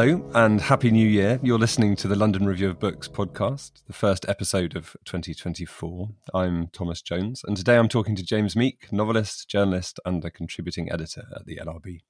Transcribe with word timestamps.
Hello 0.00 0.30
and 0.34 0.62
Happy 0.62 0.90
New 0.90 1.06
Year. 1.06 1.38
You're 1.42 1.58
listening 1.58 1.94
to 1.96 2.08
the 2.08 2.16
London 2.16 2.46
Review 2.46 2.70
of 2.70 2.80
Books 2.80 3.06
podcast, 3.06 3.84
the 3.86 3.92
first 3.92 4.26
episode 4.30 4.74
of 4.74 4.96
2024. 5.04 6.08
I'm 6.32 6.68
Thomas 6.68 7.02
Jones, 7.02 7.42
and 7.46 7.54
today 7.54 7.76
I'm 7.76 7.90
talking 7.90 8.16
to 8.16 8.22
James 8.22 8.56
Meek, 8.56 8.90
novelist, 8.90 9.46
journalist, 9.50 10.00
and 10.06 10.24
a 10.24 10.30
contributing 10.30 10.90
editor 10.90 11.24
at 11.36 11.44
the 11.44 11.56
LRB. 11.56 12.00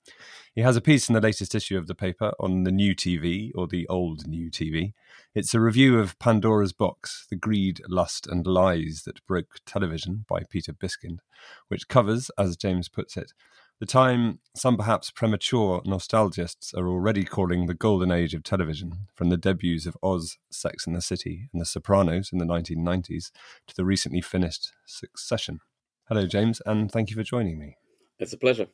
He 0.54 0.60
has 0.60 0.76
a 0.76 0.80
piece 0.80 1.08
in 1.08 1.14
the 1.14 1.20
latest 1.20 1.52
issue 1.52 1.76
of 1.76 1.88
the 1.88 1.96
paper 1.96 2.30
on 2.38 2.62
the 2.62 2.70
new 2.70 2.94
TV, 2.94 3.50
or 3.56 3.66
the 3.66 3.88
old 3.88 4.28
new 4.28 4.52
TV. 4.52 4.92
It's 5.34 5.52
a 5.52 5.58
review 5.58 5.98
of 5.98 6.16
Pandora's 6.20 6.72
Box 6.72 7.26
The 7.28 7.34
Greed, 7.34 7.80
Lust, 7.88 8.24
and 8.28 8.46
Lies 8.46 9.02
That 9.04 9.26
Broke 9.26 9.56
Television 9.66 10.26
by 10.28 10.44
Peter 10.48 10.72
Biskind, 10.72 11.18
which 11.66 11.88
covers, 11.88 12.30
as 12.38 12.56
James 12.56 12.88
puts 12.88 13.16
it, 13.16 13.32
the 13.80 13.86
time 13.86 14.38
some 14.54 14.76
perhaps 14.76 15.10
premature 15.10 15.80
nostalgists 15.86 16.74
are 16.74 16.86
already 16.86 17.24
calling 17.24 17.66
the 17.66 17.74
golden 17.74 18.12
age 18.12 18.34
of 18.34 18.42
television, 18.42 19.06
from 19.14 19.30
the 19.30 19.38
debuts 19.38 19.86
of 19.86 19.96
Oz, 20.02 20.36
Sex 20.50 20.86
and 20.86 20.94
the 20.94 21.00
City, 21.00 21.48
and 21.52 21.60
The 21.60 21.66
Sopranos 21.66 22.30
in 22.30 22.38
the 22.38 22.44
1990s 22.44 23.30
to 23.66 23.74
the 23.74 23.86
recently 23.86 24.20
finished 24.20 24.72
Succession. 24.86 25.60
Hello, 26.08 26.26
James, 26.26 26.60
and 26.66 26.92
thank 26.92 27.08
you 27.08 27.16
for 27.16 27.22
joining 27.22 27.58
me. 27.58 27.76
It's 28.18 28.34
a 28.34 28.38
pleasure. 28.38 28.66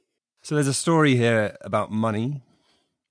So, 0.43 0.57
there's 0.57 0.67
a 0.67 0.75
story 0.75 1.15
here 1.15 1.57
about 1.61 1.93
money, 1.93 2.43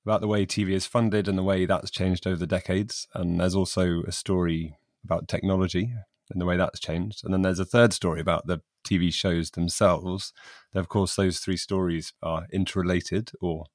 about 0.05 0.19
the 0.19 0.27
way 0.27 0.45
TV 0.45 0.71
is 0.71 0.85
funded 0.85 1.29
and 1.29 1.37
the 1.37 1.43
way 1.43 1.65
that's 1.65 1.89
changed 1.89 2.27
over 2.27 2.35
the 2.35 2.45
decades. 2.45 3.07
And 3.13 3.39
there's 3.39 3.55
also 3.55 4.03
a 4.03 4.11
story 4.11 4.77
about 5.05 5.29
technology 5.29 5.93
and 6.29 6.41
the 6.41 6.45
way 6.45 6.57
that's 6.57 6.79
changed. 6.79 7.23
And 7.23 7.33
then 7.33 7.41
there's 7.41 7.59
a 7.59 7.65
third 7.65 7.93
story 7.93 8.19
about 8.19 8.47
the 8.47 8.61
TV 8.85 9.13
shows 9.13 9.51
themselves. 9.51 10.33
of 10.73 10.89
course, 10.89 11.15
those 11.15 11.39
three 11.39 11.57
stories 11.57 12.13
are 12.21 12.47
interrelated 12.51 13.31
or 13.41 13.65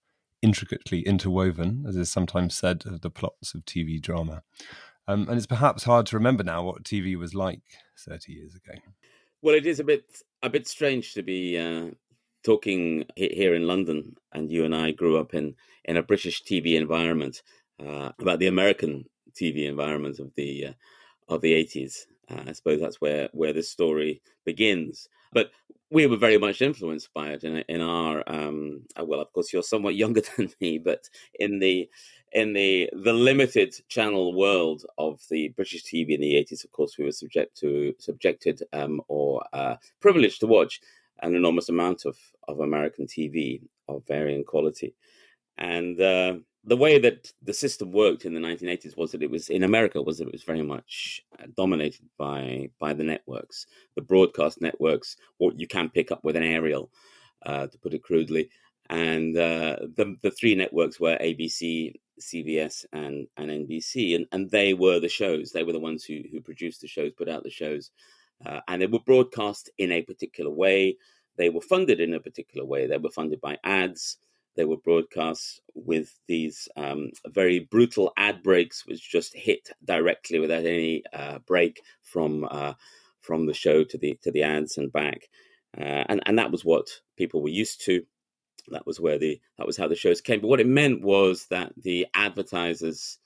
intricately 0.42 1.00
interwoven, 1.00 1.84
as 1.86 1.96
is 1.96 2.10
sometimes 2.10 2.54
said 2.54 2.84
of 2.86 3.02
the 3.02 3.10
plots 3.10 3.54
of 3.54 3.64
TV 3.64 4.00
drama. 4.00 4.42
Um, 5.06 5.28
and 5.28 5.36
it's 5.36 5.46
perhaps 5.46 5.84
hard 5.84 6.06
to 6.06 6.16
remember 6.16 6.44
now 6.44 6.62
what 6.62 6.84
TV 6.84 7.16
was 7.16 7.34
like 7.34 7.62
30 7.98 8.32
years 8.32 8.54
ago. 8.54 8.78
Well, 9.42 9.54
it 9.54 9.66
is 9.66 9.80
a 9.80 9.84
bit 9.84 10.04
a 10.42 10.50
bit 10.50 10.66
strange 10.68 11.14
to 11.14 11.22
be 11.22 11.58
uh, 11.58 11.90
talking 12.44 13.06
here 13.16 13.54
in 13.54 13.66
London, 13.66 14.16
and 14.32 14.50
you 14.50 14.64
and 14.64 14.74
I 14.74 14.92
grew 14.92 15.18
up 15.18 15.34
in 15.34 15.54
in 15.84 15.96
a 15.96 16.02
British 16.02 16.42
TV 16.42 16.76
environment 16.76 17.42
uh, 17.84 18.12
about 18.18 18.38
the 18.38 18.46
American 18.46 19.06
TV 19.32 19.66
environment 19.66 20.18
of 20.18 20.32
the 20.36 20.66
uh, 20.66 20.72
of 21.28 21.40
the 21.40 21.52
80s. 21.52 22.06
Uh, 22.30 22.42
I 22.46 22.52
suppose 22.52 22.80
that's 22.80 23.00
where 23.00 23.28
where 23.32 23.52
this 23.52 23.70
story 23.70 24.22
begins. 24.44 25.08
But 25.32 25.50
we 25.90 26.06
were 26.06 26.16
very 26.16 26.38
much 26.38 26.62
influenced 26.62 27.12
by 27.14 27.30
it 27.30 27.44
in 27.44 27.64
in 27.68 27.80
our 27.80 28.22
um, 28.26 28.82
uh, 28.98 29.04
well, 29.04 29.20
of 29.20 29.32
course, 29.32 29.52
you're 29.52 29.62
somewhat 29.62 29.94
younger 30.04 30.22
than 30.36 30.50
me, 30.60 30.78
but 30.78 31.08
in 31.38 31.58
the 31.58 31.88
in 32.32 32.52
the 32.52 32.88
the 32.92 33.12
limited 33.12 33.74
channel 33.88 34.32
world 34.34 34.84
of 34.98 35.20
the 35.30 35.48
British 35.48 35.84
TV 35.84 36.10
in 36.10 36.20
the 36.20 36.34
80s, 36.34 36.64
of 36.64 36.72
course, 36.72 36.96
we 36.96 37.04
were 37.04 37.12
subject 37.12 37.56
to 37.58 37.94
subjected 37.98 38.62
um, 38.72 39.00
or 39.08 39.42
uh, 39.52 39.76
privileged 40.00 40.40
to 40.40 40.46
watch 40.46 40.80
an 41.22 41.34
enormous 41.34 41.68
amount 41.68 42.04
of 42.04 42.16
of 42.48 42.60
American 42.60 43.06
TV 43.06 43.60
of 43.88 44.06
varying 44.06 44.44
quality, 44.44 44.94
and 45.58 46.00
uh, 46.00 46.34
the 46.64 46.76
way 46.76 46.98
that 46.98 47.32
the 47.42 47.54
system 47.54 47.90
worked 47.90 48.24
in 48.24 48.34
the 48.34 48.40
1980s 48.40 48.96
was 48.96 49.12
that 49.12 49.22
it 49.22 49.30
was 49.30 49.48
in 49.48 49.62
America 49.62 50.02
was 50.02 50.18
that 50.18 50.28
it 50.28 50.32
was 50.32 50.42
very 50.42 50.62
much 50.62 51.22
uh, 51.38 51.46
dominated 51.56 52.06
by 52.18 52.68
by 52.78 52.92
the 52.92 53.04
networks, 53.04 53.66
the 53.96 54.02
broadcast 54.02 54.60
networks. 54.60 55.16
What 55.38 55.58
you 55.58 55.66
can 55.66 55.88
pick 55.88 56.12
up 56.12 56.22
with 56.22 56.36
an 56.36 56.42
aerial, 56.42 56.90
uh, 57.46 57.66
to 57.66 57.78
put 57.78 57.94
it 57.94 58.02
crudely, 58.02 58.50
and 58.90 59.36
uh, 59.36 59.76
the 59.96 60.16
the 60.22 60.30
three 60.30 60.54
networks 60.54 61.00
were 61.00 61.16
ABC, 61.18 61.94
CBS, 62.20 62.84
and 62.92 63.26
and 63.38 63.50
NBC, 63.50 64.16
and 64.16 64.26
and 64.32 64.50
they 64.50 64.74
were 64.74 65.00
the 65.00 65.08
shows. 65.08 65.52
They 65.52 65.64
were 65.64 65.72
the 65.72 65.80
ones 65.80 66.04
who 66.04 66.22
who 66.30 66.42
produced 66.42 66.82
the 66.82 66.88
shows, 66.88 67.12
put 67.16 67.28
out 67.28 67.42
the 67.42 67.50
shows, 67.50 67.90
uh, 68.44 68.60
and 68.68 68.82
they 68.82 68.86
were 68.86 69.00
broadcast 69.00 69.70
in 69.78 69.92
a 69.92 70.02
particular 70.02 70.50
way. 70.50 70.98
They 71.36 71.48
were 71.48 71.62
funded 71.62 72.00
in 72.00 72.12
a 72.12 72.20
particular 72.20 72.66
way. 72.66 72.86
They 72.86 72.98
were 72.98 73.10
funded 73.10 73.40
by 73.40 73.56
ads. 73.64 74.18
They 74.56 74.64
were 74.64 74.76
broadcast 74.76 75.60
with 75.74 76.18
these 76.26 76.68
um, 76.76 77.10
very 77.26 77.60
brutal 77.60 78.12
ad 78.16 78.42
breaks, 78.42 78.86
which 78.86 79.10
just 79.10 79.34
hit 79.34 79.70
directly 79.84 80.38
without 80.38 80.64
any 80.64 81.04
uh, 81.12 81.38
break 81.40 81.80
from 82.02 82.46
uh, 82.50 82.74
from 83.20 83.46
the 83.46 83.54
show 83.54 83.84
to 83.84 83.98
the 83.98 84.18
to 84.22 84.30
the 84.30 84.42
ads 84.42 84.76
and 84.76 84.92
back, 84.92 85.28
uh, 85.78 86.04
and 86.08 86.22
and 86.26 86.38
that 86.38 86.50
was 86.50 86.64
what 86.64 86.88
people 87.16 87.42
were 87.42 87.48
used 87.48 87.84
to. 87.86 88.02
That 88.68 88.86
was 88.86 89.00
where 89.00 89.18
the 89.18 89.40
that 89.58 89.66
was 89.66 89.76
how 89.76 89.88
the 89.88 89.96
shows 89.96 90.20
came. 90.20 90.40
But 90.40 90.48
what 90.48 90.60
it 90.60 90.66
meant 90.66 91.02
was 91.02 91.46
that 91.46 91.72
the 91.76 92.06
advertisers 92.14 93.18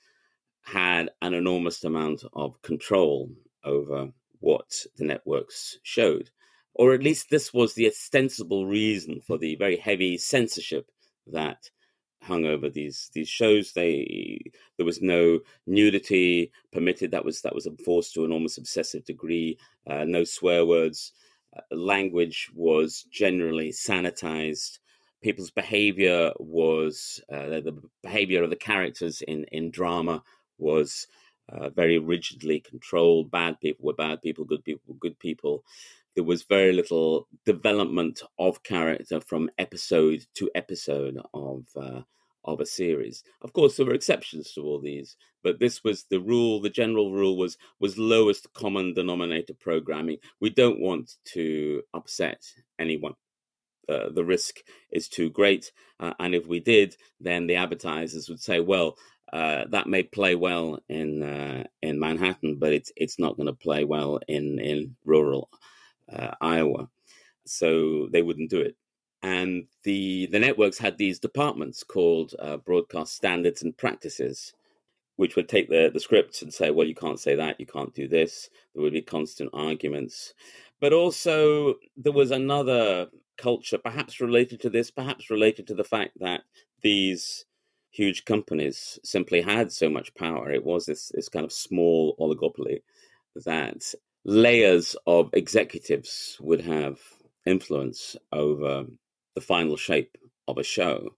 had 0.62 1.10
an 1.20 1.34
enormous 1.34 1.84
amount 1.84 2.24
of 2.32 2.60
control 2.62 3.30
over 3.64 4.10
what 4.40 4.84
the 4.96 5.04
networks 5.04 5.78
showed 5.82 6.30
or 6.74 6.92
at 6.92 7.02
least 7.02 7.30
this 7.30 7.54
was 7.54 7.74
the 7.74 7.86
ostensible 7.86 8.66
reason 8.66 9.20
for 9.20 9.38
the 9.38 9.54
very 9.56 9.76
heavy 9.76 10.18
censorship 10.18 10.90
that 11.26 11.70
hung 12.22 12.46
over 12.46 12.68
these 12.68 13.10
these 13.14 13.28
shows. 13.28 13.72
They 13.72 14.40
there 14.76 14.86
was 14.86 15.02
no 15.02 15.40
nudity 15.66 16.50
permitted. 16.72 17.10
That 17.10 17.24
was 17.24 17.42
that 17.42 17.54
was 17.54 17.66
enforced 17.66 18.14
to 18.14 18.24
an 18.24 18.32
almost 18.32 18.58
obsessive 18.58 19.04
degree. 19.04 19.58
Uh, 19.86 20.04
no 20.04 20.24
swear 20.24 20.64
words. 20.64 21.12
Uh, 21.56 21.74
language 21.74 22.50
was 22.54 23.04
generally 23.10 23.70
sanitized. 23.70 24.78
People's 25.22 25.50
behavior 25.50 26.32
was 26.38 27.20
uh, 27.32 27.46
the 27.46 27.80
behavior 28.02 28.42
of 28.42 28.50
the 28.50 28.56
characters 28.56 29.22
in 29.22 29.44
in 29.52 29.70
drama 29.70 30.22
was 30.58 31.06
uh, 31.50 31.68
very 31.70 31.98
rigidly 31.98 32.60
controlled. 32.60 33.30
Bad 33.30 33.60
people 33.60 33.86
were 33.86 33.94
bad 33.94 34.22
people. 34.22 34.44
Good 34.44 34.64
people 34.64 34.82
were 34.88 34.98
good 34.98 35.18
people 35.18 35.64
there 36.14 36.24
was 36.24 36.44
very 36.44 36.72
little 36.72 37.28
development 37.44 38.22
of 38.38 38.62
character 38.62 39.20
from 39.20 39.50
episode 39.58 40.24
to 40.34 40.50
episode 40.54 41.18
of 41.32 41.66
uh, 41.76 42.02
of 42.44 42.60
a 42.60 42.66
series. 42.66 43.22
Of 43.40 43.52
course, 43.52 43.76
there 43.76 43.86
were 43.86 43.94
exceptions 43.94 44.52
to 44.52 44.62
all 44.62 44.78
these, 44.80 45.16
but 45.42 45.58
this 45.58 45.82
was 45.82 46.04
the 46.04 46.20
rule. 46.20 46.60
The 46.60 46.70
general 46.70 47.12
rule 47.12 47.36
was 47.36 47.56
was 47.80 47.98
lowest 47.98 48.52
common 48.54 48.94
denominator 48.94 49.54
programming. 49.54 50.18
We 50.40 50.50
don't 50.50 50.80
want 50.80 51.14
to 51.32 51.82
upset 51.94 52.42
anyone. 52.78 53.14
Uh, 53.88 54.08
the 54.10 54.24
risk 54.24 54.60
is 54.92 55.08
too 55.08 55.30
great, 55.30 55.70
uh, 56.00 56.14
and 56.18 56.34
if 56.34 56.46
we 56.46 56.60
did, 56.60 56.96
then 57.20 57.46
the 57.46 57.56
advertisers 57.56 58.28
would 58.28 58.40
say, 58.40 58.60
"Well, 58.60 58.96
uh, 59.32 59.64
that 59.70 59.88
may 59.88 60.02
play 60.02 60.34
well 60.34 60.78
in 60.88 61.22
uh, 61.22 61.64
in 61.82 61.98
Manhattan, 61.98 62.56
but 62.56 62.72
it's 62.72 62.92
it's 62.96 63.18
not 63.18 63.36
going 63.36 63.48
to 63.48 63.52
play 63.52 63.84
well 63.84 64.20
in 64.28 64.58
in 64.58 64.96
rural 65.04 65.50
uh, 66.12 66.32
Iowa. 66.40 66.88
So 67.46 68.08
they 68.12 68.22
wouldn't 68.22 68.50
do 68.50 68.60
it. 68.60 68.76
And 69.22 69.66
the, 69.84 70.26
the 70.26 70.38
networks 70.38 70.78
had 70.78 70.98
these 70.98 71.18
departments 71.18 71.82
called 71.82 72.34
uh, 72.38 72.58
broadcast 72.58 73.14
standards 73.14 73.62
and 73.62 73.76
practices, 73.76 74.52
which 75.16 75.36
would 75.36 75.48
take 75.48 75.68
the, 75.68 75.90
the 75.92 76.00
scripts 76.00 76.42
and 76.42 76.52
say, 76.52 76.70
well, 76.70 76.86
you 76.86 76.94
can't 76.94 77.20
say 77.20 77.34
that, 77.34 77.58
you 77.58 77.66
can't 77.66 77.94
do 77.94 78.06
this. 78.06 78.50
There 78.74 78.82
would 78.82 78.92
be 78.92 79.00
constant 79.00 79.50
arguments. 79.54 80.34
But 80.80 80.92
also, 80.92 81.76
there 81.96 82.12
was 82.12 82.32
another 82.32 83.08
culture, 83.38 83.78
perhaps 83.78 84.20
related 84.20 84.60
to 84.60 84.70
this, 84.70 84.90
perhaps 84.90 85.30
related 85.30 85.66
to 85.68 85.74
the 85.74 85.84
fact 85.84 86.18
that 86.20 86.42
these 86.82 87.46
huge 87.90 88.24
companies 88.24 88.98
simply 89.04 89.40
had 89.40 89.72
so 89.72 89.88
much 89.88 90.14
power. 90.16 90.50
It 90.50 90.64
was 90.64 90.84
this, 90.84 91.12
this 91.14 91.28
kind 91.28 91.44
of 91.44 91.52
small 91.52 92.16
oligopoly 92.18 92.82
that 93.44 93.94
layers 94.24 94.96
of 95.06 95.30
executives 95.32 96.36
would 96.40 96.60
have 96.60 96.98
influence 97.46 98.16
over 98.32 98.86
the 99.34 99.40
final 99.40 99.76
shape 99.76 100.16
of 100.48 100.58
a 100.58 100.62
show. 100.62 101.10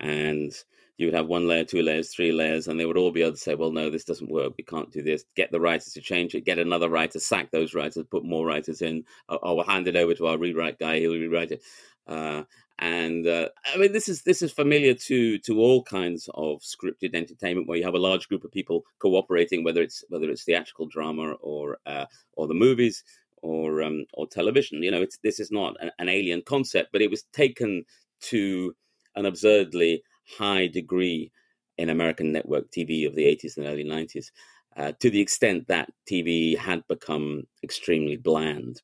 And 0.00 0.52
you 0.98 1.06
would 1.06 1.14
have 1.14 1.26
one 1.26 1.48
layer, 1.48 1.64
two 1.64 1.82
layers, 1.82 2.10
three 2.10 2.32
layers, 2.32 2.68
and 2.68 2.78
they 2.78 2.84
would 2.84 2.96
all 2.96 3.10
be 3.10 3.22
able 3.22 3.32
to 3.32 3.38
say, 3.38 3.54
well, 3.54 3.72
no, 3.72 3.90
this 3.90 4.04
doesn't 4.04 4.30
work. 4.30 4.54
We 4.56 4.64
can't 4.64 4.92
do 4.92 5.02
this. 5.02 5.24
Get 5.34 5.50
the 5.50 5.60
writers 5.60 5.92
to 5.94 6.00
change 6.00 6.34
it. 6.34 6.44
Get 6.44 6.58
another 6.58 6.88
writer, 6.88 7.18
sack 7.18 7.50
those 7.50 7.74
writers, 7.74 8.04
put 8.10 8.24
more 8.24 8.46
writers 8.46 8.82
in. 8.82 9.04
Or, 9.28 9.44
or 9.44 9.56
we'll 9.56 9.64
hand 9.64 9.88
it 9.88 9.96
over 9.96 10.14
to 10.14 10.26
our 10.26 10.38
rewrite 10.38 10.78
guy. 10.78 10.98
He'll 10.98 11.12
rewrite 11.12 11.52
it. 11.52 11.62
Uh, 12.06 12.42
and 12.82 13.28
uh, 13.28 13.48
I 13.72 13.78
mean, 13.78 13.92
this 13.92 14.08
is 14.08 14.22
this 14.22 14.42
is 14.42 14.50
familiar 14.50 14.92
to 14.92 15.38
to 15.38 15.60
all 15.60 15.84
kinds 15.84 16.28
of 16.34 16.62
scripted 16.62 17.14
entertainment 17.14 17.68
where 17.68 17.78
you 17.78 17.84
have 17.84 17.94
a 17.94 17.98
large 17.98 18.28
group 18.28 18.42
of 18.42 18.50
people 18.50 18.82
cooperating, 18.98 19.62
whether 19.62 19.80
it's 19.80 20.02
whether 20.08 20.28
it's 20.28 20.42
theatrical 20.42 20.88
drama 20.88 21.34
or 21.40 21.78
uh, 21.86 22.06
or 22.32 22.48
the 22.48 22.54
movies 22.54 23.04
or 23.40 23.82
um, 23.82 24.04
or 24.14 24.26
television. 24.26 24.82
You 24.82 24.90
know, 24.90 25.00
it's 25.00 25.16
this 25.18 25.38
is 25.38 25.52
not 25.52 25.76
an, 25.78 25.92
an 26.00 26.08
alien 26.08 26.42
concept, 26.44 26.90
but 26.90 27.00
it 27.00 27.08
was 27.08 27.22
taken 27.32 27.84
to 28.22 28.74
an 29.14 29.26
absurdly 29.26 30.02
high 30.36 30.66
degree 30.66 31.30
in 31.78 31.88
American 31.88 32.32
network 32.32 32.68
TV 32.72 33.06
of 33.06 33.14
the 33.14 33.26
80s 33.26 33.58
and 33.58 33.66
early 33.66 33.84
90s, 33.84 34.32
uh, 34.76 34.90
to 34.98 35.08
the 35.08 35.20
extent 35.20 35.68
that 35.68 35.88
TV 36.10 36.58
had 36.58 36.82
become 36.88 37.44
extremely 37.62 38.16
bland. 38.16 38.82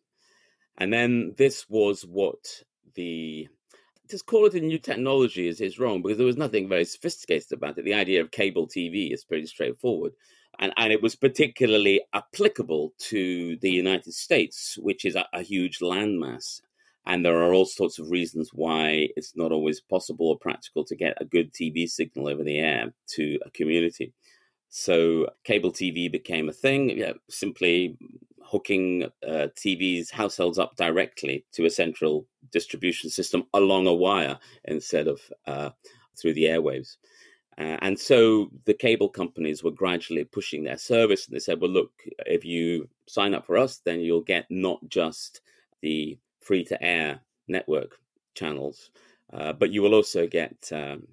And 0.76 0.92
then 0.92 1.34
this 1.36 1.68
was 1.68 2.02
what 2.02 2.62
the 2.94 3.48
just 4.08 4.26
call 4.26 4.46
it 4.46 4.54
a 4.54 4.60
new 4.60 4.78
technology 4.78 5.48
is, 5.48 5.60
is 5.60 5.78
wrong 5.78 6.02
because 6.02 6.18
there 6.18 6.26
was 6.26 6.36
nothing 6.36 6.68
very 6.68 6.84
sophisticated 6.84 7.52
about 7.52 7.78
it. 7.78 7.84
The 7.84 7.94
idea 7.94 8.20
of 8.20 8.30
cable 8.30 8.66
TV 8.66 9.12
is 9.12 9.24
pretty 9.24 9.46
straightforward. 9.46 10.12
And, 10.58 10.72
and 10.76 10.92
it 10.92 11.02
was 11.02 11.14
particularly 11.14 12.02
applicable 12.14 12.92
to 13.10 13.56
the 13.58 13.70
United 13.70 14.12
States, 14.12 14.76
which 14.80 15.04
is 15.04 15.14
a, 15.14 15.26
a 15.32 15.42
huge 15.42 15.78
landmass 15.78 16.60
and 17.08 17.24
there 17.24 17.40
are 17.42 17.54
all 17.54 17.64
sorts 17.64 17.98
of 17.98 18.10
reasons 18.10 18.50
why 18.52 19.08
it's 19.16 19.34
not 19.34 19.50
always 19.50 19.80
possible 19.80 20.28
or 20.28 20.38
practical 20.38 20.84
to 20.84 20.94
get 20.94 21.16
a 21.20 21.24
good 21.24 21.52
TV 21.54 21.88
signal 21.88 22.28
over 22.28 22.44
the 22.44 22.58
air 22.58 22.92
to 23.14 23.38
a 23.46 23.50
community. 23.50 24.12
So 24.68 25.26
cable 25.42 25.72
TV 25.72 26.12
became 26.12 26.50
a 26.50 26.52
thing, 26.52 26.90
yeah, 26.90 27.14
simply 27.30 27.96
hooking 28.50 29.04
uh, 29.26 29.48
TVs, 29.56 30.10
households 30.10 30.58
up 30.58 30.74
directly 30.76 31.44
to 31.52 31.66
a 31.66 31.70
central 31.70 32.26
distribution 32.50 33.10
system 33.10 33.44
along 33.52 33.86
a 33.86 33.94
wire 33.94 34.38
instead 34.64 35.06
of 35.06 35.20
uh, 35.46 35.70
through 36.18 36.34
the 36.34 36.44
airwaves. 36.44 36.96
Uh, 37.58 37.76
and 37.82 37.98
so 37.98 38.50
the 38.64 38.74
cable 38.74 39.08
companies 39.08 39.62
were 39.62 39.70
gradually 39.70 40.24
pushing 40.24 40.64
their 40.64 40.78
service, 40.78 41.26
and 41.26 41.34
they 41.34 41.40
said, 41.40 41.60
"Well, 41.60 41.70
look, 41.70 41.92
if 42.24 42.44
you 42.44 42.88
sign 43.06 43.34
up 43.34 43.46
for 43.46 43.58
us, 43.58 43.80
then 43.84 44.00
you'll 44.00 44.22
get 44.22 44.46
not 44.48 44.78
just 44.88 45.40
the 45.82 46.18
free 46.40 46.64
to 46.64 46.82
air 46.82 47.20
network 47.48 47.98
channels, 48.34 48.90
uh, 49.32 49.52
but 49.52 49.70
you 49.70 49.82
will 49.82 49.94
also 49.94 50.26
get 50.26 50.56
um, 50.72 51.08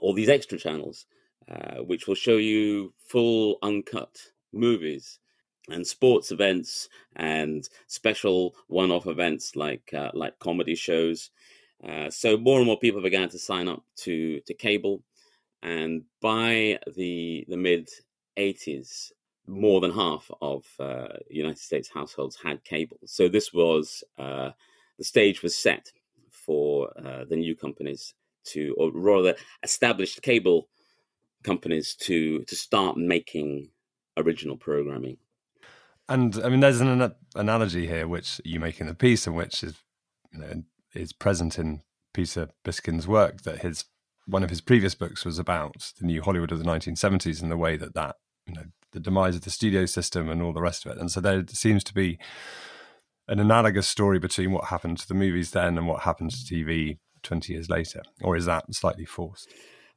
all 0.00 0.14
these 0.14 0.30
extra 0.30 0.58
channels, 0.58 1.06
uh, 1.50 1.82
which 1.82 2.06
will 2.06 2.14
show 2.14 2.38
you 2.38 2.94
full 3.06 3.58
uncut 3.62 4.16
movies 4.52 5.18
and 5.70 5.86
sports 5.86 6.32
events 6.32 6.88
and 7.16 7.68
special 7.86 8.54
one-off 8.68 9.06
events 9.06 9.54
like 9.56 9.92
uh, 9.94 10.10
like 10.14 10.38
comedy 10.38 10.74
shows. 10.74 11.30
Uh, 11.86 12.10
so 12.10 12.36
more 12.36 12.58
and 12.58 12.66
more 12.66 12.78
people 12.78 13.00
began 13.02 13.28
to 13.28 13.38
sign 13.38 13.68
up 13.68 13.82
to 13.96 14.40
to 14.40 14.54
cable, 14.54 15.02
and 15.62 16.02
by 16.20 16.78
the 16.96 17.44
the 17.48 17.56
mid 17.56 17.88
80s, 18.36 19.12
more 19.46 19.80
than 19.80 19.92
half 19.92 20.30
of 20.40 20.64
uh, 20.78 21.08
United 21.28 21.58
States 21.58 21.90
households 21.92 22.36
had 22.42 22.64
cable. 22.64 22.98
So 23.04 23.28
this 23.28 23.52
was 23.52 24.04
uh, 24.18 24.50
the 24.98 25.04
stage 25.04 25.42
was 25.42 25.56
set 25.56 25.90
for 26.30 26.92
uh, 26.98 27.24
the 27.28 27.36
new 27.36 27.54
companies 27.54 28.14
to, 28.44 28.74
or 28.76 28.90
rather, 28.92 29.34
established 29.62 30.22
cable 30.22 30.68
companies 31.42 31.94
to 31.96 32.44
to 32.44 32.56
start 32.56 32.96
making 32.96 33.68
original 34.16 34.56
programming. 34.56 35.16
And 36.12 36.38
I 36.44 36.50
mean, 36.50 36.60
there's 36.60 36.82
an 36.82 37.14
analogy 37.34 37.86
here 37.86 38.06
which 38.06 38.38
you 38.44 38.60
make 38.60 38.80
in 38.80 38.86
the 38.86 38.94
piece, 38.94 39.26
and 39.26 39.34
which 39.34 39.62
is 39.62 39.74
you 40.30 40.40
know 40.40 40.62
is 40.94 41.12
present 41.14 41.58
in 41.58 41.80
Peter 42.12 42.50
Biskind's 42.64 43.08
work. 43.08 43.42
That 43.42 43.62
his 43.62 43.86
one 44.26 44.42
of 44.42 44.50
his 44.50 44.60
previous 44.60 44.94
books 44.94 45.24
was 45.24 45.38
about 45.38 45.92
the 45.98 46.06
new 46.06 46.20
Hollywood 46.20 46.52
of 46.52 46.58
the 46.58 46.66
1970s 46.66 47.40
and 47.40 47.50
the 47.50 47.56
way 47.56 47.78
that 47.78 47.94
that 47.94 48.16
you 48.46 48.52
know 48.52 48.64
the 48.92 49.00
demise 49.00 49.36
of 49.36 49.42
the 49.42 49.50
studio 49.50 49.86
system 49.86 50.28
and 50.28 50.42
all 50.42 50.52
the 50.52 50.60
rest 50.60 50.84
of 50.84 50.92
it. 50.92 50.98
And 50.98 51.10
so 51.10 51.18
there 51.22 51.44
seems 51.48 51.82
to 51.84 51.94
be 51.94 52.18
an 53.26 53.40
analogous 53.40 53.88
story 53.88 54.18
between 54.18 54.52
what 54.52 54.66
happened 54.66 54.98
to 54.98 55.08
the 55.08 55.14
movies 55.14 55.52
then 55.52 55.78
and 55.78 55.86
what 55.86 56.02
happened 56.02 56.32
to 56.32 56.54
TV 56.54 56.98
20 57.22 57.54
years 57.54 57.70
later? 57.70 58.02
Or 58.20 58.36
is 58.36 58.44
that 58.44 58.74
slightly 58.74 59.06
forced? 59.06 59.48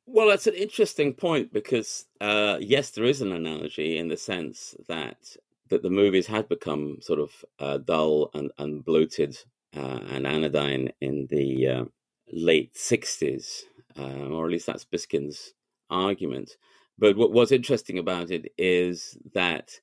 Well, 0.06 0.30
that's 0.30 0.48
an 0.48 0.54
interesting 0.54 1.14
point 1.14 1.52
because, 1.52 2.06
uh, 2.22 2.58
yes, 2.62 2.92
there 2.92 3.06
is 3.06 3.22
an 3.22 3.32
analogy 3.32 3.98
in 3.98 4.08
the 4.08 4.18
sense 4.18 4.76
that 4.88 5.36
that 5.70 5.82
the 5.84 5.90
movies 5.90 6.28
had 6.28 6.48
become 6.48 7.00
sort 7.02 7.20
of 7.20 7.32
uh, 7.60 7.78
dull 7.80 8.30
and, 8.34 8.52
and 8.58 8.86
bloated 8.86 9.38
uh, 9.76 10.00
and 10.10 10.28
anodyne 10.28 10.92
in 11.02 11.28
the 11.30 11.68
uh, 11.68 11.86
late 12.32 12.74
60s, 12.76 13.64
uh, 13.98 14.30
or 14.30 14.46
at 14.46 14.52
least 14.52 14.68
that's 14.68 14.86
Biskind's 14.86 15.54
argument. 15.90 16.58
But 16.98 17.18
what 17.18 17.32
was 17.32 17.52
interesting 17.52 17.98
about 18.00 18.32
it 18.32 18.54
is 18.58 19.18
that 19.34 19.80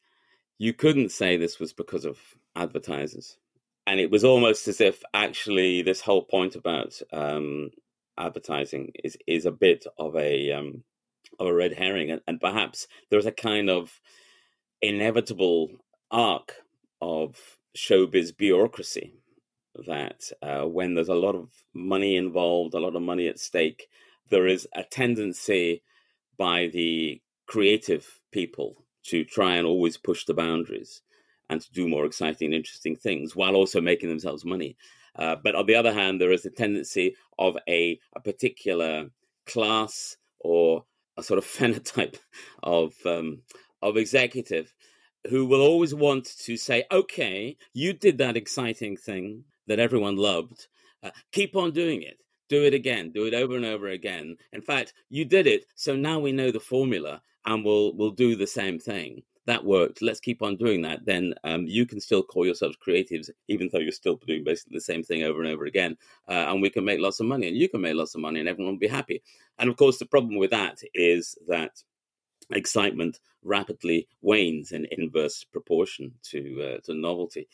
you 0.59 0.73
couldn't 0.73 1.11
say 1.11 1.37
this 1.37 1.59
was 1.59 1.73
because 1.73 2.05
of 2.05 2.19
advertisers 2.55 3.37
and 3.87 3.99
it 3.99 4.11
was 4.11 4.25
almost 4.25 4.69
as 4.69 4.81
if 4.81 5.03
actually 5.15 5.83
this 5.83 6.01
whole 6.01 6.23
point 6.23 6.55
about 6.55 7.01
um, 7.13 7.71
advertising 8.19 8.93
is 9.03 9.17
is 9.27 9.47
a 9.47 9.53
bit 9.53 9.85
of 9.99 10.17
a 10.17 10.53
um, 10.53 10.85
of 11.39 11.47
a 11.49 11.55
red 11.55 11.73
herring, 11.73 12.11
and, 12.11 12.21
and 12.27 12.41
perhaps 12.41 12.87
there's 13.11 13.27
a 13.27 13.33
kind 13.33 13.69
of 13.69 14.01
inevitable 14.83 15.71
arc 16.11 16.57
of 17.01 17.37
showbiz 17.77 18.37
bureaucracy 18.37 19.15
that 19.87 20.31
uh, 20.43 20.63
when 20.67 20.95
there's 20.95 21.09
a 21.09 21.15
lot 21.15 21.35
of 21.35 21.49
money 21.73 22.17
involved, 22.17 22.75
a 22.75 22.81
lot 22.81 22.97
of 22.97 23.03
money 23.03 23.29
at 23.29 23.39
stake, 23.39 23.89
there 24.29 24.47
is 24.47 24.69
a 24.75 24.83
tendency 24.83 25.83
by 26.37 26.69
the 26.73 27.21
creative 27.47 28.21
people 28.31 28.85
to 29.05 29.25
try 29.25 29.57
and 29.57 29.67
always 29.67 29.97
push 29.97 30.25
the 30.25 30.35
boundaries 30.35 31.03
and 31.49 31.61
to 31.61 31.73
do 31.73 31.89
more 31.89 32.05
exciting 32.05 32.47
and 32.47 32.55
interesting 32.55 32.97
things 32.97 33.35
while 33.35 33.55
also 33.55 33.81
making 33.81 34.09
themselves 34.09 34.45
money. 34.45 34.77
Uh, 35.17 35.37
but 35.43 35.55
on 35.55 35.67
the 35.67 35.75
other 35.75 35.93
hand, 35.93 36.21
there 36.21 36.33
is 36.33 36.47
a 36.47 36.51
tendency 36.51 37.15
of 37.39 37.57
a, 37.69 37.99
a 38.17 38.21
particular 38.21 39.07
class 39.47 40.17
or 40.41 40.85
a 41.17 41.23
sort 41.23 41.39
of 41.39 41.45
phenotype 41.59 42.17
of 42.63 42.95
um, 43.05 43.43
of 43.83 43.97
executive 43.97 44.73
who 45.29 45.47
will 45.47 45.61
always 45.61 45.95
want 45.95 46.25
to 46.39 46.57
say, 46.57 46.85
"Okay, 46.91 47.57
you 47.75 47.93
did 47.93 48.19
that 48.19 48.37
exciting 48.37 48.97
thing 48.97 49.45
that 49.67 49.79
everyone 49.79 50.17
loved. 50.17 50.67
Uh, 51.03 51.11
keep 51.33 51.57
on 51.57 51.73
doing 51.73 52.03
it. 52.03 52.19
Do 52.49 52.65
it 52.65 52.75
again. 52.75 53.13
Do 53.13 53.27
it 53.27 53.35
over 53.35 53.57
and 53.57 53.65
over 53.65 53.89
again. 53.89 54.37
In 54.53 54.63
fact, 54.63 54.95
you 55.09 55.25
did 55.25 55.47
it, 55.47 55.67
so 55.75 55.97
now 55.97 56.19
we 56.19 56.33
know 56.33 56.51
the 56.51 56.61
formula, 56.61 57.23
and 57.47 57.65
we'll 57.65 57.95
we'll 57.95 58.11
do 58.11 58.37
the 58.37 58.47
same 58.47 58.79
thing." 58.79 59.23
that 59.47 59.65
worked. 59.65 60.03
Let's 60.03 60.21
keep 60.21 60.43
on 60.43 60.57
doing 60.57 60.83
that. 60.83 61.05
Then 61.05 61.35
um, 61.45 61.67
you 61.67 61.87
can 61.87 62.01
still 62.01 62.23
call 62.23 62.47
yourselves 62.47 62.77
creatives, 62.87 63.29
even 63.49 63.69
though 63.73 63.81
you're 63.81 63.93
still 63.93 64.17
doing 64.27 64.45
basically 64.45 64.77
the 64.77 64.83
same 64.83 65.03
thing 65.03 65.25
over 65.25 65.43
and 65.43 65.51
over 65.51 65.65
again. 65.65 65.97
Uh, 66.29 66.47
and 66.49 66.63
we 66.63 66.71
can 66.71 66.85
make 66.85 67.01
lots 67.01 67.21
of 67.21 67.27
money, 67.27 67.49
and 67.49 67.57
you 67.57 67.69
can 67.69 67.81
make 67.81 67.95
lots 67.95 68.15
of 68.15 68.21
money, 68.21 68.41
and 68.41 68.49
everyone 68.49 68.75
will 68.75 68.79
be 68.79 68.87
happy. 68.87 69.23
And 69.59 69.69
of 69.69 69.77
course, 69.77 69.99
the 69.99 70.07
problem 70.07 70.37
with 70.37 70.51
that 70.51 70.79
is 70.95 71.37
that 71.49 71.83
excitement 72.51 73.21
rapidly 73.43 74.09
wanes 74.23 74.73
in 74.73 74.87
inverse 74.93 75.45
proportion 75.45 76.13
to 76.23 76.63
uh, 76.63 76.79
to 76.85 76.95
novelty, 76.95 77.49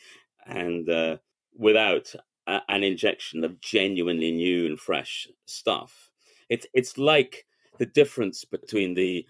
and 0.45 0.89
uh, 0.89 1.17
without 1.57 2.13
a- 2.47 2.61
an 2.69 2.83
injection 2.83 3.43
of 3.43 3.59
genuinely 3.61 4.31
new 4.31 4.65
and 4.67 4.79
fresh 4.79 5.27
stuff, 5.45 6.11
it's 6.49 6.67
it's 6.73 6.97
like 6.97 7.45
the 7.79 7.85
difference 7.87 8.45
between 8.45 8.93
the 8.93 9.25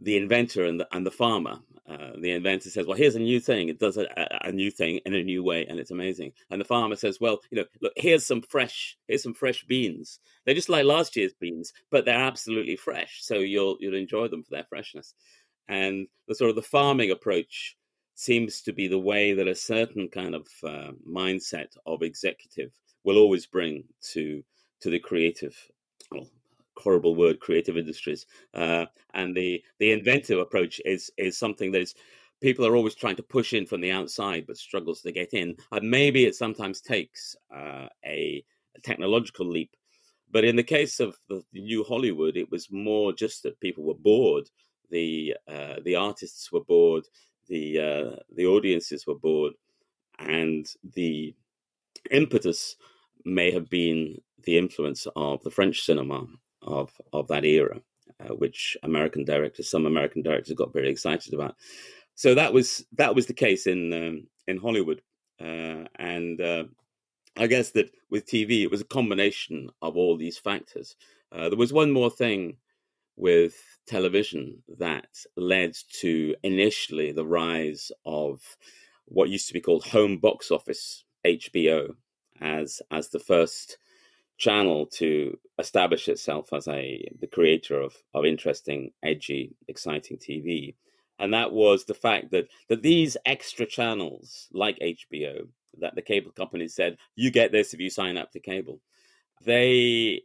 the 0.00 0.16
inventor 0.16 0.64
and 0.64 0.80
the, 0.80 0.88
and 0.92 1.06
the 1.06 1.10
farmer. 1.10 1.60
Uh, 1.86 2.12
the 2.18 2.30
inventor 2.30 2.70
says, 2.70 2.86
"Well, 2.86 2.96
here's 2.96 3.14
a 3.14 3.20
new 3.20 3.40
thing. 3.40 3.68
It 3.68 3.78
does 3.78 3.98
a, 3.98 4.06
a, 4.42 4.50
new 4.50 4.70
thing 4.70 5.00
in 5.04 5.12
a 5.14 5.22
new 5.22 5.42
way, 5.42 5.66
and 5.66 5.78
it's 5.78 5.90
amazing." 5.90 6.32
And 6.50 6.58
the 6.58 6.64
farmer 6.64 6.96
says, 6.96 7.20
"Well, 7.20 7.40
you 7.50 7.58
know, 7.58 7.64
look, 7.82 7.92
here's 7.96 8.26
some 8.26 8.40
fresh, 8.40 8.96
here's 9.06 9.22
some 9.22 9.34
fresh 9.34 9.64
beans. 9.64 10.18
They're 10.44 10.54
just 10.54 10.70
like 10.70 10.86
last 10.86 11.14
year's 11.14 11.34
beans, 11.34 11.74
but 11.90 12.06
they're 12.06 12.14
absolutely 12.14 12.76
fresh. 12.76 13.18
So 13.22 13.34
you'll 13.34 13.76
you'll 13.80 13.96
enjoy 13.96 14.28
them 14.28 14.42
for 14.42 14.50
their 14.50 14.64
freshness." 14.64 15.14
And 15.68 16.08
the 16.26 16.34
sort 16.34 16.50
of 16.50 16.56
the 16.56 16.62
farming 16.62 17.10
approach 17.10 17.76
seems 18.14 18.62
to 18.62 18.72
be 18.72 18.88
the 18.88 18.98
way 18.98 19.34
that 19.34 19.48
a 19.48 19.54
certain 19.54 20.08
kind 20.08 20.34
of 20.34 20.46
uh, 20.62 20.92
mindset 21.06 21.76
of 21.84 22.02
executive 22.02 22.72
will 23.02 23.18
always 23.18 23.46
bring 23.46 23.84
to 24.12 24.42
to 24.80 24.90
the 24.90 24.98
creative 24.98 25.56
horrible 26.78 27.14
word 27.14 27.40
creative 27.40 27.76
industries 27.76 28.26
uh, 28.54 28.86
and 29.14 29.36
the 29.36 29.62
the 29.78 29.92
inventive 29.92 30.38
approach 30.38 30.80
is 30.84 31.10
is 31.18 31.38
something 31.38 31.72
that 31.72 31.82
is 31.82 31.94
people 32.40 32.66
are 32.66 32.76
always 32.76 32.94
trying 32.94 33.16
to 33.16 33.22
push 33.22 33.52
in 33.52 33.64
from 33.64 33.80
the 33.80 33.90
outside 33.90 34.44
but 34.46 34.56
struggles 34.56 35.00
to 35.00 35.12
get 35.12 35.32
in 35.34 35.56
and 35.72 35.90
maybe 35.90 36.24
it 36.24 36.34
sometimes 36.34 36.80
takes 36.80 37.36
uh, 37.54 37.88
a, 38.04 38.44
a, 38.76 38.80
technological 38.82 39.46
leap 39.46 39.70
But 40.34 40.44
in 40.44 40.56
the 40.56 40.64
case 40.64 41.00
of 41.00 41.16
the 41.28 41.44
new 41.52 41.84
Hollywood, 41.84 42.36
it 42.36 42.50
was 42.50 42.72
more 42.72 43.12
just 43.12 43.44
that 43.44 43.60
people 43.60 43.84
were 43.84 43.94
bored. 43.94 44.50
The 44.90 45.36
uh, 45.46 45.76
the 45.84 45.94
artists 45.94 46.50
were 46.50 46.64
bored. 46.64 47.04
The 47.48 47.80
uh, 47.80 48.16
the 48.34 48.46
audiences 48.46 49.06
were 49.06 49.14
bored, 49.14 49.54
and 50.18 50.66
the 50.94 51.34
impetus 52.10 52.76
may 53.24 53.50
have 53.52 53.70
been 53.70 54.20
the 54.42 54.58
influence 54.58 55.06
of 55.14 55.42
the 55.44 55.50
French 55.50 55.82
cinema 55.82 56.26
of 56.64 56.90
of 57.12 57.28
that 57.28 57.44
era, 57.44 57.80
uh, 58.20 58.34
which 58.34 58.76
American 58.82 59.24
directors, 59.24 59.70
some 59.70 59.86
American 59.86 60.22
directors, 60.22 60.54
got 60.54 60.72
very 60.72 60.90
excited 60.90 61.34
about. 61.34 61.56
So 62.14 62.34
that 62.34 62.52
was 62.52 62.84
that 62.92 63.14
was 63.14 63.26
the 63.26 63.34
case 63.34 63.66
in 63.66 63.92
um, 63.92 64.26
in 64.46 64.58
Hollywood, 64.58 65.02
uh, 65.40 65.84
and 65.96 66.40
uh, 66.40 66.64
I 67.36 67.46
guess 67.46 67.70
that 67.70 67.90
with 68.10 68.26
TV, 68.26 68.62
it 68.62 68.70
was 68.70 68.80
a 68.80 68.86
combination 68.86 69.70
of 69.82 69.96
all 69.96 70.16
these 70.16 70.38
factors. 70.38 70.96
Uh, 71.32 71.48
there 71.48 71.58
was 71.58 71.72
one 71.72 71.90
more 71.90 72.10
thing 72.10 72.56
with 73.16 73.56
television 73.86 74.62
that 74.78 75.08
led 75.36 75.74
to 76.00 76.34
initially 76.42 77.12
the 77.12 77.26
rise 77.26 77.90
of 78.06 78.40
what 79.06 79.28
used 79.28 79.48
to 79.48 79.54
be 79.54 79.60
called 79.60 79.84
home 79.84 80.18
box 80.18 80.50
office 80.50 81.04
HBO 81.26 81.94
as 82.40 82.80
as 82.90 83.08
the 83.08 83.18
first 83.18 83.78
channel 84.36 84.86
to 84.86 85.38
establish 85.58 86.08
itself 86.08 86.52
as 86.52 86.66
a 86.68 87.06
the 87.20 87.26
creator 87.26 87.80
of 87.80 87.94
of 88.14 88.24
interesting, 88.24 88.90
edgy, 89.02 89.54
exciting 89.68 90.18
TV. 90.18 90.74
And 91.20 91.32
that 91.32 91.52
was 91.52 91.84
the 91.84 91.94
fact 91.94 92.30
that 92.32 92.48
that 92.68 92.82
these 92.82 93.16
extra 93.24 93.66
channels 93.66 94.48
like 94.52 94.78
HBO 94.80 95.46
that 95.80 95.94
the 95.94 96.02
cable 96.02 96.30
company 96.32 96.68
said, 96.68 96.96
you 97.16 97.30
get 97.30 97.52
this 97.52 97.74
if 97.74 97.80
you 97.80 97.90
sign 97.90 98.16
up 98.16 98.30
to 98.32 98.40
cable. 98.40 98.80
They, 99.44 100.22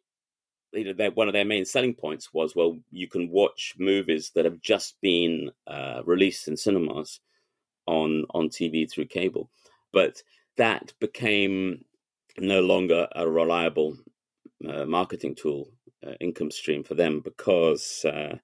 you 0.72 0.94
know, 0.94 1.10
one 1.12 1.28
of 1.28 1.34
their 1.34 1.46
main 1.46 1.66
selling 1.66 1.94
points 1.94 2.34
was, 2.34 2.56
well, 2.56 2.78
you 2.92 3.08
can 3.08 3.30
watch 3.30 3.76
movies 3.78 4.32
that 4.36 4.46
have 4.46 4.62
just 4.62 4.96
been 5.02 5.52
uh, 5.68 6.02
released 6.06 6.48
in 6.48 6.58
cinemas 6.58 7.20
on 7.88 8.26
on 8.32 8.50
TV 8.50 8.90
through 8.90 9.06
cable, 9.06 9.50
but 9.92 10.22
that 10.58 10.94
became 11.00 11.84
no 12.42 12.62
longer 12.62 13.08
a 13.16 13.28
reliable 13.28 13.98
uh, 14.68 14.86
marketing 14.86 15.36
tool, 15.36 15.70
uh, 16.06 16.14
income 16.20 16.52
stream 16.52 16.84
for 16.84 16.96
them 16.96 17.22
because 17.22 18.06
uh, 18.06 18.38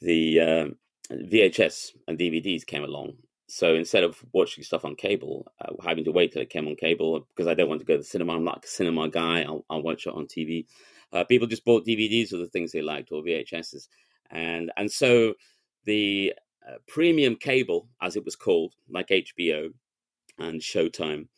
the 0.00 0.40
uh, 0.40 0.66
VHS 1.12 1.90
and 2.08 2.18
DVDs 2.18 2.66
came 2.66 2.84
along 2.84 3.14
so 3.52 3.74
instead 3.74 4.02
of 4.02 4.18
watching 4.32 4.64
stuff 4.64 4.86
on 4.86 4.96
cable, 4.96 5.46
uh, 5.60 5.74
having 5.84 6.04
to 6.04 6.10
wait 6.10 6.32
till 6.32 6.40
it 6.40 6.48
came 6.48 6.66
on 6.66 6.74
cable 6.74 7.20
because 7.20 7.46
I 7.46 7.52
don't 7.52 7.68
want 7.68 7.82
to 7.82 7.86
go 7.86 7.92
to 7.92 7.98
the 7.98 8.04
cinema, 8.04 8.34
I'm 8.34 8.44
not 8.44 8.64
a 8.64 8.66
cinema 8.66 9.10
guy. 9.10 9.42
I'll, 9.42 9.62
I'll 9.68 9.82
watch 9.82 10.06
it 10.06 10.14
on 10.14 10.26
TV. 10.26 10.64
Uh, 11.12 11.24
people 11.24 11.46
just 11.46 11.66
bought 11.66 11.84
DVDs 11.84 12.32
of 12.32 12.38
the 12.38 12.46
things 12.46 12.72
they 12.72 12.80
liked 12.80 13.12
or 13.12 13.22
VHSs, 13.22 13.88
and 14.30 14.72
and 14.78 14.90
so 14.90 15.34
the 15.84 16.32
premium 16.88 17.36
cable, 17.36 17.90
as 18.00 18.16
it 18.16 18.24
was 18.24 18.36
called, 18.36 18.72
like 18.88 19.08
HBO 19.08 19.68
and 20.38 20.58
Showtime, 20.58 21.28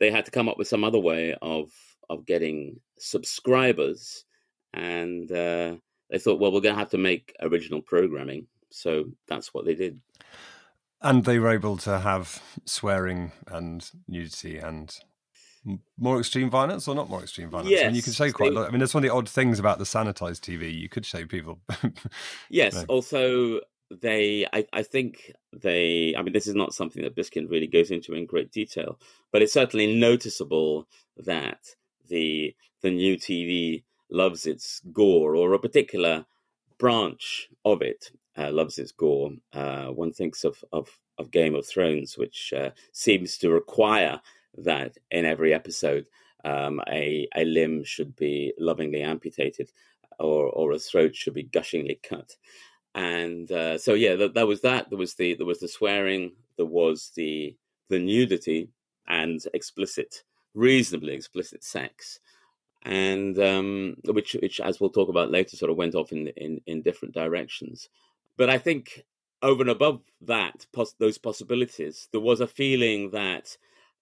they 0.00 0.10
had 0.10 0.24
to 0.24 0.30
come 0.30 0.48
up 0.48 0.58
with 0.58 0.68
some 0.68 0.84
other 0.84 0.98
way 0.98 1.36
of 1.42 1.70
of 2.10 2.26
getting 2.26 2.80
subscribers, 2.98 4.24
and 4.72 5.30
uh, 5.32 5.76
they 6.10 6.18
thought, 6.18 6.38
well, 6.38 6.52
we're 6.52 6.60
going 6.60 6.74
to 6.74 6.78
have 6.78 6.90
to 6.90 6.98
make 6.98 7.34
original 7.40 7.80
programming. 7.80 8.46
So 8.70 9.06
that's 9.28 9.54
what 9.54 9.64
they 9.64 9.74
did. 9.74 10.00
And 11.00 11.24
they 11.24 11.38
were 11.38 11.50
able 11.50 11.76
to 11.78 11.98
have 11.98 12.42
swearing 12.64 13.32
and 13.46 13.88
nudity 14.08 14.58
and 14.58 14.94
more 15.98 16.18
extreme 16.18 16.50
violence 16.50 16.88
or 16.88 16.94
not 16.94 17.08
more 17.08 17.22
extreme 17.22 17.50
violence? 17.50 17.70
Yes, 17.70 17.82
I 17.82 17.86
mean, 17.86 17.96
you 17.96 18.02
could 18.02 18.14
say 18.14 18.32
quite 18.32 18.50
they, 18.50 18.56
a 18.56 18.58
lot. 18.58 18.68
I 18.68 18.70
mean, 18.70 18.80
that's 18.80 18.94
one 18.94 19.04
of 19.04 19.08
the 19.08 19.14
odd 19.14 19.28
things 19.28 19.58
about 19.58 19.78
the 19.78 19.84
sanitized 19.84 20.40
TV. 20.40 20.72
You 20.72 20.88
could 20.88 21.06
show 21.06 21.26
people. 21.26 21.60
yes. 22.50 22.84
Also, 22.88 23.60
they, 23.90 24.46
I, 24.52 24.66
I 24.72 24.82
think 24.82 25.32
they, 25.52 26.14
I 26.16 26.22
mean, 26.22 26.32
this 26.32 26.46
is 26.46 26.54
not 26.54 26.74
something 26.74 27.02
that 27.02 27.16
Biskind 27.16 27.50
really 27.50 27.66
goes 27.66 27.90
into 27.90 28.14
in 28.14 28.26
great 28.26 28.50
detail, 28.50 28.98
but 29.32 29.42
it's 29.42 29.52
certainly 29.52 29.94
noticeable 29.94 30.88
that 31.16 31.60
the 32.08 32.54
the 32.82 32.90
new 32.90 33.16
TV 33.16 33.82
loves 34.10 34.46
its 34.46 34.82
gore 34.92 35.34
or 35.34 35.54
a 35.54 35.58
particular 35.58 36.26
branch 36.78 37.48
of 37.64 37.80
it 37.80 38.10
uh, 38.36 38.50
loves 38.52 38.78
its 38.78 38.92
gore. 38.92 39.30
Uh, 39.52 39.86
one 39.86 40.12
thinks 40.12 40.44
of, 40.44 40.62
of, 40.72 40.88
of 41.18 41.30
Game 41.30 41.54
of 41.54 41.66
Thrones, 41.66 42.18
which 42.18 42.52
uh, 42.54 42.70
seems 42.92 43.38
to 43.38 43.50
require 43.50 44.20
that 44.58 44.98
in 45.10 45.24
every 45.24 45.54
episode 45.54 46.06
um, 46.44 46.80
a 46.88 47.26
a 47.34 47.44
limb 47.44 47.84
should 47.84 48.14
be 48.16 48.52
lovingly 48.58 49.02
amputated, 49.02 49.70
or 50.18 50.46
or 50.48 50.72
a 50.72 50.78
throat 50.78 51.16
should 51.16 51.34
be 51.34 51.42
gushingly 51.42 51.98
cut. 52.02 52.36
And 52.94 53.50
uh, 53.50 53.78
so 53.78 53.94
yeah, 53.94 54.14
that, 54.16 54.34
that 54.34 54.46
was 54.46 54.60
that. 54.62 54.88
There 54.88 54.98
was 54.98 55.14
the 55.14 55.34
there 55.34 55.46
was 55.46 55.60
the 55.60 55.68
swearing. 55.68 56.32
There 56.56 56.66
was 56.66 57.10
the 57.16 57.56
the 57.88 57.98
nudity 57.98 58.70
and 59.08 59.40
explicit, 59.52 60.22
reasonably 60.54 61.14
explicit 61.14 61.64
sex 61.64 62.20
and 62.84 63.38
um, 63.38 63.96
which, 64.04 64.36
which, 64.42 64.60
as 64.60 64.78
we'll 64.80 64.90
talk 64.90 65.08
about 65.08 65.30
later, 65.30 65.56
sort 65.56 65.70
of 65.70 65.76
went 65.76 65.94
off 65.94 66.12
in 66.12 66.28
in, 66.28 66.60
in 66.66 66.82
different 66.82 67.14
directions. 67.14 67.88
But 68.36 68.50
I 68.50 68.58
think 68.58 69.04
over 69.42 69.62
and 69.62 69.70
above 69.70 70.02
that, 70.22 70.66
pos- 70.72 70.94
those 70.94 71.18
possibilities, 71.18 72.08
there 72.12 72.20
was 72.20 72.40
a 72.40 72.46
feeling 72.46 73.10
that 73.10 73.56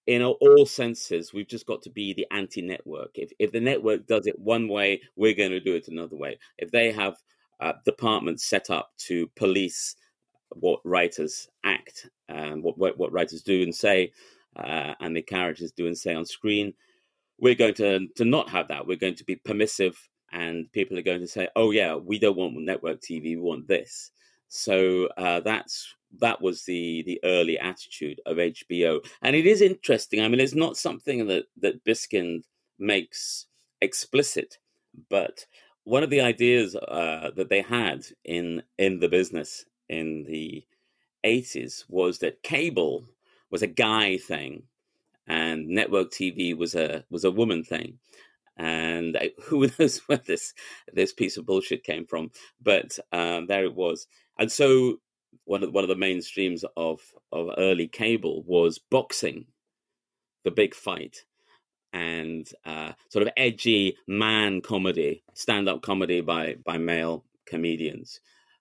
in 0.07 0.23
all 0.23 0.67
senses, 0.67 1.33
we've 1.33 1.47
just 1.47 1.67
got 1.67 1.83
to 1.83 1.91
be 1.91 2.13
the 2.13 2.27
anti-network. 2.33 3.11
If 3.15 3.31
if 3.39 3.53
the 3.53 3.61
network 3.61 4.07
does 4.07 4.27
it 4.27 4.39
one 4.39 4.69
way, 4.69 5.01
we're 5.17 5.35
going 5.35 5.51
to 5.53 5.61
do 5.61 5.77
it 5.77 5.89
another 5.89 6.17
way. 6.17 6.39
If 6.59 6.73
they 6.73 6.91
have 6.93 7.17
uh, 7.63 7.75
departments 7.85 8.45
set 8.45 8.71
up 8.71 8.91
to 8.99 9.29
police 9.37 9.95
what 10.51 10.81
writers 10.85 11.49
act 11.65 12.11
and 12.29 12.63
what 12.63 12.77
what, 12.77 12.99
what 12.99 13.13
writers 13.13 13.43
do 13.43 13.63
and 13.63 13.75
say, 13.75 14.13
uh, 14.57 14.95
and 15.01 15.17
the 15.17 15.23
characters 15.23 15.73
do 15.73 15.87
and 15.87 15.97
say 15.97 16.15
on 16.15 16.27
screen, 16.27 16.75
we're 17.39 17.55
going 17.55 17.75
to 17.75 18.09
to 18.17 18.25
not 18.25 18.49
have 18.51 18.69
that. 18.69 18.87
We're 18.87 18.97
going 18.97 19.15
to 19.15 19.25
be 19.25 19.37
permissive, 19.37 19.97
and 20.33 20.71
people 20.73 20.99
are 20.99 21.03
going 21.03 21.21
to 21.21 21.27
say, 21.27 21.49
"Oh 21.57 21.71
yeah, 21.71 21.95
we 21.95 22.19
don't 22.19 22.37
want 22.37 22.57
network 22.57 23.01
TV. 23.01 23.23
We 23.23 23.37
want 23.37 23.69
this." 23.69 24.11
So 24.49 25.07
uh, 25.17 25.41
that's 25.41 25.95
that 26.21 26.43
was 26.43 26.65
the 26.65 27.03
the 27.05 27.21
early 27.25 27.59
attitude 27.59 28.21
of 28.27 28.37
HBO, 28.39 29.05
and 29.23 29.37
it 29.37 29.47
is 29.47 29.63
interesting. 29.63 30.21
I 30.21 30.29
mean, 30.29 30.41
it's 30.41 30.55
not 30.55 30.77
something 30.77 31.27
that 31.29 31.45
that 31.61 31.85
Biskind 31.85 32.43
makes 32.79 33.47
explicit, 33.81 34.59
but 35.09 35.47
one 35.85 36.03
of 36.03 36.11
the 36.11 36.21
ideas 36.21 36.77
uh, 36.77 37.31
that 37.37 37.49
they 37.49 37.63
had 37.63 38.07
in 38.25 38.63
in 38.79 39.01
the 39.01 39.09
business 39.09 39.65
in 39.89 40.25
the 40.25 40.65
80s 41.25 41.85
was 41.89 42.19
that 42.19 42.43
cable 42.43 43.05
was 43.51 43.63
a 43.63 43.67
guy 43.67 44.17
thing 44.17 44.65
and 45.27 45.69
network 45.69 46.11
TV 46.11 46.57
was 46.57 46.75
a 46.75 47.05
was 47.11 47.25
a 47.25 47.31
woman 47.31 47.65
thing. 47.65 47.99
And 48.57 49.17
I, 49.17 49.31
who 49.45 49.69
knows 49.79 49.99
where 50.07 50.19
this 50.19 50.55
this 50.93 51.13
piece 51.13 51.37
of 51.37 51.47
bullshit 51.47 51.85
came 51.85 52.07
from 52.07 52.31
but 52.61 52.99
um, 53.13 53.47
there 53.47 53.65
it 53.65 53.75
was. 53.75 54.07
And 54.39 54.51
so 54.51 55.01
one 55.45 55.63
of 55.63 55.73
one 55.73 55.85
of 55.85 55.89
the 55.89 55.97
main 55.97 56.23
streams 56.23 56.65
of 56.77 57.01
of 57.31 57.51
early 57.59 57.89
cable 57.89 58.43
was 58.47 58.79
boxing, 58.79 59.47
the 60.45 60.51
big 60.51 60.75
fight, 60.75 61.25
and 61.93 62.49
uh, 62.65 62.93
sort 63.09 63.27
of 63.27 63.33
edgy 63.37 63.97
man 64.07 64.61
comedy, 64.61 65.23
stand 65.35 65.69
up 65.69 65.83
comedy 65.83 66.21
by 66.21 66.57
by 66.65 66.79
male 66.79 67.25
comedians, 67.47 68.21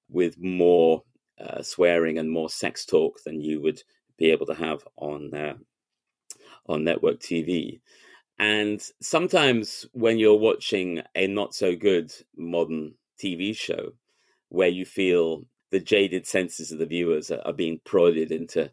with 0.10 0.38
more 0.40 1.04
uh, 1.40 1.62
swearing 1.62 2.18
and 2.18 2.30
more 2.30 2.50
sex 2.50 2.86
talk 2.86 3.24
than 3.24 3.42
you 3.42 3.62
would 3.62 3.82
be 4.18 4.32
able 4.32 4.46
to 4.46 4.54
have 4.54 4.84
on 4.98 5.34
uh, 5.34 5.56
on 6.68 6.84
network 6.84 7.20
TV. 7.20 7.80
And 8.38 8.82
sometimes 9.02 9.86
when 9.94 10.18
you're 10.18 10.36
watching 10.38 11.02
a 11.16 11.28
not 11.28 11.54
so 11.54 11.76
good 11.76 12.12
modern 12.36 12.96
TV 13.22 13.56
show, 13.56 13.94
where 14.50 14.68
you 14.68 14.86
feel 14.86 15.46
the 15.72 15.80
jaded 15.80 16.28
senses 16.28 16.72
of 16.72 16.80
the 16.80 16.86
viewers 16.86 17.32
are, 17.32 17.42
are 17.46 17.54
being 17.54 17.80
prodded 17.86 18.32
into 18.32 18.72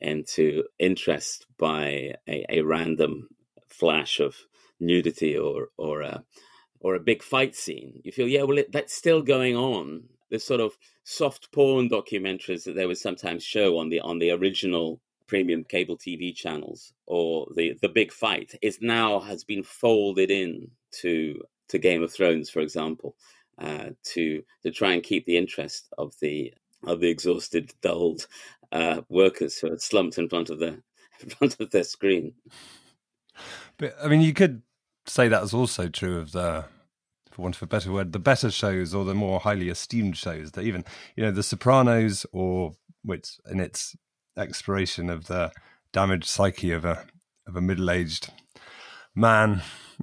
into 0.00 0.64
interest 0.78 1.46
by 1.58 2.14
a, 2.28 2.44
a 2.48 2.62
random 2.62 3.28
flash 3.72 4.20
of 4.20 4.36
nudity 4.80 5.36
or 5.36 5.68
or 5.76 6.02
a 6.02 6.24
or 6.80 6.94
a 6.94 7.00
big 7.00 7.22
fight 7.22 7.54
scene. 7.54 8.00
You 8.04 8.12
feel, 8.12 8.28
yeah, 8.28 8.42
well, 8.42 8.58
it, 8.58 8.72
that's 8.72 8.94
still 8.94 9.22
going 9.22 9.56
on. 9.56 10.04
The 10.30 10.38
sort 10.38 10.60
of 10.60 10.76
soft 11.04 11.52
porn 11.52 11.88
documentaries 11.88 12.64
that 12.64 12.74
they 12.74 12.86
would 12.86 12.98
sometimes 12.98 13.44
show 13.44 13.78
on 13.78 13.88
the 13.88 14.00
on 14.00 14.18
the 14.18 14.30
original 14.30 15.00
premium 15.26 15.64
cable 15.64 15.96
TV 15.96 16.34
channels, 16.34 16.92
or 17.06 17.46
the 17.54 17.74
the 17.80 17.88
big 17.88 18.12
fight, 18.12 18.54
is 18.62 18.78
now 18.80 19.20
has 19.20 19.44
been 19.44 19.62
folded 19.62 20.30
in 20.30 20.70
to 21.00 21.40
to 21.68 21.78
Game 21.78 22.02
of 22.02 22.12
Thrones, 22.12 22.50
for 22.50 22.60
example, 22.60 23.14
uh, 23.58 23.90
to 24.14 24.42
to 24.62 24.70
try 24.70 24.92
and 24.92 25.02
keep 25.02 25.24
the 25.26 25.36
interest 25.36 25.92
of 25.98 26.14
the 26.20 26.52
of 26.84 27.00
the 27.00 27.08
exhausted, 27.08 27.72
dulled 27.80 28.26
uh, 28.72 29.02
workers 29.08 29.58
who 29.58 29.72
are 29.72 29.78
slumped 29.78 30.18
in 30.18 30.28
front 30.28 30.50
of 30.50 30.58
the 30.58 30.82
in 31.20 31.28
front 31.28 31.60
of 31.60 31.70
their 31.70 31.84
screen. 31.84 32.34
But 33.78 33.94
I 34.02 34.08
mean, 34.08 34.20
you 34.20 34.32
could 34.32 34.62
say 35.06 35.28
that 35.28 35.42
is 35.42 35.54
also 35.54 35.88
true 35.88 36.18
of 36.18 36.32
the 36.32 36.64
for 37.30 37.42
want 37.42 37.56
of 37.56 37.62
a 37.62 37.66
better 37.66 37.90
word, 37.90 38.12
the 38.12 38.18
better 38.18 38.50
shows 38.50 38.94
or 38.94 39.04
the 39.04 39.14
more 39.14 39.40
highly 39.40 39.70
esteemed 39.70 40.16
shows 40.16 40.52
that 40.52 40.64
even, 40.64 40.84
you 41.16 41.24
know, 41.24 41.30
The 41.30 41.42
Sopranos 41.42 42.26
or 42.32 42.72
which 43.02 43.38
in 43.50 43.58
its 43.58 43.96
exploration 44.36 45.10
of 45.10 45.26
the 45.26 45.50
damaged 45.92 46.26
psyche 46.26 46.72
of 46.72 46.84
a 46.84 47.06
of 47.46 47.56
a 47.56 47.60
middle 47.60 47.90
aged 47.90 48.30
man, 49.14 49.62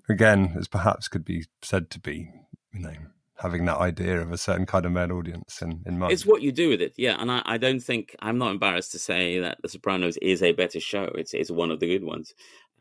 again, 0.10 0.56
as 0.58 0.68
perhaps 0.68 1.08
could 1.08 1.24
be 1.24 1.46
said 1.62 1.90
to 1.92 2.00
be, 2.00 2.30
you 2.74 2.80
know, 2.80 2.94
having 3.42 3.66
that 3.66 3.78
idea 3.78 4.20
of 4.20 4.32
a 4.32 4.38
certain 4.38 4.66
kind 4.66 4.86
of 4.86 4.92
male 4.92 5.14
audience 5.14 5.62
in, 5.62 5.82
in 5.86 5.98
mind. 5.98 6.12
It's 6.12 6.26
what 6.26 6.42
you 6.42 6.52
do 6.52 6.70
with 6.70 6.82
it, 6.82 6.94
yeah. 6.98 7.16
And 7.20 7.32
I, 7.32 7.42
I 7.46 7.58
don't 7.58 7.80
think 7.80 8.16
I'm 8.20 8.38
not 8.38 8.52
embarrassed 8.52 8.92
to 8.92 9.00
say 9.00 9.40
that 9.40 9.60
The 9.62 9.70
Sopranos 9.70 10.18
is 10.18 10.44
a 10.44 10.52
better 10.52 10.80
show. 10.80 11.06
It's 11.16 11.34
it's 11.34 11.52
one 11.52 11.72
of 11.72 11.80
the 11.80 11.88
good 11.88 12.04
ones, 12.04 12.34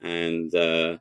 and 0.02 0.54
uh, 0.54 0.98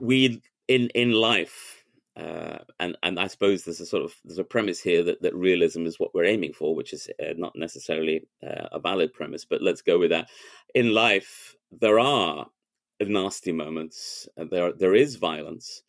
we 0.00 0.42
in 0.68 0.88
in 0.90 1.12
life. 1.12 1.82
Uh, 2.16 2.56
and 2.80 2.96
and 3.02 3.20
I 3.20 3.26
suppose 3.26 3.62
there's 3.62 3.80
a 3.80 3.86
sort 3.86 4.02
of 4.02 4.14
there's 4.24 4.38
a 4.38 4.44
premise 4.44 4.80
here 4.80 5.02
that, 5.02 5.20
that 5.20 5.34
realism 5.34 5.84
is 5.84 6.00
what 6.00 6.14
we're 6.14 6.24
aiming 6.24 6.54
for, 6.54 6.74
which 6.74 6.94
is 6.94 7.10
uh, 7.20 7.34
not 7.36 7.54
necessarily 7.54 8.26
uh, 8.42 8.68
a 8.72 8.78
valid 8.78 9.12
premise, 9.12 9.44
but 9.44 9.60
let's 9.60 9.82
go 9.82 9.98
with 9.98 10.10
that. 10.10 10.30
In 10.74 10.94
life, 10.94 11.54
there 11.70 11.98
are 11.98 12.46
nasty 13.00 13.52
moments. 13.52 14.26
Uh, 14.38 14.46
there 14.50 14.72
there 14.72 14.94
is 14.94 15.16
violence, 15.16 15.82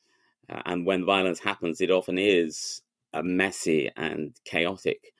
uh, 0.49 0.61
and 0.65 0.85
when 0.85 1.05
violence 1.05 1.39
happens, 1.39 1.79
it 1.79 1.91
often 1.91 2.17
is 2.17 2.81
messy 3.23 3.89
and 3.95 4.35
chaotic, 4.43 5.13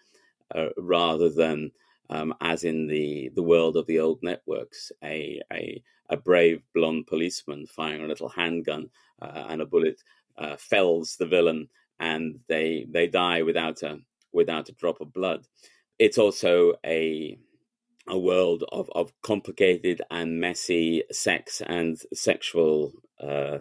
uh, 0.53 0.67
rather 0.77 1.29
than 1.29 1.71
um, 2.09 2.33
as 2.41 2.63
in 2.63 2.87
the 2.87 3.29
the 3.35 3.43
world 3.43 3.77
of 3.77 3.87
the 3.87 3.99
old 3.99 4.19
networks, 4.23 4.91
a 5.03 5.41
a, 5.51 5.83
a 6.09 6.17
brave 6.17 6.61
blonde 6.73 7.07
policeman 7.07 7.67
firing 7.67 8.03
a 8.03 8.07
little 8.07 8.29
handgun 8.29 8.89
uh, 9.21 9.45
and 9.49 9.61
a 9.61 9.65
bullet 9.65 10.01
uh, 10.37 10.55
fells 10.57 11.17
the 11.17 11.27
villain, 11.27 11.69
and 11.99 12.39
they 12.47 12.85
they 12.89 13.07
die 13.07 13.41
without 13.41 13.81
a 13.83 13.99
without 14.31 14.69
a 14.69 14.73
drop 14.73 15.01
of 15.01 15.13
blood. 15.13 15.45
It's 15.99 16.17
also 16.17 16.73
a 16.85 17.37
a 18.07 18.17
world 18.17 18.63
of, 18.71 18.89
of 18.95 19.11
complicated 19.21 20.01
and 20.09 20.39
messy 20.39 21.03
sex 21.11 21.61
and 21.65 21.99
sexual 22.13 22.93
uh, 23.21 23.57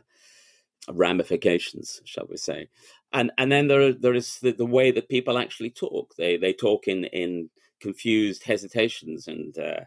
ramifications, 0.92 2.00
shall 2.04 2.26
we 2.28 2.36
say? 2.36 2.68
And 3.12 3.32
and 3.38 3.50
then 3.50 3.68
there 3.68 3.92
there 3.92 4.14
is 4.14 4.38
the, 4.40 4.52
the, 4.52 4.66
way 4.66 4.90
that 4.90 5.08
people 5.08 5.38
actually 5.38 5.70
talk. 5.70 6.14
They 6.16 6.36
they 6.36 6.52
talk 6.52 6.88
in 6.88 7.04
in 7.04 7.50
confused 7.80 8.42
hesitations 8.42 9.28
and 9.28 9.56
uh, 9.58 9.80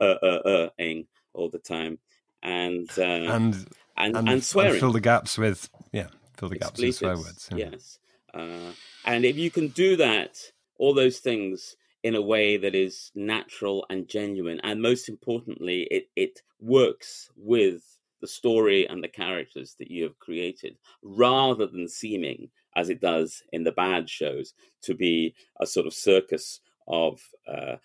uh, 0.00 0.16
uh, 0.22 0.68
uh 0.78 1.02
all 1.34 1.50
the 1.50 1.58
time, 1.58 1.98
and 2.42 2.88
uh, 2.98 3.02
and, 3.02 3.54
and 3.96 4.16
and, 4.16 4.28
and 4.28 4.44
swearing. 4.44 4.72
And 4.72 4.80
fill 4.80 4.92
the 4.92 5.00
gaps 5.00 5.36
with 5.36 5.68
yeah, 5.92 6.08
fill 6.36 6.48
the 6.48 6.58
gaps 6.58 6.80
with 6.80 6.94
swear 6.94 7.16
words. 7.16 7.48
Yeah. 7.54 7.70
Yes, 7.72 7.98
uh, 8.32 8.72
and 9.04 9.24
if 9.24 9.36
you 9.36 9.50
can 9.50 9.68
do 9.68 9.96
that, 9.96 10.38
all 10.78 10.94
those 10.94 11.18
things 11.18 11.76
in 12.06 12.14
a 12.14 12.22
way 12.22 12.56
that 12.56 12.76
is 12.76 13.10
natural 13.16 13.84
and 13.90 14.08
genuine. 14.08 14.60
And 14.62 14.80
most 14.80 15.08
importantly, 15.08 15.88
it, 15.90 16.08
it 16.14 16.42
works 16.60 17.30
with 17.36 17.95
the 18.20 18.26
story 18.26 18.86
and 18.88 19.02
the 19.02 19.08
characters 19.08 19.74
that 19.78 19.90
you 19.90 20.04
have 20.04 20.18
created 20.18 20.76
rather 21.02 21.66
than 21.66 21.88
seeming, 21.88 22.48
as 22.74 22.88
it 22.90 23.00
does 23.00 23.42
in 23.52 23.64
the 23.64 23.72
bad 23.72 24.08
shows, 24.08 24.54
to 24.82 24.94
be 24.94 25.34
a 25.60 25.66
sort 25.66 25.86
of 25.86 25.94
circus 25.94 26.60
of 26.88 27.20
uh, 27.48 27.76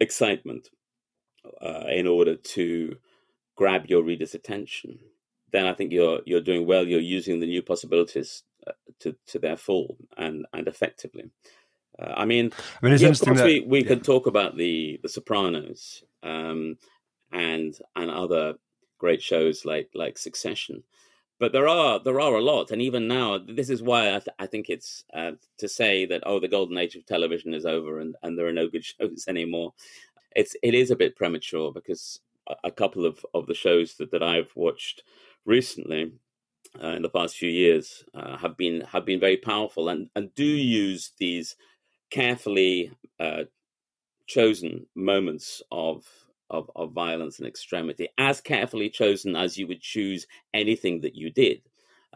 excitement 0.00 0.68
uh, 1.60 1.84
in 1.88 2.06
order 2.06 2.36
to 2.36 2.96
grab 3.56 3.86
your 3.86 4.02
reader's 4.02 4.34
attention. 4.34 4.98
Then 5.52 5.66
I 5.66 5.74
think 5.74 5.92
you're 5.92 6.20
you're 6.24 6.40
doing 6.40 6.66
well. 6.66 6.86
You're 6.86 7.00
using 7.00 7.40
the 7.40 7.46
new 7.46 7.62
possibilities 7.62 8.44
uh, 8.66 8.72
to 9.00 9.16
to 9.28 9.38
their 9.38 9.56
full 9.56 9.96
and 10.16 10.46
and 10.52 10.68
effectively. 10.68 11.30
Uh, 11.98 12.14
I 12.16 12.24
mean, 12.24 12.52
I 12.80 12.86
mean, 12.86 12.94
it's 12.94 13.02
yeah, 13.02 13.08
interesting 13.08 13.34
that, 13.34 13.44
we, 13.44 13.60
we 13.60 13.82
yeah. 13.82 13.88
could 13.88 14.04
talk 14.04 14.26
about 14.26 14.56
the 14.56 15.00
the 15.02 15.08
Sopranos 15.08 16.04
um, 16.22 16.78
and 17.32 17.76
and 17.96 18.10
other 18.10 18.54
great 19.00 19.20
shows 19.22 19.64
like 19.64 19.90
like 19.94 20.16
Succession, 20.18 20.84
but 21.40 21.52
there 21.52 21.66
are 21.66 21.98
there 21.98 22.20
are 22.20 22.34
a 22.34 22.42
lot, 22.42 22.70
and 22.70 22.80
even 22.80 23.08
now, 23.08 23.38
this 23.38 23.70
is 23.70 23.82
why 23.82 24.08
I, 24.08 24.18
th- 24.20 24.36
I 24.38 24.46
think 24.46 24.68
it's 24.68 25.04
uh, 25.12 25.32
to 25.58 25.68
say 25.68 26.06
that 26.06 26.22
oh, 26.26 26.38
the 26.38 26.48
golden 26.48 26.78
age 26.78 26.94
of 26.94 27.06
television 27.06 27.54
is 27.54 27.66
over 27.66 28.00
and, 28.00 28.14
and 28.22 28.38
there 28.38 28.46
are 28.46 28.52
no 28.52 28.68
good 28.68 28.84
shows 29.00 29.24
anymore. 29.26 29.72
It's 30.36 30.54
it 30.62 30.74
is 30.74 30.90
a 30.92 30.96
bit 30.96 31.16
premature 31.16 31.72
because 31.72 32.20
a, 32.64 32.70
couple 32.70 33.06
of, 33.06 33.24
of 33.34 33.46
the 33.46 33.54
shows 33.54 33.94
that, 33.94 34.10
that 34.10 34.22
I've 34.22 34.50
watched 34.54 35.02
recently 35.44 36.12
uh, 36.82 36.88
in 36.88 37.02
the 37.02 37.08
past 37.08 37.36
few 37.36 37.50
years 37.50 38.04
uh, 38.14 38.36
have 38.36 38.56
been 38.56 38.82
have 38.82 39.04
been 39.04 39.20
very 39.20 39.36
powerful 39.36 39.88
and, 39.88 40.08
and 40.14 40.34
do 40.34 40.44
use 40.44 41.12
these 41.18 41.56
carefully 42.10 42.92
uh, 43.18 43.44
chosen 44.26 44.86
moments 44.94 45.62
of, 45.72 46.04
of, 46.50 46.70
of 46.76 46.92
violence 46.92 47.38
and 47.38 47.48
extremity, 47.48 48.08
as 48.18 48.40
carefully 48.40 48.90
chosen 48.90 49.36
as 49.36 49.56
you 49.56 49.66
would 49.66 49.80
choose 49.80 50.26
anything 50.52 51.00
that 51.00 51.14
you 51.14 51.30
did, 51.30 51.62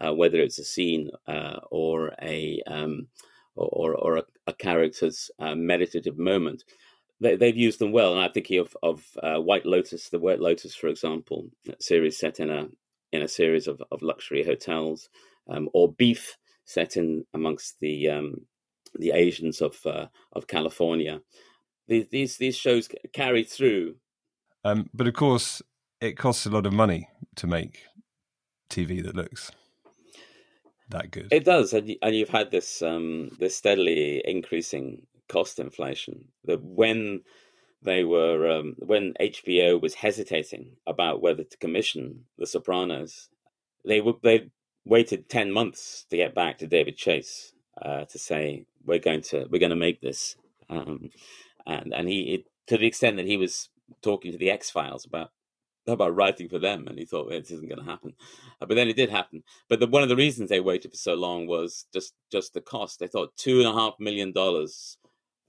uh, 0.01 0.13
whether 0.13 0.39
it's 0.39 0.59
a 0.59 0.65
scene 0.65 1.11
uh, 1.27 1.61
or 1.71 2.13
a 2.21 2.61
um, 2.67 3.07
or 3.57 3.95
or 3.95 4.17
a, 4.19 4.25
a 4.47 4.53
character's 4.53 5.31
uh, 5.39 5.55
meditative 5.55 6.19
moment. 6.19 6.65
They, 7.21 7.47
have 7.47 7.57
used 7.57 7.79
them 7.79 7.93
well, 7.93 8.13
and 8.13 8.21
I'm 8.21 8.33
thinking 8.33 8.59
of 8.59 8.77
of 8.83 9.05
uh, 9.23 9.41
White 9.41 9.65
Lotus, 9.65 10.11
the 10.11 10.19
White 10.19 10.41
Lotus, 10.41 10.75
for 10.75 10.89
example, 10.89 11.49
series 11.79 12.19
set 12.19 12.41
in 12.41 12.51
a 12.51 12.69
in 13.13 13.23
a 13.23 13.29
series 13.29 13.69
of, 13.69 13.81
of 13.93 14.03
luxury 14.03 14.45
hotels, 14.45 15.09
um, 15.49 15.69
or 15.73 15.93
Beef, 15.93 16.37
set 16.65 16.97
in 16.97 17.25
amongst 17.33 17.79
the 17.81 18.09
um, 18.11 18.47
the 18.95 19.13
Asians 19.13 19.61
of 19.61 19.79
uh, 19.87 20.07
of 20.33 20.47
California. 20.47 21.21
These 21.89 22.09
these 22.09 22.37
these 22.39 22.57
shows 22.57 22.89
carry 23.13 23.45
through. 23.45 23.97
Um, 24.65 24.89
but 24.95 25.07
of 25.07 25.15
course, 25.15 25.63
it 26.01 26.17
costs 26.17 26.47
a 26.47 26.51
lot 26.51 26.67
of 26.67 26.73
money 26.73 27.09
to 27.37 27.47
make 27.47 27.83
TV 28.71 29.03
that 29.05 29.15
looks 29.15 29.53
that 30.89 31.11
good. 31.11 31.29
It 31.31 31.45
does, 31.45 31.73
and 31.73 31.95
and 32.03 32.15
you've 32.15 32.29
had 32.31 32.51
this 32.51 32.83
um, 32.83 33.31
this 33.39 33.57
steadily 33.57 34.23
increasing 34.25 35.07
cost 35.29 35.59
inflation. 35.59 36.27
That 36.45 36.63
when 36.63 37.23
they 37.83 38.05
were 38.05 38.51
um, 38.51 38.77
when 38.79 39.15
HBO 39.21 39.81
was 39.81 39.95
hesitating 39.95 40.77
about 40.87 41.21
whether 41.21 41.45
to 41.45 41.57
commission 41.59 42.25
The 42.39 42.47
Sopranos, 42.47 43.29
they 43.85 44.01
would 44.01 44.17
they 44.23 44.51
waited 44.85 45.29
ten 45.29 45.53
months 45.53 46.07
to 46.11 46.17
get 46.17 46.35
back 46.35 46.59
to 46.59 46.67
David 46.67 46.97
Chase 46.97 47.53
uh, 47.81 48.05
to 48.07 48.19
say 48.19 48.65
we're 48.85 48.99
going 48.99 49.23
to 49.23 49.47
we're 49.51 49.61
going 49.61 49.71
to 49.71 49.77
make 49.77 50.01
this, 50.01 50.37
um, 50.71 51.11
and 51.67 51.93
and 51.93 52.09
he 52.09 52.35
it, 52.35 52.45
to 52.69 52.79
the 52.79 52.87
extent 52.87 53.17
that 53.17 53.27
he 53.27 53.37
was 53.37 53.69
talking 54.03 54.33
to 54.33 54.39
the 54.39 54.51
X 54.51 54.71
Files 54.71 55.05
about 55.05 55.31
about 55.87 56.17
writing 56.17 56.49
for 56.49 56.59
them, 56.59 56.87
and 56.89 56.99
he 56.99 57.05
thought 57.05 57.29
well, 57.29 57.39
this 57.39 57.51
isn't 57.51 57.69
going 57.69 57.85
to 57.85 57.91
happen, 57.91 58.15
uh, 58.61 58.67
but 58.67 58.75
then 58.75 58.89
it 58.89 58.97
did 58.97 59.11
happen. 59.11 59.43
But 59.69 59.81
the, 59.81 59.87
one 59.87 60.03
of 60.03 60.09
the 60.09 60.17
reasons 60.17 60.49
they 60.49 60.61
waited 60.61 60.91
for 60.91 60.97
so 60.97 61.15
long 61.15 61.47
was 61.47 61.87
just 61.93 62.15
just 62.33 62.55
the 62.55 62.61
cost. 62.61 62.99
They 62.99 63.07
thought 63.07 63.37
two 63.37 63.59
and 63.59 63.69
a 63.69 63.73
half 63.73 63.95
million 63.99 64.33
dollars 64.33 64.99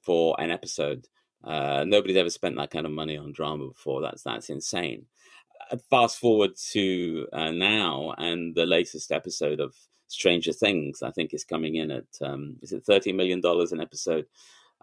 for 0.01 0.35
an 0.39 0.51
episode. 0.51 1.07
Uh, 1.43 1.85
nobody's 1.87 2.17
ever 2.17 2.29
spent 2.29 2.57
that 2.57 2.71
kind 2.71 2.85
of 2.85 2.91
money 2.91 3.17
on 3.17 3.31
drama 3.31 3.67
before. 3.67 4.01
That's 4.01 4.23
that's 4.23 4.49
insane. 4.49 5.05
Uh, 5.71 5.77
fast 5.89 6.19
forward 6.19 6.51
to 6.71 7.27
uh, 7.31 7.51
now, 7.51 8.13
and 8.17 8.55
the 8.55 8.65
latest 8.65 9.11
episode 9.11 9.59
of 9.59 9.75
Stranger 10.07 10.53
Things, 10.53 11.01
I 11.01 11.11
think, 11.11 11.33
is 11.33 11.43
coming 11.43 11.75
in 11.75 11.91
at 11.91 12.05
um, 12.21 12.57
is 12.61 12.71
it 12.71 12.85
thirty 12.85 13.13
million 13.13 13.41
dollars 13.41 13.71
an 13.71 13.81
episode? 13.81 14.25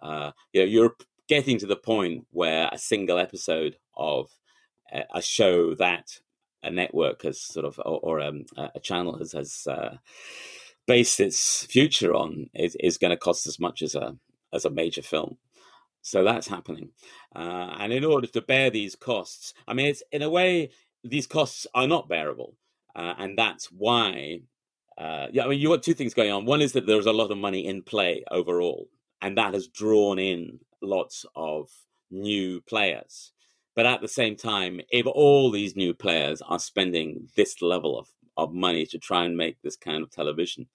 Uh, 0.01 0.33
you 0.53 0.61
know, 0.61 0.67
you're 0.67 0.97
getting 1.33 1.59
to 1.59 1.67
the 1.67 1.77
point 1.77 2.27
where 2.31 2.69
a 2.71 2.77
single 2.77 3.19
episode 3.19 3.79
of 3.97 4.29
a, 5.15 5.23
show 5.23 5.75
that 5.77 6.21
a 6.63 6.71
network 6.71 7.23
has 7.23 7.41
sort 7.41 7.65
of 7.65 7.79
or, 7.79 8.01
or 8.03 8.21
um, 8.21 8.45
a 8.59 8.79
channel 8.81 9.17
has 9.17 9.33
has 9.33 9.67
uh, 9.67 9.97
based 10.87 11.21
its 11.21 11.65
future 11.65 12.15
on 12.15 12.51
is, 12.55 12.77
is 12.81 12.99
going 12.99 13.13
to 13.13 13.17
cost 13.17 13.47
as 13.47 13.59
much 13.59 13.81
as 13.81 13.95
a 13.95 14.15
as 14.53 14.67
a 14.67 14.71
major 14.71 15.01
film. 15.01 15.39
So 16.03 16.23
that's 16.23 16.49
happening, 16.49 16.91
uh, 17.35 17.77
and 17.79 17.95
in 17.95 18.05
order 18.05 18.27
to 18.27 18.43
bear 18.43 18.69
these 18.69 18.95
costs, 18.95 19.55
I 19.67 19.73
mean, 19.73 19.87
it's 19.87 20.03
in 20.13 20.21
a 20.21 20.29
way 20.29 20.69
these 21.03 21.27
costs 21.27 21.67
are 21.75 21.87
not 21.87 22.11
bearable, 22.11 22.57
uh, 22.95 23.15
and 23.17 23.39
that's 23.39 23.73
why 23.73 24.43
uh, 24.99 25.29
yeah, 25.33 25.45
I 25.45 25.49
mean, 25.49 25.61
you 25.61 25.71
got 25.71 25.83
two 25.83 25.95
things 25.95 26.13
going 26.13 26.31
on. 26.31 26.45
One 26.45 26.61
is 26.61 26.73
that 26.73 26.87
there's 26.87 27.07
a 27.07 27.13
lot 27.21 27.31
of 27.31 27.39
money 27.39 27.67
in 27.67 27.81
play 27.81 28.23
overall, 28.31 28.91
and 29.23 29.39
that 29.39 29.55
has 29.55 29.69
drawn 29.69 30.19
in 30.19 30.59
lots 30.83 31.25
of 31.35 31.71
new 32.11 32.61
players. 32.63 33.33
But 33.75 33.87
at 33.87 34.01
the 34.01 34.09
same 34.09 34.37
time, 34.37 34.81
if 34.91 35.07
all 35.07 35.51
these 35.51 35.77
new 35.77 35.95
players 35.95 36.43
are 36.43 36.59
spending 36.59 37.29
this 37.37 37.63
level 37.63 37.99
of, 37.99 38.09
of 38.37 38.53
money 38.53 38.85
to 38.87 38.99
try 38.99 39.25
and 39.25 39.37
make 39.37 39.61
this 39.63 39.77
kind 39.77 40.03
of 40.03 40.11
television, 40.11 40.67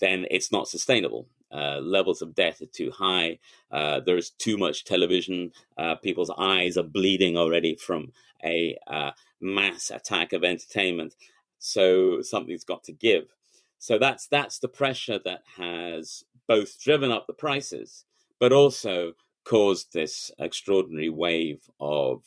then 0.00 0.26
it's 0.30 0.52
not 0.52 0.68
sustainable. 0.68 1.26
Uh, 1.52 1.78
levels 1.80 2.22
of 2.22 2.34
debt 2.34 2.60
are 2.60 2.66
too 2.66 2.90
high. 2.90 3.38
Uh, 3.70 4.00
there's 4.00 4.30
too 4.30 4.56
much 4.56 4.84
television. 4.84 5.52
Uh, 5.78 5.94
people's 5.96 6.30
eyes 6.36 6.76
are 6.76 6.84
bleeding 6.84 7.36
already 7.36 7.74
from 7.76 8.12
a 8.44 8.76
uh, 8.86 9.10
mass 9.40 9.90
attack 9.90 10.32
of 10.32 10.44
entertainment. 10.44 11.14
So 11.58 12.22
something's 12.22 12.64
got 12.64 12.84
to 12.84 12.92
give. 12.92 13.34
So 13.78 13.98
that's 13.98 14.26
that's 14.26 14.58
the 14.58 14.68
pressure 14.68 15.20
that 15.24 15.42
has 15.56 16.24
both 16.46 16.80
driven 16.80 17.10
up 17.10 17.26
the 17.26 17.34
prices, 17.34 18.04
but 18.40 18.52
also 18.52 19.12
caused 19.44 19.92
this 19.92 20.30
extraordinary 20.38 21.10
wave 21.10 21.60
of, 21.80 22.22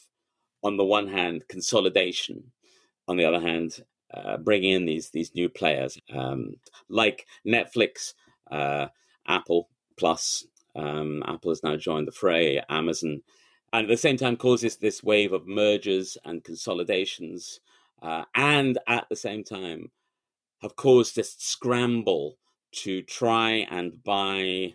on 0.63 0.77
the 0.77 0.85
one 0.85 1.07
hand, 1.07 1.43
consolidation, 1.47 2.51
on 3.07 3.17
the 3.17 3.25
other 3.25 3.39
hand, 3.39 3.83
uh, 4.13 4.37
bringing 4.37 4.71
in 4.71 4.85
these 4.85 5.09
these 5.09 5.35
new 5.35 5.49
players 5.49 5.97
um, 6.13 6.55
like 6.89 7.27
Netflix, 7.45 8.13
uh, 8.49 8.87
Apple 9.27 9.69
Plus. 9.97 10.45
Um, 10.75 11.23
Apple 11.25 11.51
has 11.51 11.63
now 11.63 11.75
joined 11.75 12.07
the 12.07 12.11
fray. 12.11 12.61
Amazon, 12.69 13.21
and 13.73 13.85
at 13.85 13.89
the 13.89 13.97
same 13.97 14.17
time, 14.17 14.37
causes 14.37 14.77
this 14.77 15.03
wave 15.03 15.33
of 15.33 15.47
mergers 15.47 16.17
and 16.23 16.43
consolidations, 16.43 17.59
uh, 18.01 18.23
and 18.35 18.77
at 18.87 19.07
the 19.09 19.15
same 19.15 19.43
time, 19.43 19.91
have 20.61 20.75
caused 20.75 21.15
this 21.15 21.35
scramble 21.37 22.37
to 22.71 23.01
try 23.01 23.67
and 23.71 24.03
buy 24.03 24.73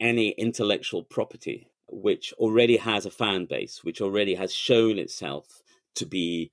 any 0.00 0.30
intellectual 0.30 1.02
property 1.02 1.71
which 1.92 2.32
already 2.38 2.78
has 2.78 3.06
a 3.06 3.10
fan 3.10 3.44
base, 3.44 3.84
which 3.84 4.00
already 4.00 4.34
has 4.34 4.52
shown 4.52 4.98
itself 4.98 5.62
to 5.94 6.06
be 6.06 6.50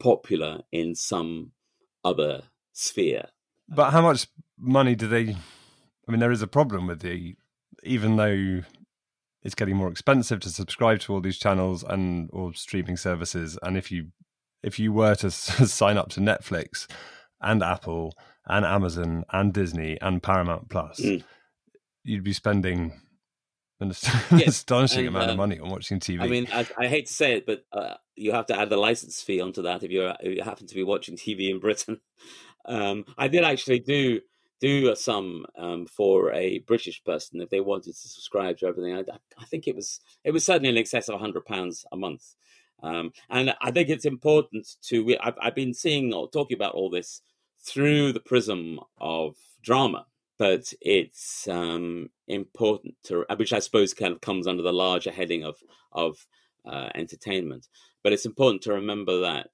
popular 0.00 0.62
in 0.72 0.94
some 0.94 1.52
other 2.04 2.42
sphere. 2.72 3.28
But 3.68 3.90
how 3.90 4.02
much 4.02 4.26
money 4.58 4.94
do 4.94 5.06
they? 5.06 5.36
I 6.08 6.10
mean, 6.10 6.20
there 6.20 6.32
is 6.32 6.42
a 6.42 6.48
problem 6.48 6.86
with 6.88 7.00
the, 7.00 7.36
even 7.84 8.16
though 8.16 8.62
it's 9.42 9.54
getting 9.54 9.76
more 9.76 9.90
expensive 9.90 10.40
to 10.40 10.50
subscribe 10.50 11.00
to 11.00 11.14
all 11.14 11.20
these 11.20 11.38
channels 11.38 11.84
and 11.84 12.28
or 12.32 12.52
streaming 12.54 12.96
services, 12.96 13.58
and 13.62 13.76
if 13.76 13.92
you 13.92 14.08
if 14.62 14.78
you 14.78 14.92
were 14.92 15.14
to 15.16 15.30
sign 15.30 15.96
up 15.96 16.08
to 16.10 16.20
Netflix 16.20 16.90
and 17.40 17.62
Apple 17.62 18.14
and 18.46 18.64
Amazon 18.64 19.24
and 19.32 19.52
Disney 19.52 19.98
and 20.00 20.22
Paramount 20.22 20.68
Plus, 20.68 21.00
mm. 21.00 21.22
you'd 22.02 22.24
be 22.24 22.32
spending 22.32 23.00
an 23.80 23.90
astonishing 24.46 25.06
and, 25.06 25.08
amount 25.08 25.30
uh, 25.30 25.32
of 25.32 25.36
money 25.38 25.58
on 25.58 25.70
watching 25.70 26.00
TV. 26.00 26.22
I 26.22 26.28
mean, 26.28 26.46
I, 26.52 26.66
I 26.78 26.86
hate 26.86 27.06
to 27.06 27.12
say 27.12 27.34
it, 27.34 27.46
but 27.46 27.64
uh, 27.72 27.94
you 28.14 28.32
have 28.32 28.46
to 28.46 28.58
add 28.58 28.70
the 28.70 28.76
license 28.76 29.20
fee 29.22 29.40
onto 29.40 29.62
that 29.62 29.82
if, 29.82 29.90
you're, 29.90 30.14
if 30.20 30.36
you 30.36 30.42
happen 30.42 30.66
to 30.66 30.74
be 30.74 30.84
watching 30.84 31.16
TV 31.16 31.50
in 31.50 31.58
Britain. 31.58 32.00
Um, 32.66 33.06
I 33.16 33.28
did 33.28 33.42
actually 33.42 33.78
do 33.78 34.20
do 34.60 34.94
some 34.94 35.46
um, 35.56 35.86
for 35.86 36.30
a 36.32 36.58
British 36.58 37.02
person 37.02 37.40
if 37.40 37.48
they 37.48 37.60
wanted 37.60 37.94
to 37.94 38.08
subscribe 38.08 38.58
to 38.58 38.66
everything. 38.66 38.94
I, 38.94 39.04
I 39.38 39.44
think 39.46 39.66
it 39.66 39.74
was 39.74 40.00
it 40.24 40.32
was 40.32 40.44
certainly 40.44 40.68
in 40.68 40.76
excess 40.76 41.08
of 41.08 41.18
hundred 41.18 41.46
pounds 41.46 41.86
a 41.90 41.96
month, 41.96 42.34
um, 42.82 43.12
and 43.30 43.54
I 43.62 43.70
think 43.70 43.88
it's 43.88 44.04
important 44.04 44.68
to. 44.88 45.16
I've, 45.22 45.38
I've 45.40 45.54
been 45.54 45.72
seeing 45.72 46.12
or 46.12 46.28
talking 46.28 46.54
about 46.54 46.74
all 46.74 46.90
this 46.90 47.22
through 47.64 48.12
the 48.12 48.20
prism 48.20 48.78
of 48.98 49.36
drama 49.62 50.04
but 50.40 50.72
it's 50.80 51.46
um, 51.48 52.08
important 52.26 52.94
to, 53.04 53.26
which 53.36 53.52
I 53.52 53.58
suppose 53.58 53.92
kind 53.92 54.10
of 54.14 54.22
comes 54.22 54.46
under 54.46 54.62
the 54.62 54.72
larger 54.72 55.10
heading 55.10 55.44
of 55.44 55.56
of 55.92 56.26
uh, 56.64 56.88
entertainment. 56.94 57.68
But 58.02 58.14
it's 58.14 58.24
important 58.24 58.62
to 58.62 58.72
remember 58.72 59.20
that 59.20 59.50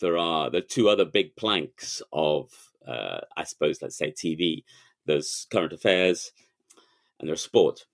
there 0.00 0.16
are 0.16 0.48
the 0.48 0.60
two 0.60 0.88
other 0.88 1.04
big 1.04 1.34
planks 1.34 2.02
of, 2.12 2.52
uh, 2.86 3.18
I 3.36 3.42
suppose, 3.42 3.82
let's 3.82 3.96
say 3.96 4.12
TV. 4.12 4.62
There's 5.06 5.48
current 5.50 5.72
affairs, 5.72 6.30
and 7.18 7.28
there's 7.28 7.42
sport, 7.42 7.86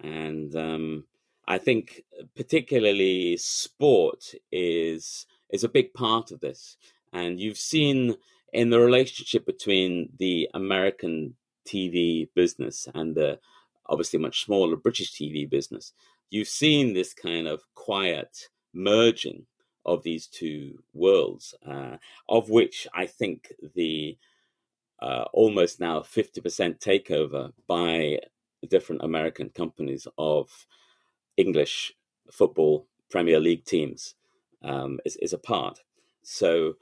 and 0.00 0.56
um, 0.56 1.04
I 1.46 1.58
think 1.58 2.02
particularly 2.34 3.36
sport 3.36 4.34
is 4.50 5.26
is 5.50 5.62
a 5.62 5.68
big 5.68 5.94
part 5.94 6.32
of 6.32 6.40
this. 6.40 6.76
And 7.12 7.38
you've 7.38 7.56
seen 7.56 8.16
in 8.52 8.70
the 8.70 8.80
relationship 8.80 9.46
between 9.46 10.08
the 10.18 10.50
American 10.54 11.36
TV 11.66 12.28
business 12.34 12.88
and 12.94 13.14
the 13.14 13.38
obviously 13.86 14.18
much 14.18 14.44
smaller 14.44 14.76
British 14.76 15.12
TV 15.12 15.48
business, 15.48 15.92
you've 16.30 16.48
seen 16.48 16.92
this 16.92 17.12
kind 17.12 17.46
of 17.46 17.62
quiet 17.74 18.48
merging 18.72 19.44
of 19.84 20.02
these 20.02 20.26
two 20.26 20.78
worlds, 20.94 21.54
uh, 21.66 21.96
of 22.28 22.48
which 22.48 22.86
I 22.94 23.06
think 23.06 23.52
the 23.74 24.16
uh, 25.00 25.24
almost 25.32 25.80
now 25.80 26.00
50% 26.00 26.78
takeover 26.78 27.52
by 27.66 28.20
different 28.68 29.02
American 29.02 29.50
companies 29.50 30.06
of 30.16 30.48
English 31.36 31.92
football 32.30 32.86
Premier 33.10 33.40
League 33.40 33.64
teams 33.64 34.14
um, 34.62 35.00
is, 35.04 35.16
is 35.16 35.32
a 35.32 35.38
part. 35.38 35.80
So, 36.22 36.74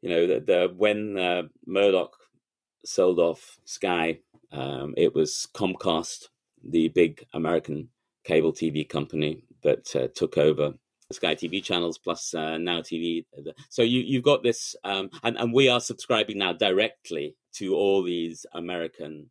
you 0.00 0.08
know, 0.08 0.26
the, 0.26 0.40
the 0.40 0.74
when 0.74 1.18
uh, 1.18 1.42
Murdoch 1.66 2.16
sold 2.84 3.18
off 3.18 3.58
Sky 3.64 4.20
um, 4.52 4.94
it 4.96 5.14
was 5.14 5.48
Comcast, 5.54 6.28
the 6.62 6.88
big 6.88 7.24
American 7.32 7.88
cable 8.24 8.52
TV 8.52 8.88
company 8.88 9.44
that 9.62 9.94
uh, 9.94 10.08
took 10.14 10.38
over 10.38 10.74
Sky 11.12 11.34
TV 11.34 11.62
channels 11.62 11.98
plus 11.98 12.34
uh, 12.34 12.58
Now 12.58 12.80
TV. 12.80 13.24
So 13.68 13.82
you 13.82 14.00
you've 14.00 14.24
got 14.24 14.42
this, 14.42 14.74
um, 14.82 15.10
and 15.22 15.36
and 15.36 15.52
we 15.52 15.68
are 15.68 15.80
subscribing 15.80 16.38
now 16.38 16.52
directly 16.52 17.36
to 17.54 17.74
all 17.74 18.02
these 18.02 18.44
American 18.54 19.30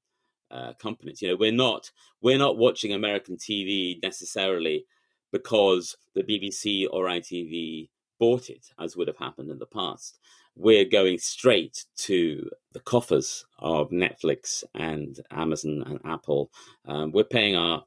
uh, 0.51 0.73
companies. 0.73 1.21
You 1.21 1.29
know, 1.29 1.35
we're 1.35 1.51
not 1.51 1.91
we're 2.21 2.37
not 2.37 2.57
watching 2.57 2.93
American 2.93 3.35
TV 3.35 4.01
necessarily 4.01 4.85
because 5.31 5.97
the 6.13 6.23
BBC 6.23 6.87
or 6.89 7.05
ITV 7.05 7.89
bought 8.19 8.49
it, 8.49 8.67
as 8.79 8.95
would 8.95 9.09
have 9.09 9.17
happened 9.17 9.51
in 9.51 9.59
the 9.59 9.65
past 9.65 10.17
we're 10.55 10.85
going 10.85 11.17
straight 11.17 11.85
to 11.97 12.49
the 12.71 12.79
coffers 12.79 13.45
of 13.59 13.89
Netflix 13.89 14.63
and 14.73 15.19
Amazon 15.31 15.83
and 15.85 15.99
Apple. 16.05 16.51
Um, 16.85 17.11
we're 17.11 17.23
paying 17.23 17.55
our 17.55 17.83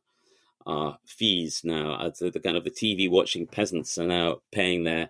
our 0.67 0.99
fees 1.07 1.63
now. 1.65 1.99
As 1.99 2.19
the, 2.19 2.31
the, 2.31 2.41
kind 2.41 2.57
of 2.57 2.65
the 2.65 2.71
TV 2.71 3.11
watching 3.11 3.47
peasants 3.47 3.97
are 3.97 4.07
now 4.07 4.43
paying 4.53 4.85
their 4.85 5.09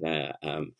their 0.00 0.34
um, 0.42 0.72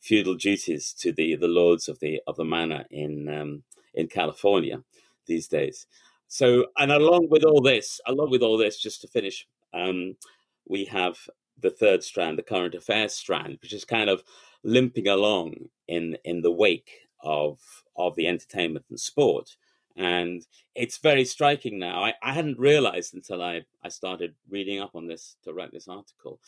feudal 0.00 0.34
duties 0.34 0.92
to 1.00 1.12
the 1.12 1.34
the 1.36 1.48
lords 1.48 1.88
of 1.88 1.98
the 2.00 2.20
of 2.26 2.36
the 2.36 2.44
manor 2.44 2.84
in 2.90 3.28
um, 3.28 3.62
in 3.94 4.06
California 4.06 4.82
these 5.26 5.48
days. 5.48 5.86
So, 6.28 6.66
and 6.78 6.90
along 6.90 7.28
with 7.30 7.44
all 7.44 7.60
this, 7.60 8.00
along 8.06 8.30
with 8.30 8.42
all 8.42 8.56
this, 8.56 8.80
just 8.80 9.00
to 9.02 9.08
finish, 9.08 9.46
um, 9.72 10.16
we 10.66 10.84
have 10.86 11.16
the 11.60 11.70
third 11.70 12.02
strand, 12.02 12.38
the 12.38 12.42
current 12.42 12.74
affairs 12.74 13.14
strand, 13.14 13.58
which 13.62 13.72
is 13.72 13.84
kind 13.84 14.10
of 14.10 14.24
limping 14.64 15.08
along 15.08 15.68
in 15.86 16.16
in 16.24 16.40
the 16.42 16.50
wake 16.50 17.08
of 17.20 17.58
of 17.96 18.16
the 18.16 18.26
entertainment 18.26 18.84
and 18.90 18.98
sport. 18.98 19.56
And 19.96 20.44
it's 20.74 20.98
very 20.98 21.24
striking 21.24 21.78
now. 21.78 22.02
I, 22.02 22.14
I 22.20 22.32
hadn't 22.32 22.58
realized 22.58 23.14
until 23.14 23.40
I, 23.42 23.64
I 23.84 23.88
started 23.88 24.34
reading 24.50 24.80
up 24.80 24.96
on 24.96 25.06
this 25.06 25.36
to 25.44 25.52
write 25.52 25.70
this 25.70 25.86
article 25.86 26.40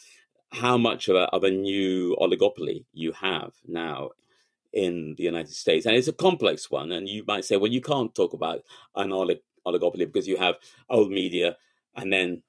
how 0.50 0.76
much 0.76 1.08
of 1.08 1.16
a, 1.16 1.24
of 1.32 1.44
a 1.44 1.50
new 1.50 2.16
oligopoly 2.20 2.84
you 2.92 3.12
have 3.12 3.52
now 3.66 4.10
in 4.72 5.14
the 5.16 5.22
United 5.22 5.54
States. 5.54 5.86
And 5.86 5.94
it's 5.94 6.08
a 6.08 6.12
complex 6.12 6.70
one. 6.70 6.92
And 6.92 7.08
you 7.08 7.24
might 7.26 7.44
say, 7.44 7.56
well, 7.56 7.70
you 7.70 7.80
can't 7.80 8.14
talk 8.14 8.32
about 8.32 8.62
an 8.96 9.10
olig- 9.10 9.42
oligopoly 9.66 10.06
because 10.06 10.26
you 10.26 10.36
have 10.36 10.56
old 10.90 11.10
media 11.10 11.56
and 11.94 12.12
then, 12.12 12.42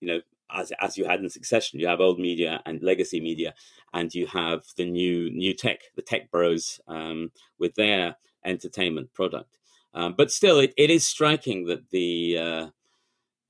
you 0.00 0.08
know, 0.08 0.20
as 0.50 0.72
as 0.80 0.96
you 0.96 1.04
had 1.04 1.20
in 1.20 1.28
succession 1.28 1.80
you 1.80 1.86
have 1.86 2.00
old 2.00 2.18
media 2.18 2.60
and 2.66 2.82
legacy 2.82 3.20
media 3.20 3.54
and 3.92 4.14
you 4.14 4.26
have 4.26 4.62
the 4.76 4.84
new 4.84 5.30
new 5.30 5.54
tech 5.54 5.80
the 5.96 6.02
tech 6.02 6.30
bros 6.30 6.80
um, 6.88 7.30
with 7.58 7.74
their 7.74 8.16
entertainment 8.44 9.12
product 9.12 9.58
um, 9.94 10.14
but 10.16 10.30
still 10.30 10.58
it, 10.58 10.72
it 10.76 10.90
is 10.90 11.04
striking 11.04 11.66
that 11.66 11.90
the 11.90 12.38
uh, 12.38 12.66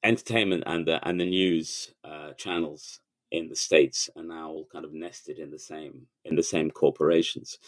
entertainment 0.03 0.63
and 0.67 0.87
the 0.87 1.07
and 1.07 1.21
the 1.21 1.27
news 1.27 1.93
uh, 2.05 2.33
channels 2.33 3.01
in 3.33 3.49
the 3.49 3.57
states 3.57 4.09
are 4.17 4.23
now 4.23 4.49
all 4.49 4.69
kind 4.71 4.85
of 4.85 4.93
nested 4.93 5.39
in 5.39 5.51
the 5.51 5.59
same 5.59 6.07
in 6.25 6.37
the 6.37 6.43
same 6.43 6.71
corporations 6.71 7.59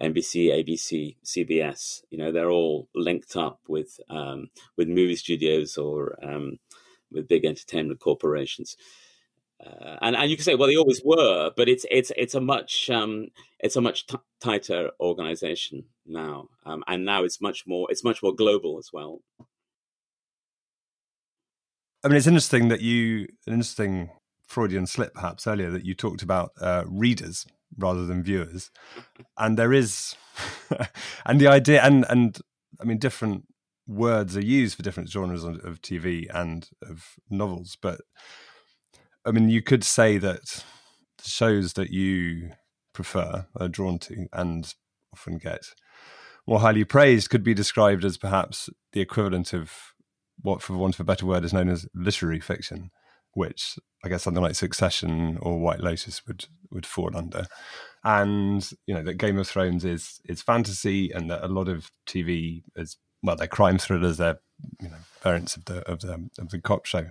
NBC, 0.00 0.48
ABC, 0.50 1.16
CBS. 1.24 2.02
You 2.10 2.18
know, 2.18 2.32
they're 2.32 2.50
all 2.50 2.88
linked 2.94 3.36
up 3.36 3.60
with 3.68 4.00
um, 4.10 4.48
with 4.76 4.88
movie 4.88 5.16
studios 5.16 5.76
or 5.76 6.18
um, 6.22 6.58
with 7.14 7.28
big 7.28 7.44
entertainment 7.44 8.00
corporations. 8.00 8.76
Uh, 9.64 9.96
and 10.02 10.16
and 10.16 10.30
you 10.30 10.36
can 10.36 10.44
say, 10.44 10.54
well, 10.54 10.68
they 10.68 10.76
always 10.76 11.02
were, 11.04 11.52
but 11.56 11.68
it's 11.68 11.86
it's 11.90 12.12
it's 12.16 12.34
a 12.34 12.40
much 12.40 12.90
um, 12.90 13.28
it's 13.60 13.76
a 13.76 13.80
much 13.80 14.06
t- 14.06 14.16
tighter 14.40 14.90
organization 15.00 15.84
now, 16.06 16.48
um, 16.66 16.82
and 16.86 17.04
now 17.04 17.22
it's 17.22 17.40
much 17.40 17.66
more 17.66 17.86
it's 17.90 18.04
much 18.04 18.22
more 18.22 18.34
global 18.34 18.78
as 18.78 18.90
well. 18.92 19.20
I 22.02 22.08
mean, 22.08 22.16
it's 22.16 22.26
interesting 22.26 22.68
that 22.68 22.82
you 22.82 23.28
an 23.46 23.54
interesting 23.54 24.10
Freudian 24.46 24.86
slip, 24.86 25.14
perhaps 25.14 25.46
earlier, 25.46 25.70
that 25.70 25.84
you 25.84 25.94
talked 25.94 26.22
about 26.22 26.52
uh, 26.60 26.84
readers 26.86 27.46
rather 27.78 28.04
than 28.04 28.22
viewers, 28.22 28.70
and 29.38 29.56
there 29.56 29.72
is, 29.72 30.14
and 31.26 31.40
the 31.40 31.46
idea, 31.46 31.80
and 31.82 32.04
and 32.10 32.38
I 32.80 32.84
mean, 32.84 32.98
different 32.98 33.46
words 33.86 34.36
are 34.36 34.44
used 34.44 34.76
for 34.76 34.82
different 34.82 35.10
genres 35.10 35.44
of, 35.44 35.80
TV 35.82 36.26
and 36.34 36.68
of 36.82 37.14
novels. 37.30 37.76
But 37.80 38.00
I 39.24 39.30
mean, 39.30 39.48
you 39.48 39.62
could 39.62 39.84
say 39.84 40.18
that 40.18 40.64
the 41.18 41.28
shows 41.28 41.74
that 41.74 41.90
you 41.90 42.50
prefer 42.92 43.46
are 43.56 43.68
drawn 43.68 43.98
to 43.98 44.26
and 44.32 44.74
often 45.12 45.38
get 45.38 45.62
more 46.46 46.60
highly 46.60 46.84
praised 46.84 47.30
could 47.30 47.42
be 47.42 47.54
described 47.54 48.04
as 48.04 48.18
perhaps 48.18 48.68
the 48.92 49.00
equivalent 49.00 49.52
of 49.52 49.72
what, 50.42 50.62
for 50.62 50.76
want 50.76 50.94
of 50.94 51.00
a 51.00 51.04
better 51.04 51.26
word, 51.26 51.44
is 51.44 51.52
known 51.52 51.68
as 51.68 51.86
literary 51.94 52.40
fiction, 52.40 52.90
which 53.32 53.78
I 54.04 54.08
guess 54.08 54.22
something 54.22 54.42
like 54.42 54.54
Succession 54.54 55.38
or 55.40 55.58
White 55.58 55.80
Lotus 55.80 56.26
would 56.26 56.46
would 56.70 56.84
fall 56.84 57.16
under. 57.16 57.46
And 58.02 58.68
you 58.86 58.94
know 58.94 59.02
that 59.02 59.14
Game 59.14 59.38
of 59.38 59.48
Thrones 59.48 59.84
is 59.84 60.20
is 60.26 60.42
fantasy, 60.42 61.10
and 61.10 61.30
that 61.30 61.44
a 61.44 61.48
lot 61.48 61.68
of 61.68 61.90
TV 62.06 62.62
is 62.76 62.98
well, 63.24 63.36
they're 63.36 63.48
crime 63.48 63.78
thrillers, 63.78 64.18
they're 64.18 64.38
you 64.80 64.88
know 64.88 64.98
variants 65.22 65.56
of 65.56 65.64
the 65.64 65.78
of 65.90 66.00
the 66.00 66.28
of 66.38 66.50
the 66.50 66.60
cop 66.60 66.84
show. 66.86 67.06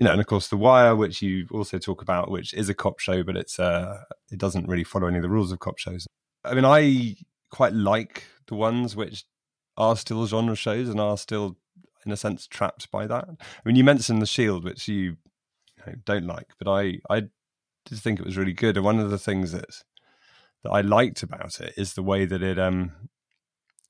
You 0.00 0.04
know, 0.04 0.12
and 0.12 0.20
of 0.20 0.26
course, 0.26 0.48
The 0.48 0.56
Wire, 0.56 0.94
which 0.94 1.22
you 1.22 1.46
also 1.50 1.78
talk 1.78 2.02
about, 2.02 2.30
which 2.30 2.54
is 2.54 2.68
a 2.68 2.74
cop 2.74 3.00
show, 3.00 3.22
but 3.22 3.36
it's 3.36 3.58
uh, 3.58 4.02
it 4.30 4.38
doesn't 4.38 4.68
really 4.68 4.84
follow 4.84 5.06
any 5.06 5.16
of 5.16 5.22
the 5.22 5.30
rules 5.30 5.50
of 5.52 5.60
cop 5.60 5.78
shows. 5.78 6.06
I 6.44 6.54
mean, 6.54 6.64
I 6.64 7.16
quite 7.50 7.72
like 7.72 8.24
the 8.48 8.54
ones 8.54 8.94
which 8.94 9.24
are 9.76 9.96
still 9.96 10.26
genre 10.26 10.56
shows 10.56 10.88
and 10.88 11.00
are 11.00 11.16
still, 11.16 11.56
in 12.04 12.12
a 12.12 12.16
sense, 12.16 12.46
trapped 12.46 12.90
by 12.90 13.06
that. 13.06 13.28
I 13.28 13.60
mean, 13.64 13.76
you 13.76 13.84
mentioned 13.84 14.20
The 14.20 14.26
Shield, 14.26 14.64
which 14.64 14.86
you, 14.88 15.16
you 15.76 15.82
know, 15.86 15.94
don't 16.04 16.26
like, 16.26 16.48
but 16.58 16.70
I 16.70 16.98
I 17.08 17.24
just 17.88 18.02
think 18.02 18.18
it 18.18 18.26
was 18.26 18.36
really 18.36 18.52
good. 18.52 18.76
And 18.76 18.84
one 18.84 18.98
of 18.98 19.10
the 19.10 19.18
things 19.18 19.52
that 19.52 19.82
that 20.64 20.70
I 20.70 20.80
liked 20.80 21.22
about 21.22 21.60
it 21.60 21.74
is 21.76 21.94
the 21.94 22.02
way 22.02 22.24
that 22.24 22.42
it 22.42 22.58
um 22.58 22.92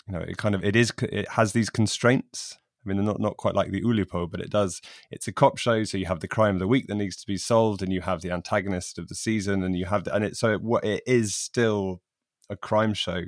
you 0.08 0.14
know 0.14 0.20
it 0.20 0.36
kind 0.36 0.54
of 0.54 0.64
it 0.64 0.74
is 0.74 0.92
it 1.02 1.28
has 1.30 1.52
these 1.52 1.70
constraints 1.70 2.58
I 2.84 2.88
mean, 2.88 2.96
they're 2.96 3.06
not 3.06 3.20
not 3.20 3.36
quite 3.36 3.54
like 3.54 3.70
the 3.70 3.82
Oulipo, 3.82 4.30
but 4.30 4.40
it 4.40 4.50
does. 4.50 4.80
It's 5.10 5.28
a 5.28 5.32
cop 5.32 5.58
show, 5.58 5.84
so 5.84 5.98
you 5.98 6.06
have 6.06 6.20
the 6.20 6.28
crime 6.28 6.54
of 6.54 6.60
the 6.60 6.68
week 6.68 6.86
that 6.86 6.94
needs 6.94 7.16
to 7.16 7.26
be 7.26 7.36
solved, 7.36 7.82
and 7.82 7.92
you 7.92 8.00
have 8.00 8.22
the 8.22 8.30
antagonist 8.30 8.98
of 8.98 9.08
the 9.08 9.14
season, 9.14 9.62
and 9.62 9.76
you 9.76 9.86
have 9.86 10.04
the, 10.04 10.14
and 10.14 10.24
it 10.24 10.36
so 10.36 10.54
it, 10.54 10.84
it 10.84 11.02
is 11.06 11.34
still 11.34 12.00
a 12.48 12.56
crime 12.56 12.94
show 12.94 13.22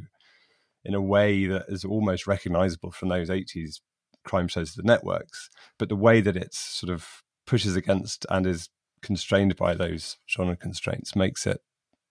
in 0.84 0.94
a 0.94 1.02
way 1.02 1.46
that 1.46 1.66
is 1.68 1.84
almost 1.84 2.26
recognizable 2.26 2.90
from 2.90 3.08
those 3.08 3.28
eighties 3.28 3.82
crime 4.24 4.48
shows 4.48 4.70
of 4.70 4.76
the 4.76 4.90
networks. 4.90 5.50
But 5.78 5.88
the 5.88 5.96
way 5.96 6.20
that 6.20 6.36
it 6.36 6.54
sort 6.54 6.92
of 6.92 7.22
pushes 7.46 7.76
against 7.76 8.24
and 8.30 8.46
is 8.46 8.68
constrained 9.02 9.56
by 9.56 9.74
those 9.74 10.16
genre 10.28 10.56
constraints 10.56 11.16
makes 11.16 11.46
it 11.46 11.60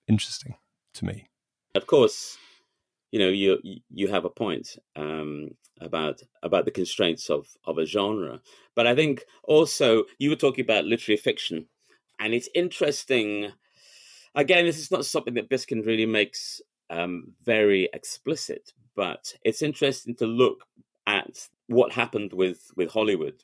interesting 0.07 0.55
to 0.95 1.05
me. 1.05 1.29
Of 1.73 1.87
course, 1.87 2.37
you 3.11 3.19
know 3.19 3.29
you 3.29 3.59
you 3.89 4.07
have 4.07 4.25
a 4.25 4.29
point 4.29 4.77
um, 4.95 5.49
about 5.81 6.21
about 6.43 6.65
the 6.65 6.71
constraints 6.71 7.29
of 7.29 7.47
of 7.65 7.77
a 7.77 7.85
genre, 7.85 8.41
but 8.75 8.87
I 8.87 8.95
think 8.95 9.23
also 9.43 10.05
you 10.19 10.29
were 10.29 10.35
talking 10.35 10.63
about 10.63 10.85
literary 10.85 11.17
fiction, 11.17 11.67
and 12.19 12.33
it's 12.33 12.49
interesting. 12.53 13.51
Again, 14.35 14.65
this 14.65 14.77
is 14.77 14.91
not 14.91 15.05
something 15.05 15.33
that 15.33 15.49
Biskind 15.49 15.87
really 15.87 16.05
makes 16.05 16.61
um, 16.91 17.33
very 17.43 17.89
explicit, 17.93 18.73
but 18.95 19.33
it's 19.43 19.63
interesting 19.63 20.15
to 20.15 20.27
look 20.27 20.65
at 21.07 21.47
what 21.67 21.91
happened 21.91 22.33
with 22.33 22.71
with 22.75 22.91
Hollywood 22.91 23.41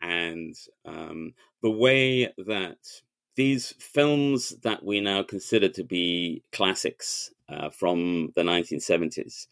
and 0.00 0.54
um, 0.84 1.34
the 1.62 1.70
way 1.70 2.32
that 2.46 2.78
these 3.38 3.72
films 3.78 4.48
that 4.64 4.84
we 4.84 5.00
now 5.00 5.22
consider 5.22 5.68
to 5.68 5.84
be 5.84 6.42
classics 6.50 7.30
uh, 7.48 7.70
from 7.70 8.32
the 8.34 8.42
1970s. 8.42 9.46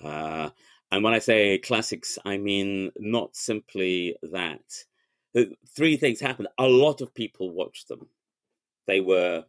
Uh, 0.00 0.50
and 0.92 1.02
when 1.02 1.14
I 1.14 1.18
say 1.18 1.58
classics, 1.58 2.16
I 2.24 2.36
mean 2.36 2.92
not 2.96 3.34
simply 3.34 4.14
that. 4.22 4.62
Three 5.74 5.96
things 5.96 6.20
happened. 6.20 6.46
A 6.58 6.68
lot 6.68 7.00
of 7.00 7.12
people 7.12 7.50
watched 7.50 7.88
them. 7.88 8.06
They 8.86 9.00
were 9.00 9.46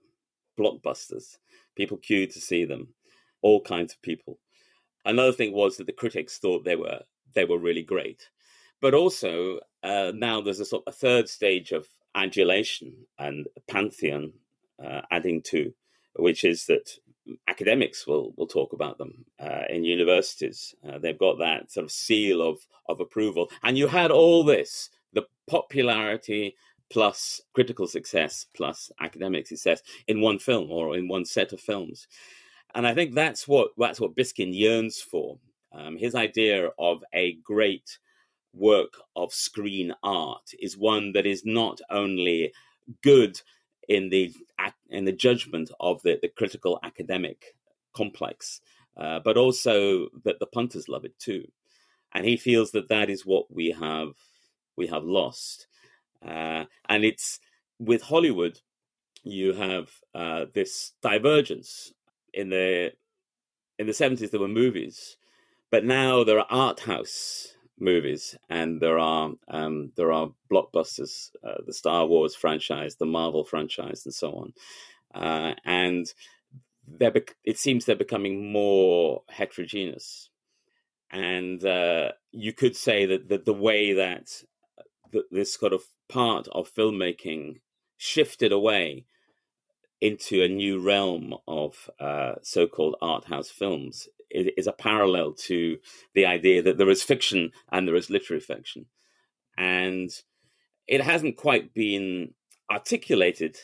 blockbusters. 0.59 1.37
People 1.75 1.97
queued 1.97 2.31
to 2.31 2.41
see 2.41 2.65
them. 2.65 2.95
All 3.43 3.61
kinds 3.61 3.93
of 3.93 4.01
people. 4.01 4.39
Another 5.05 5.31
thing 5.31 5.53
was 5.53 5.77
that 5.77 5.85
the 5.85 5.93
critics 5.93 6.39
thought 6.39 6.65
they 6.65 6.75
were 6.75 7.01
they 7.35 7.45
were 7.45 7.59
really 7.59 7.83
great. 7.83 8.29
But 8.81 8.95
also 8.95 9.59
uh, 9.83 10.11
now 10.15 10.41
there's 10.41 10.59
a 10.59 10.65
sort 10.65 10.85
of 10.87 10.95
a 10.95 10.97
third 10.97 11.29
stage 11.29 11.71
of 11.71 11.87
adulation 12.15 12.93
and 13.19 13.47
pantheon 13.67 14.33
uh, 14.83 15.01
adding 15.11 15.41
to, 15.43 15.73
which 16.15 16.43
is 16.43 16.65
that 16.65 16.89
academics 17.47 18.05
will 18.07 18.33
will 18.37 18.47
talk 18.47 18.73
about 18.73 18.97
them 18.97 19.25
uh, 19.39 19.63
in 19.69 19.83
universities. 19.83 20.75
Uh, 20.87 20.97
they've 20.97 21.17
got 21.17 21.39
that 21.39 21.71
sort 21.71 21.83
of 21.83 21.91
seal 21.91 22.41
of 22.41 22.65
of 22.87 22.99
approval, 22.99 23.49
and 23.63 23.77
you 23.77 23.87
had 23.87 24.11
all 24.11 24.43
this 24.43 24.89
the 25.13 25.25
popularity 25.47 26.55
plus 26.91 27.41
critical 27.53 27.87
success 27.87 28.45
plus 28.55 28.91
academic 29.01 29.47
success 29.47 29.81
in 30.07 30.21
one 30.21 30.37
film 30.37 30.71
or 30.71 30.95
in 30.95 31.07
one 31.07 31.25
set 31.25 31.51
of 31.51 31.59
films, 31.59 32.07
and 32.73 32.87
I 32.87 32.93
think 32.93 33.13
that's 33.13 33.47
what 33.47 33.69
that's 33.77 33.99
what 33.99 34.15
Biskind 34.15 34.55
yearns 34.55 35.01
for. 35.01 35.39
Um, 35.73 35.97
his 35.97 36.15
idea 36.15 36.69
of 36.79 37.03
a 37.13 37.33
great 37.43 37.97
work 38.55 38.93
of 39.15 39.33
screen 39.33 39.93
art 40.03 40.49
is 40.59 40.77
one 40.77 41.11
that 41.13 41.25
is 41.25 41.43
not 41.45 41.79
only 41.89 42.53
good 43.03 43.41
in 43.87 44.09
the 44.09 44.33
in 44.89 45.05
the 45.05 45.11
judgment 45.11 45.69
of 45.79 46.01
the, 46.03 46.17
the 46.21 46.29
critical 46.29 46.79
academic 46.83 47.55
complex, 47.93 48.61
uh, 48.97 49.19
but 49.19 49.37
also 49.37 50.07
that 50.23 50.39
the 50.39 50.45
punters 50.45 50.89
love 50.89 51.05
it 51.05 51.17
too, 51.19 51.45
and 52.13 52.25
he 52.25 52.37
feels 52.37 52.71
that 52.71 52.89
that 52.89 53.09
is 53.09 53.25
what 53.25 53.53
we 53.53 53.71
have 53.71 54.13
we 54.75 54.87
have 54.87 55.03
lost, 55.03 55.67
uh, 56.25 56.65
and 56.89 57.03
it's 57.03 57.39
with 57.79 58.01
Hollywood, 58.01 58.59
you 59.23 59.53
have 59.53 59.89
uh, 60.13 60.45
this 60.53 60.93
divergence 61.01 61.93
in 62.33 62.49
the 62.49 62.93
in 63.77 63.87
the 63.87 63.93
seventies 63.93 64.31
there 64.31 64.39
were 64.39 64.47
movies, 64.47 65.17
but 65.71 65.83
now 65.85 66.23
there 66.23 66.39
are 66.39 66.47
art 66.49 66.81
house 66.81 67.54
movies, 67.79 68.35
and 68.49 68.79
there 68.81 68.99
are 68.99 69.31
um, 69.47 69.91
there 69.95 70.11
are 70.11 70.31
blockbusters, 70.51 71.31
uh, 71.43 71.61
the 71.65 71.73
Star 71.73 72.05
Wars 72.05 72.35
franchise, 72.35 72.95
the 72.95 73.05
Marvel 73.05 73.43
franchise, 73.43 74.05
and 74.05 74.13
so 74.13 74.31
on. 74.33 74.53
Uh, 75.13 75.53
and 75.65 76.13
they're 76.87 77.11
bec- 77.11 77.37
it 77.43 77.57
seems 77.57 77.85
they're 77.85 77.95
becoming 77.95 78.51
more 78.51 79.23
heterogeneous, 79.29 80.29
and 81.11 81.63
uh, 81.65 82.11
you 82.31 82.53
could 82.53 82.75
say 82.75 83.05
that, 83.05 83.29
that 83.29 83.45
the 83.45 83.53
way 83.53 83.93
that 83.93 84.43
th- 85.11 85.25
this 85.31 85.53
sort 85.53 85.73
of 85.73 85.83
part 86.09 86.47
of 86.51 86.73
filmmaking 86.73 87.59
shifted 87.97 88.51
away 88.51 89.05
into 90.01 90.43
a 90.43 90.47
new 90.47 90.79
realm 90.79 91.33
of 91.47 91.89
uh, 91.99 92.33
so-called 92.43 92.95
art 93.01 93.25
house 93.25 93.49
films 93.49 94.07
is 94.35 94.67
a 94.67 94.73
parallel 94.73 95.33
to 95.33 95.77
the 96.13 96.25
idea 96.25 96.61
that 96.61 96.77
there 96.77 96.89
is 96.89 97.03
fiction 97.03 97.51
and 97.71 97.87
there 97.87 97.95
is 97.95 98.09
literary 98.09 98.41
fiction. 98.41 98.85
And 99.57 100.11
it 100.87 101.01
hasn't 101.01 101.37
quite 101.37 101.73
been 101.73 102.33
articulated 102.71 103.57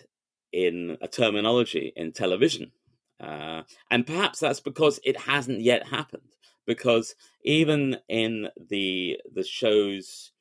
in 0.52 0.98
a 1.02 1.08
terminology 1.08 1.94
in 1.96 2.12
television. 2.12 2.72
Uh, 3.20 3.64
and 3.90 4.08
perhaps 4.08 4.40
that's 4.40 4.60
because 4.60 5.00
it 5.04 5.18
hasn't 5.22 5.62
yet 5.62 5.88
happened. 5.88 6.24
Because 6.66 7.16
even 7.44 7.98
in 8.08 8.48
the 8.70 9.18
the 9.34 9.44
shows 9.44 10.32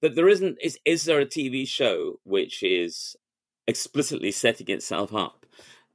that 0.00 0.14
there 0.14 0.28
isn't 0.28 0.58
is 0.62 0.78
is 0.84 1.04
there 1.04 1.20
a 1.20 1.26
TV 1.26 1.66
show 1.66 2.20
which 2.24 2.62
is 2.62 3.16
explicitly 3.66 4.30
setting 4.30 4.68
itself 4.68 5.14
up? 5.14 5.41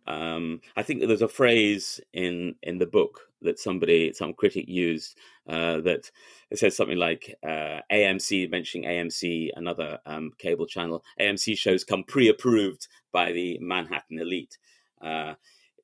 Um, 0.08 0.62
I 0.76 0.84
think 0.84 1.02
there's 1.02 1.22
a 1.22 1.28
phrase 1.28 2.00
in 2.14 2.56
in 2.64 2.78
the 2.78 2.86
book 2.86 3.22
that 3.42 3.60
somebody, 3.60 4.14
some 4.14 4.34
critic 4.34 4.68
used 4.68 5.18
uh, 5.48 5.80
that 5.82 6.10
says 6.54 6.76
something 6.76 6.98
like 6.98 7.36
uh, 7.44 7.82
AMC, 7.92 8.50
mentioning 8.50 8.90
AMC, 8.90 9.50
another 9.56 10.00
um, 10.06 10.32
cable 10.40 10.66
channel. 10.66 11.04
AMC 11.20 11.58
shows 11.58 11.84
come 11.84 12.04
pre-approved 12.04 12.88
by 13.12 13.32
the 13.32 13.60
Manhattan 13.62 14.20
elite. 14.20 14.58
Uh, 15.02 15.34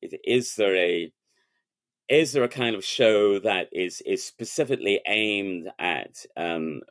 is 0.01 0.55
there 0.55 0.75
a 0.75 1.11
is 2.09 2.33
there 2.33 2.43
a 2.43 2.49
kind 2.49 2.75
of 2.75 2.83
show 2.83 3.39
that 3.39 3.69
is 3.71 4.01
is 4.05 4.23
specifically 4.23 5.01
aimed 5.07 5.69
at 5.79 6.25
um, 6.35 6.81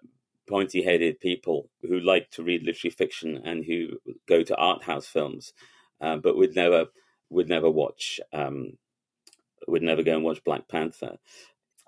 pointy-headed 0.49 1.21
people 1.21 1.69
who 1.83 2.01
like 2.01 2.31
to 2.31 2.43
read 2.43 2.63
literary 2.63 2.93
fiction 2.93 3.41
and 3.45 3.65
who 3.65 3.89
go 4.29 4.43
to 4.43 4.57
art 4.57 4.83
house 4.83 5.07
films, 5.07 5.53
uh, 6.01 6.17
but 6.17 6.37
would 6.37 6.55
never 6.55 6.87
would 7.33 7.49
never 7.49 7.71
watch 7.71 8.21
um, 8.33 8.79
would 9.69 9.83
never 9.83 10.03
go 10.03 10.15
and 10.15 10.25
watch 10.25 10.43
Black 10.45 10.69
Panther. 10.69 11.19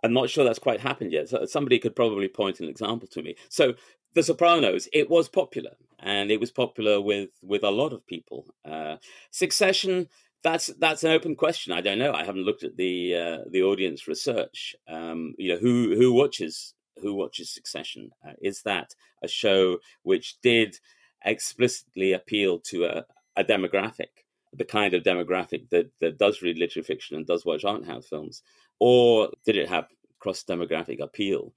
I'm 0.02 0.12
not 0.12 0.28
sure 0.28 0.44
that's 0.44 0.58
quite 0.58 0.80
happened 0.80 1.12
yet. 1.12 1.28
So 1.28 1.44
somebody 1.46 1.78
could 1.78 1.96
probably 1.96 2.28
point 2.28 2.60
an 2.60 2.68
example 2.68 3.08
to 3.08 3.22
me. 3.22 3.36
So 3.48 3.74
The 4.14 4.22
Sopranos, 4.22 4.88
it 4.92 5.08
was 5.08 5.28
popular, 5.28 5.72
and 5.98 6.30
it 6.30 6.40
was 6.40 6.50
popular 6.50 7.00
with 7.00 7.30
with 7.42 7.64
a 7.64 7.70
lot 7.70 7.92
of 7.92 8.06
people. 8.06 8.46
Uh, 8.64 8.96
Succession, 9.30 10.08
that's 10.42 10.66
that's 10.78 11.04
an 11.04 11.10
open 11.10 11.34
question. 11.36 11.72
I 11.72 11.80
don't 11.80 11.98
know. 11.98 12.12
I 12.12 12.24
haven't 12.24 12.44
looked 12.44 12.64
at 12.64 12.76
the 12.76 13.14
uh, 13.14 13.38
the 13.50 13.62
audience 13.62 14.06
research. 14.06 14.76
Um, 14.88 15.34
you 15.38 15.52
know, 15.52 15.58
who 15.58 15.96
who 15.96 16.12
watches 16.12 16.74
who 17.02 17.14
watches 17.14 17.50
Succession? 17.50 18.10
Uh, 18.26 18.32
is 18.40 18.62
that 18.62 18.94
a 19.22 19.28
show 19.28 19.78
which 20.02 20.40
did 20.42 20.78
explicitly 21.24 22.12
appeal 22.12 22.58
to 22.60 22.84
a, 22.84 23.04
a 23.36 23.42
demographic? 23.42 24.23
The 24.56 24.64
kind 24.64 24.94
of 24.94 25.02
demographic 25.02 25.68
that, 25.70 25.90
that 26.00 26.18
does 26.18 26.42
read 26.42 26.58
literary 26.58 26.84
fiction 26.84 27.16
and 27.16 27.26
does 27.26 27.44
watch 27.44 27.64
art 27.64 27.84
house 27.84 28.08
films? 28.08 28.42
Or 28.80 29.30
did 29.44 29.56
it 29.56 29.68
have 29.68 29.86
cross 30.24 30.42
demographic 30.42 31.00
appeal. 31.00 31.52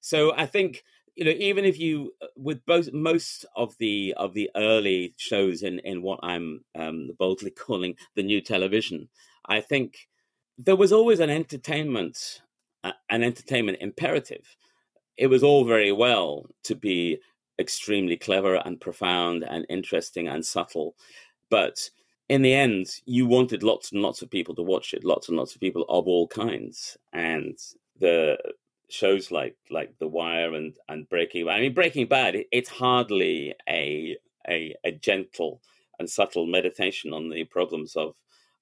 So 0.00 0.32
I 0.34 0.46
think 0.46 0.82
you 1.16 1.24
know 1.26 1.34
even 1.38 1.64
if 1.66 1.78
you 1.78 2.14
uh, 2.22 2.28
with 2.36 2.64
both 2.64 2.90
most 2.92 3.44
of 3.54 3.76
the 3.78 4.14
of 4.16 4.32
the 4.32 4.50
early 4.56 5.14
shows 5.18 5.62
in 5.62 5.78
in 5.80 6.00
what 6.00 6.20
I'm 6.22 6.64
um, 6.74 7.10
boldly 7.18 7.50
calling 7.66 7.94
the 8.14 8.22
new 8.22 8.40
television, 8.40 9.08
I 9.46 9.60
think 9.60 10.08
there 10.56 10.82
was 10.82 10.92
always 10.92 11.20
an 11.20 11.30
entertainment 11.30 12.40
uh, 12.84 12.92
an 13.10 13.22
entertainment 13.22 13.78
imperative. 13.82 14.56
It 15.18 15.26
was 15.28 15.42
all 15.42 15.64
very 15.64 15.92
well 15.92 16.46
to 16.64 16.74
be 16.74 17.18
extremely 17.58 18.16
clever 18.16 18.54
and 18.66 18.80
profound 18.80 19.44
and 19.44 19.64
interesting 19.68 20.28
and 20.28 20.44
subtle, 20.44 20.94
but 21.50 21.90
in 22.28 22.42
the 22.42 22.54
end, 22.54 22.88
you 23.04 23.26
wanted 23.26 23.62
lots 23.62 23.92
and 23.92 24.02
lots 24.02 24.22
of 24.22 24.30
people 24.30 24.54
to 24.56 24.62
watch 24.62 24.94
it, 24.94 25.04
lots 25.04 25.28
and 25.28 25.36
lots 25.36 25.54
of 25.54 25.60
people 25.60 25.84
of 25.88 26.06
all 26.06 26.26
kinds, 26.26 26.96
and 27.12 27.58
the 27.98 28.36
shows 28.88 29.30
like 29.30 29.56
like 29.70 29.96
The 29.98 30.08
Wire 30.08 30.54
and 30.54 30.76
and 30.88 31.08
Breaking 31.08 31.46
Bad. 31.46 31.56
I 31.56 31.60
mean, 31.60 31.74
Breaking 31.74 32.06
Bad. 32.06 32.34
It, 32.34 32.46
it's 32.50 32.68
hardly 32.68 33.54
a, 33.68 34.16
a 34.48 34.74
a 34.84 34.92
gentle 34.92 35.60
and 35.98 36.10
subtle 36.10 36.46
meditation 36.46 37.12
on 37.12 37.28
the 37.28 37.44
problems 37.44 37.96
of 37.96 38.14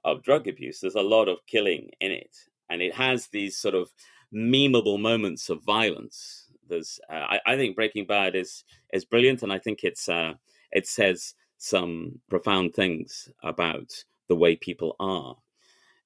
of 0.04 0.22
drug 0.22 0.46
abuse. 0.46 0.80
There's 0.80 0.94
a 0.94 1.02
lot 1.02 1.28
of 1.28 1.46
killing 1.46 1.90
in 2.00 2.12
it, 2.12 2.36
and 2.68 2.82
it 2.82 2.94
has 2.94 3.28
these 3.28 3.56
sort 3.56 3.74
of 3.74 3.90
memeable 4.32 5.00
moments 5.00 5.48
of 5.48 5.62
violence. 5.62 6.48
There's, 6.68 6.98
uh, 7.10 7.14
I, 7.14 7.40
I, 7.46 7.56
think 7.56 7.76
Breaking 7.76 8.06
Bad 8.06 8.34
is 8.34 8.64
is 8.92 9.04
brilliant, 9.04 9.42
and 9.42 9.52
I 9.52 9.58
think 9.58 9.84
it's 9.84 10.08
uh, 10.08 10.34
it 10.70 10.86
says 10.86 11.34
some 11.64 12.20
profound 12.28 12.74
things 12.74 13.30
about 13.42 14.04
the 14.28 14.36
way 14.36 14.54
people 14.54 14.96
are. 15.00 15.36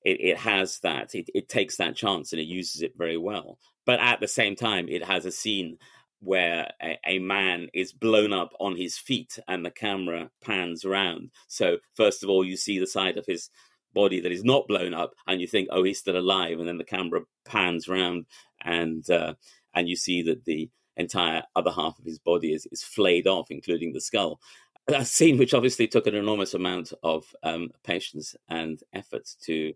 It, 0.04 0.20
it 0.20 0.38
has 0.38 0.78
that, 0.80 1.14
it, 1.14 1.28
it 1.34 1.48
takes 1.48 1.76
that 1.76 1.96
chance 1.96 2.32
and 2.32 2.40
it 2.40 2.44
uses 2.44 2.82
it 2.82 2.92
very 2.96 3.16
well. 3.16 3.58
But 3.84 3.98
at 3.98 4.20
the 4.20 4.28
same 4.28 4.54
time, 4.54 4.88
it 4.88 5.04
has 5.04 5.26
a 5.26 5.32
scene 5.32 5.78
where 6.20 6.70
a, 6.80 6.98
a, 7.04 7.18
man 7.18 7.68
is 7.74 7.92
blown 7.92 8.32
up 8.32 8.52
on 8.60 8.76
his 8.76 8.96
feet 8.96 9.38
and 9.48 9.64
the 9.64 9.70
camera 9.70 10.30
pans 10.44 10.84
around. 10.84 11.30
So, 11.48 11.78
first 11.94 12.22
of 12.22 12.28
all, 12.28 12.44
you 12.44 12.56
see 12.56 12.78
the 12.78 12.86
side 12.86 13.16
of 13.18 13.26
his 13.26 13.50
body 13.94 14.20
that 14.20 14.32
is 14.32 14.44
not 14.44 14.68
blown 14.68 14.94
up, 14.94 15.12
and 15.26 15.40
you 15.40 15.46
think, 15.46 15.68
oh, 15.70 15.84
he's 15.84 15.98
still 15.98 16.18
alive. 16.18 16.58
And 16.58 16.68
then 16.68 16.78
the 16.78 16.84
camera 16.84 17.22
pans 17.44 17.88
around 17.88 18.26
and 18.62 19.08
uh, 19.08 19.34
and 19.74 19.88
you 19.88 19.96
see 19.96 20.22
that 20.22 20.44
the 20.44 20.70
entire 20.96 21.44
other 21.54 21.70
half 21.70 21.98
of 21.98 22.04
his 22.04 22.18
body 22.18 22.52
is, 22.52 22.66
is 22.72 22.82
flayed 22.82 23.26
off, 23.26 23.46
including 23.50 23.92
the 23.92 24.00
skull 24.00 24.40
a 24.88 25.04
scene 25.04 25.38
which 25.38 25.54
obviously 25.54 25.86
took 25.86 26.06
an 26.06 26.14
enormous 26.14 26.54
amount 26.54 26.92
of 27.02 27.24
um, 27.42 27.70
patience 27.84 28.34
and 28.48 28.82
effort 28.92 29.28
to 29.42 29.74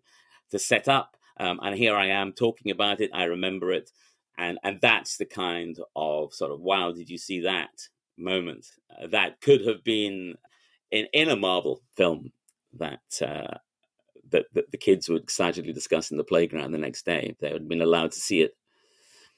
to 0.51 0.59
set 0.59 0.89
up. 0.89 1.17
Um, 1.39 1.61
and 1.63 1.77
here 1.77 1.97
I 1.97 2.07
am 2.07 2.33
talking 2.33 2.71
about 2.71 3.01
it. 3.01 3.11
I 3.13 3.25
remember 3.25 3.73
it, 3.73 3.91
and 4.39 4.59
and 4.63 4.81
that's 4.81 5.17
the 5.17 5.27
kind 5.27 5.79
of 5.97 6.35
sort 6.35 6.53
of 6.53 6.61
wow, 6.61 6.93
did 6.93 7.09
you 7.09 7.19
see 7.19 7.41
that 7.41 7.89
moment? 8.17 8.67
Uh, 8.91 9.07
that 9.09 9.41
could 9.41 9.67
have 9.67 9.85
been 9.85 10.35
in 10.91 11.07
in 11.13 11.29
a 11.29 11.37
Marvel 11.37 11.83
film 11.95 12.33
that. 12.79 13.01
Uh, 13.21 13.59
that, 14.31 14.47
that 14.55 14.71
the 14.71 14.79
kids 14.79 15.11
would 15.11 15.25
excitedly 15.25 15.75
discuss 15.75 16.11
in 16.11 16.17
the 16.17 16.25
playground 16.25 16.73
the 16.73 16.79
next 16.79 17.05
day 17.05 17.37
they 17.39 17.51
had 17.51 17.69
been 17.69 17.83
allowed 17.83 18.13
to 18.13 18.19
see 18.19 18.41
it. 18.41 18.57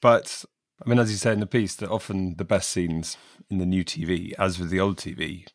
But 0.01 0.45
I 0.83 0.89
mean, 0.89 0.99
as 0.99 1.11
you 1.11 1.17
say 1.17 1.33
in 1.33 1.39
the 1.39 1.45
piece, 1.45 1.75
that 1.75 1.89
often 1.89 2.35
the 2.37 2.45
best 2.45 2.69
scenes 2.69 3.17
in 3.49 3.57
the 3.59 3.65
new 3.65 3.83
TV, 3.83 4.33
as 4.37 4.59
with 4.59 4.69
the 4.69 4.79
old 4.79 4.97
TV, 4.97 5.45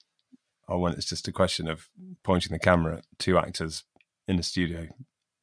or 0.70 0.80
when 0.80 0.92
it's 0.92 1.08
just 1.08 1.28
a 1.28 1.32
question 1.32 1.68
of 1.68 1.88
pointing 2.22 2.52
the 2.52 2.58
camera 2.58 2.98
at 2.98 3.04
two 3.18 3.36
actors 3.36 3.84
in 4.28 4.38
a 4.38 4.42
studio 4.42 4.86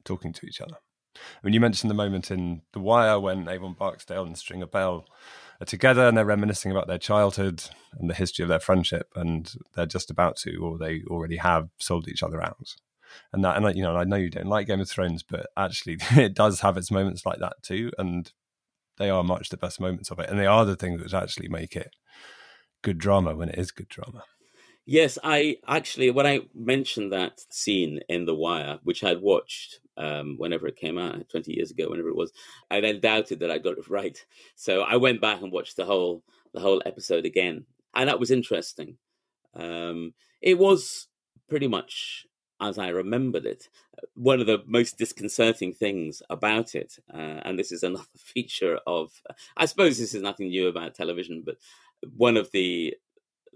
talking 0.04 0.32
to 0.32 0.46
each 0.46 0.60
other. 0.60 0.76
I 1.14 1.20
mean, 1.42 1.52
you 1.52 1.60
mentioned 1.60 1.90
the 1.90 1.94
moment 1.94 2.30
in 2.30 2.62
The 2.72 2.80
Wire 2.80 3.20
when 3.20 3.48
Avon 3.48 3.74
Barksdale 3.78 4.24
and 4.24 4.38
Stringer 4.38 4.66
Bell 4.66 5.04
are 5.60 5.66
together 5.66 6.06
and 6.06 6.16
they're 6.16 6.24
reminiscing 6.24 6.70
about 6.70 6.86
their 6.86 6.98
childhood 6.98 7.64
and 7.98 8.08
the 8.08 8.14
history 8.14 8.42
of 8.42 8.48
their 8.48 8.60
friendship, 8.60 9.08
and 9.14 9.52
they're 9.74 9.86
just 9.86 10.10
about 10.10 10.36
to, 10.38 10.56
or 10.58 10.78
they 10.78 11.02
already 11.08 11.36
have, 11.36 11.68
sold 11.78 12.08
each 12.08 12.22
other 12.22 12.42
out. 12.42 12.74
And 13.32 13.44
that, 13.44 13.56
and 13.56 13.76
you 13.76 13.82
know, 13.82 13.96
I 13.96 14.04
know 14.04 14.16
you 14.16 14.30
don't 14.30 14.46
like 14.46 14.66
Game 14.66 14.80
of 14.80 14.88
Thrones, 14.88 15.22
but 15.22 15.48
actually, 15.56 15.98
it 16.12 16.34
does 16.34 16.60
have 16.60 16.76
its 16.76 16.90
moments 16.90 17.26
like 17.26 17.40
that 17.40 17.54
too, 17.62 17.90
and 17.98 18.30
they 18.98 19.10
are 19.10 19.24
much 19.24 19.48
the 19.48 19.56
best 19.56 19.80
moments 19.80 20.10
of 20.10 20.18
it, 20.20 20.30
and 20.30 20.38
they 20.38 20.46
are 20.46 20.64
the 20.64 20.76
things 20.76 21.02
which 21.02 21.14
actually 21.14 21.48
make 21.48 21.74
it 21.74 21.94
good 22.82 22.98
drama 22.98 23.34
when 23.34 23.48
it 23.48 23.58
is 23.58 23.70
good 23.70 23.88
drama. 23.88 24.22
Yes, 24.90 25.18
I 25.22 25.58
actually, 25.68 26.10
when 26.10 26.26
I 26.26 26.40
mentioned 26.54 27.12
that 27.12 27.44
scene 27.50 28.00
in 28.08 28.24
The 28.24 28.34
Wire, 28.34 28.78
which 28.84 29.04
I'd 29.04 29.20
watched 29.20 29.80
um, 29.98 30.36
whenever 30.38 30.66
it 30.66 30.76
came 30.76 30.96
out, 30.96 31.28
20 31.28 31.52
years 31.52 31.70
ago, 31.70 31.90
whenever 31.90 32.08
it 32.08 32.16
was, 32.16 32.32
I 32.70 32.80
then 32.80 32.98
doubted 32.98 33.40
that 33.40 33.50
I 33.50 33.58
got 33.58 33.76
it 33.76 33.86
right. 33.90 34.18
So 34.56 34.80
I 34.80 34.96
went 34.96 35.20
back 35.20 35.42
and 35.42 35.52
watched 35.52 35.76
the 35.76 35.84
whole 35.84 36.22
the 36.54 36.60
whole 36.60 36.80
episode 36.86 37.26
again, 37.26 37.66
and 37.94 38.08
that 38.08 38.18
was 38.18 38.30
interesting. 38.30 38.96
Um, 39.54 40.14
it 40.40 40.58
was 40.58 41.08
pretty 41.50 41.68
much 41.68 42.26
as 42.58 42.78
I 42.78 42.88
remembered 42.88 43.44
it. 43.44 43.68
One 44.14 44.40
of 44.40 44.46
the 44.46 44.62
most 44.66 44.96
disconcerting 44.96 45.74
things 45.74 46.22
about 46.30 46.74
it, 46.74 46.94
uh, 47.12 47.42
and 47.44 47.58
this 47.58 47.72
is 47.72 47.82
another 47.82 48.04
feature 48.16 48.78
of, 48.86 49.12
I 49.54 49.66
suppose 49.66 49.98
this 49.98 50.14
is 50.14 50.22
nothing 50.22 50.48
new 50.48 50.66
about 50.68 50.94
television, 50.94 51.42
but 51.44 51.56
one 52.16 52.38
of 52.38 52.50
the 52.52 52.94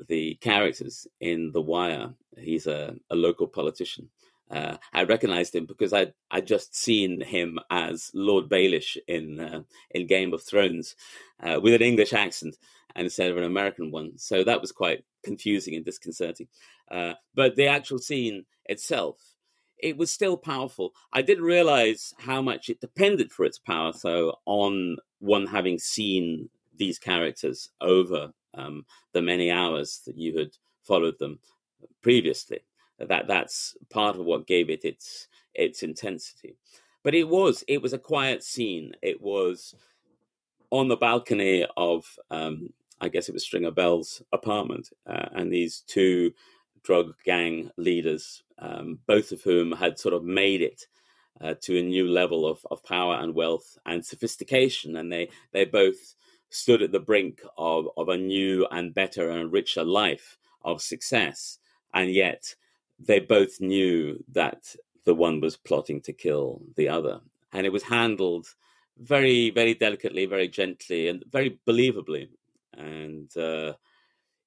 the 0.09 0.35
characters 0.40 1.07
in 1.20 1.52
The 1.52 1.61
Wire. 1.61 2.14
He's 2.38 2.66
a, 2.66 2.94
a 3.11 3.16
local 3.16 3.46
politician. 3.46 4.09
Uh, 4.50 4.76
I 4.92 5.05
recognized 5.05 5.55
him 5.55 5.64
because 5.64 5.94
I 5.94 6.12
I 6.31 6.42
just 6.42 6.76
seen 6.76 7.22
him 7.22 7.59
as 7.70 8.11
Lord 8.12 8.50
Baelish 8.50 8.98
in 9.09 9.40
uh, 9.40 9.62
in 9.92 10.07
Game 10.07 10.35
of 10.35 10.42
Thrones 10.42 10.94
uh, 11.42 11.59
with 11.62 11.74
an 11.74 11.83
English 11.83 12.12
accent 12.12 12.57
instead 12.94 13.31
of 13.31 13.38
an 13.38 13.44
American 13.44 13.90
one. 13.90 14.18
So 14.18 14.44
that 14.44 14.61
was 14.61 14.70
quite 14.70 15.05
confusing 15.22 15.74
and 15.74 15.85
disconcerting. 15.85 16.48
Uh, 16.90 17.14
but 17.35 17.57
the 17.57 17.66
actual 17.66 17.98
scene 17.98 18.44
itself, 18.66 19.16
it 19.78 19.96
was 19.96 20.11
still 20.11 20.37
powerful. 20.37 20.92
I 21.12 21.22
didn't 21.22 21.44
realize 21.44 22.12
how 22.18 22.42
much 22.42 22.68
it 22.68 22.81
depended 22.81 23.33
for 23.33 23.44
its 23.46 23.59
power, 23.59 23.92
though, 24.02 24.37
on 24.44 24.96
one 25.18 25.46
having 25.46 25.78
seen 25.78 26.50
these 26.76 26.98
characters 26.98 27.70
over 27.81 28.33
um, 28.55 28.85
the 29.12 29.23
many 29.23 29.51
hours 29.51 30.01
that 30.07 30.17
you 30.17 30.37
had 30.38 30.51
followed 30.83 31.19
them 31.19 31.38
previously. 32.03 32.61
That 32.99 33.27
that's 33.27 33.77
part 33.91 34.17
of 34.17 34.25
what 34.25 34.47
gave 34.47 34.71
it 34.71 34.85
its 34.85 35.29
its 35.55 35.83
intensity. 35.83 36.57
But 37.03 37.15
it 37.15 37.29
was 37.29 37.65
it 37.67 37.83
was 37.83 37.93
a 37.93 37.99
quiet 37.99 38.45
scene. 38.45 38.93
It 39.03 39.21
was 39.21 39.75
on 40.71 40.88
the 40.88 40.97
balcony 40.97 41.67
of 41.77 42.07
um, 42.31 42.73
I 43.01 43.09
guess 43.09 43.29
it 43.29 43.33
was 43.33 43.45
Stringer 43.45 43.73
Bell's 43.73 44.23
apartment, 44.33 44.91
uh, 45.07 45.29
and 45.33 45.53
these 45.53 45.83
two 45.87 46.33
drug 46.85 47.15
gang 47.25 47.71
leaders, 47.77 48.43
um, 48.59 48.99
both 49.07 49.33
of 49.33 49.43
whom 49.43 49.73
had 49.73 49.99
sort 49.99 50.15
of 50.15 50.25
made 50.25 50.62
it 50.62 50.87
uh, 51.41 51.55
to 51.61 51.79
a 51.79 51.83
new 51.83 52.09
level 52.09 52.47
of, 52.47 52.65
of 52.71 52.85
power 52.85 53.17
and 53.17 53.35
wealth 53.35 53.77
and 53.87 54.05
sophistication, 54.05 54.97
and 54.97 55.11
they 55.11 55.29
they 55.53 55.65
both 55.65 56.15
stood 56.55 56.83
at 56.83 56.93
the 56.93 57.01
brink 57.01 57.43
of, 57.57 57.88
of 57.97 58.09
a 58.09 58.17
new 58.17 58.67
and 58.71 58.95
better 58.95 59.31
and 59.31 59.53
richer 59.53 59.85
life 59.85 60.38
of 60.65 60.83
success. 60.83 61.59
And 61.95 62.11
yet 62.11 62.55
they 62.99 63.21
both 63.21 63.61
knew 63.61 64.23
that 64.33 64.75
the 65.05 65.15
one 65.15 65.41
was 65.41 65.57
plotting 65.57 66.01
to 66.03 66.12
kill 66.12 66.62
the 66.77 66.88
other. 66.88 67.21
And 67.53 67.67
it 67.67 67.73
was 67.73 67.83
handled 67.83 68.47
very, 68.99 69.51
very 69.51 69.75
delicately, 69.75 70.27
very 70.27 70.49
gently, 70.49 71.09
and 71.09 71.25
very 71.31 71.59
believably. 71.67 72.29
And 72.75 73.35
uh, 73.37 73.75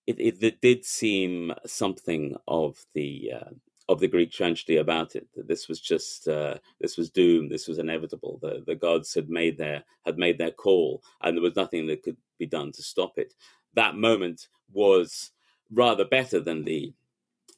it, 0.08 0.20
it, 0.20 0.44
it, 0.44 0.62
did 0.62 0.86
seem 0.86 1.54
something 1.66 2.36
of 2.48 2.84
the 2.94 3.34
uh, 3.36 3.50
of 3.88 4.00
the 4.00 4.08
Greek 4.08 4.32
tragedy 4.32 4.78
about 4.78 5.16
it. 5.16 5.28
That 5.36 5.48
this 5.48 5.68
was 5.68 5.80
just 5.80 6.28
uh, 6.28 6.56
this 6.80 6.98
was 6.98 7.10
doomed. 7.10 7.52
This 7.52 7.68
was 7.68 7.78
inevitable. 7.78 8.40
The 8.42 8.64
the 8.66 8.76
gods 8.76 9.14
had 9.14 9.30
made 9.30 9.58
their 9.58 9.84
had 10.06 10.18
made 10.18 10.38
their 10.38 10.52
call, 10.52 11.04
and 11.22 11.36
there 11.36 11.44
was 11.44 11.56
nothing 11.56 11.88
that 11.88 12.04
could 12.04 12.18
be 12.38 12.46
done 12.46 12.72
to 12.74 12.84
stop 12.84 13.18
it. 13.18 13.34
That 13.74 13.96
moment 13.96 14.48
was 14.74 15.32
rather 15.72 16.06
better 16.06 16.40
than 16.40 16.64
the 16.64 16.94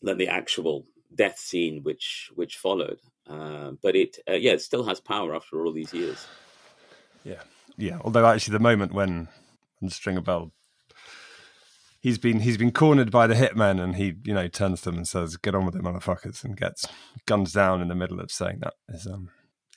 than 0.02 0.18
the 0.18 0.28
actual 0.28 0.86
death 1.16 1.40
scene 1.40 1.84
which 1.84 2.32
which 2.36 2.58
followed. 2.58 3.00
Uh, 3.28 3.72
but 3.82 3.96
it 3.96 4.20
uh, 4.30 4.34
yeah, 4.34 4.52
it 4.52 4.62
still 4.62 4.84
has 4.84 5.00
power 5.00 5.36
after 5.36 5.66
all 5.66 5.72
these 5.72 5.94
years. 5.94 6.26
Yeah, 7.24 7.42
yeah. 7.78 8.00
Although 8.02 8.26
actually, 8.26 8.54
the 8.54 8.60
moment 8.60 8.94
when 8.94 9.28
when 9.80 9.90
Stringer 9.90 10.22
Bell 10.22 10.52
he's 12.08 12.18
been 12.18 12.40
he's 12.40 12.58
been 12.58 12.72
cornered 12.72 13.12
by 13.12 13.28
the 13.28 13.34
hitmen 13.34 13.82
and 13.82 13.98
he 13.98 14.14
you 14.24 14.34
know 14.34 14.48
turns 14.48 14.80
to 14.80 14.90
them 14.90 14.98
and 14.98 15.08
says 15.08 15.36
get 15.36 15.54
on 15.54 15.66
with 15.66 15.76
it 15.76 15.82
motherfuckers 15.82 16.42
and 16.42 16.56
gets 16.56 16.88
guns 17.26 17.52
down 17.52 17.82
in 17.82 17.90
the 17.90 17.96
middle 17.96 18.22
of 18.22 18.32
saying 18.32 18.60
that 18.62 18.76
is 18.88 19.06
um 19.06 19.30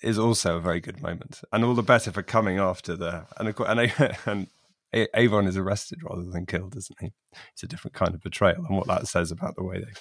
is 0.03 0.19
also 0.19 0.57
a 0.57 0.61
very 0.61 0.81
good 0.81 1.03
moment. 1.03 1.43
And 1.53 1.65
all 1.65 1.75
the 1.75 1.83
better 1.83 2.13
for 2.13 2.23
coming 2.23 2.59
after 2.59 2.97
the 2.97 3.27
and 3.39 3.55
and, 3.67 4.17
and 4.27 5.09
Avon 5.15 5.47
is 5.47 5.57
arrested 5.57 5.99
rather 6.03 6.25
than 6.25 6.47
killed 6.47 6.77
isn't 6.77 7.01
he? 7.01 7.11
It's 7.53 7.65
a 7.65 7.69
different 7.69 7.95
kind 7.95 8.15
of 8.15 8.23
betrayal 8.23 8.65
and 8.65 8.77
what 8.77 8.87
that 8.87 9.09
says 9.09 9.31
about 9.33 9.57
the 9.57 9.65
way 9.65 9.79
they've 9.79 10.01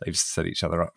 they've 0.00 0.16
set 0.16 0.46
each 0.46 0.62
other 0.62 0.82
up. 0.82 0.96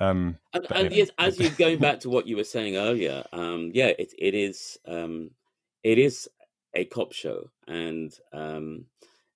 Um, 0.00 0.38
and, 0.52 0.66
and 0.70 0.92
yes, 0.92 1.10
as 1.16 1.38
you 1.38 1.48
going 1.50 1.78
back 1.78 2.00
to 2.00 2.10
what 2.10 2.26
you 2.26 2.36
were 2.36 2.44
saying 2.44 2.76
earlier, 2.76 3.24
um, 3.32 3.70
yeah, 3.72 3.92
it 3.98 4.12
it 4.18 4.34
is 4.34 4.78
um, 4.86 5.30
it 5.82 5.98
is 5.98 6.28
a 6.74 6.84
cop 6.84 7.12
show, 7.12 7.50
and 7.66 8.12
um, 8.34 8.84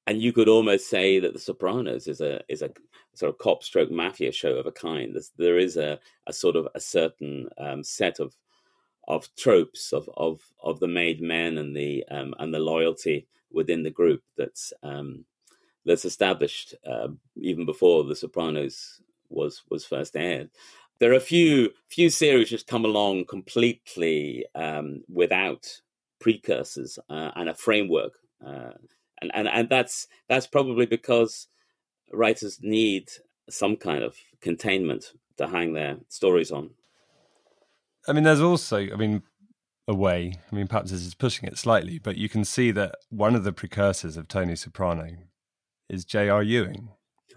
and 0.07 0.21
you 0.21 0.33
could 0.33 0.49
almost 0.49 0.89
say 0.89 1.19
that 1.21 1.33
The 1.33 1.39
Sopranos 1.39 2.09
is 2.09 2.21
a 2.21 2.41
is 2.49 2.63
a 2.63 2.71
sort 3.15 3.31
of 3.31 3.39
cop 3.39 3.63
stroke 3.63 3.91
mafia 3.91 4.33
show 4.33 4.57
of 4.57 4.67
a 4.67 4.73
kind. 4.73 5.15
There's, 5.15 5.33
there 5.37 5.59
is 5.59 5.77
a, 5.77 5.99
a 6.27 6.33
sort 6.33 6.57
of 6.57 6.69
a 6.75 6.81
certain 6.81 7.49
um, 7.59 7.85
set 7.85 8.19
of 8.19 8.37
of 9.09 9.29
tropes 9.37 9.93
of 9.93 10.09
of 10.17 10.41
of 10.63 10.81
the 10.81 10.89
made 10.89 11.21
men 11.21 11.59
and 11.59 11.77
the 11.77 12.05
um, 12.11 12.35
and 12.39 12.53
the 12.53 12.59
loyalty 12.59 13.27
within 13.53 13.83
the 13.83 13.91
group 13.91 14.23
that's 14.37 14.73
um, 14.83 15.25
that's 15.85 16.05
established 16.05 16.75
uh, 16.87 17.09
even 17.37 17.67
before 17.67 18.05
The 18.05 18.17
Sopranos 18.17 19.01
was 19.29 19.63
was 19.71 19.85
first 19.85 20.17
aired. 20.17 20.51
There 20.99 21.13
are 21.13 21.17
a 21.17 21.21
few 21.21 21.71
few 21.89 22.11
series 22.11 22.51
just 22.51 22.67
come 22.67 22.85
along 22.85 23.27
completely 23.27 24.47
um, 24.55 25.03
without 25.09 25.81
precursors 26.21 26.99
uh, 27.11 27.33
and 27.35 27.49
a 27.49 27.55
framework, 27.55 28.13
uh, 28.47 28.73
and, 29.23 29.31
and 29.35 29.49
and 29.49 29.69
that's 29.69 30.07
that's 30.29 30.47
probably 30.47 30.87
because 30.87 31.47
writers 32.13 32.59
need 32.63 33.09
some 33.49 33.77
kind 33.77 34.03
of 34.03 34.17
containment 34.41 35.13
to 35.39 35.47
hang 35.49 35.73
their 35.73 35.97
stories 36.09 36.51
on. 36.51 36.71
I 38.07 38.13
mean, 38.13 38.25
there's 38.25 38.41
also, 38.41 38.79
I 38.79 38.97
mean, 38.97 39.23
a 39.87 39.95
way. 39.95 40.35
I 40.51 40.55
mean, 40.55 40.67
perhaps 40.67 40.91
this 40.91 41.03
is 41.03 41.15
pushing 41.15 41.49
it 41.49 41.57
slightly, 41.57 41.99
but 41.99 42.17
you 42.17 42.29
can 42.29 42.45
see 42.45 42.71
that 42.73 42.97
one 43.11 43.35
of 43.35 43.45
the 43.45 43.53
precursors 43.53 44.17
of 44.17 44.29
Tony 44.29 44.57
Soprano 44.57 45.09
is 45.89 46.05
J.R. 46.05 46.43
Ewing, 46.43 46.89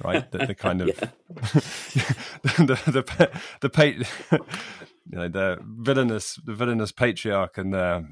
right? 0.03 0.29
the, 0.31 0.39
the 0.39 0.55
kind 0.55 0.81
of 0.81 0.87
the 2.43 2.79
the 2.91 2.91
the, 3.61 3.69
the 3.69 4.07
you 5.09 5.17
know 5.17 5.27
the 5.27 5.59
villainous 5.61 6.39
the 6.43 6.53
villainous 6.53 6.91
patriarch 6.91 7.57
and 7.57 7.73
the 7.73 8.07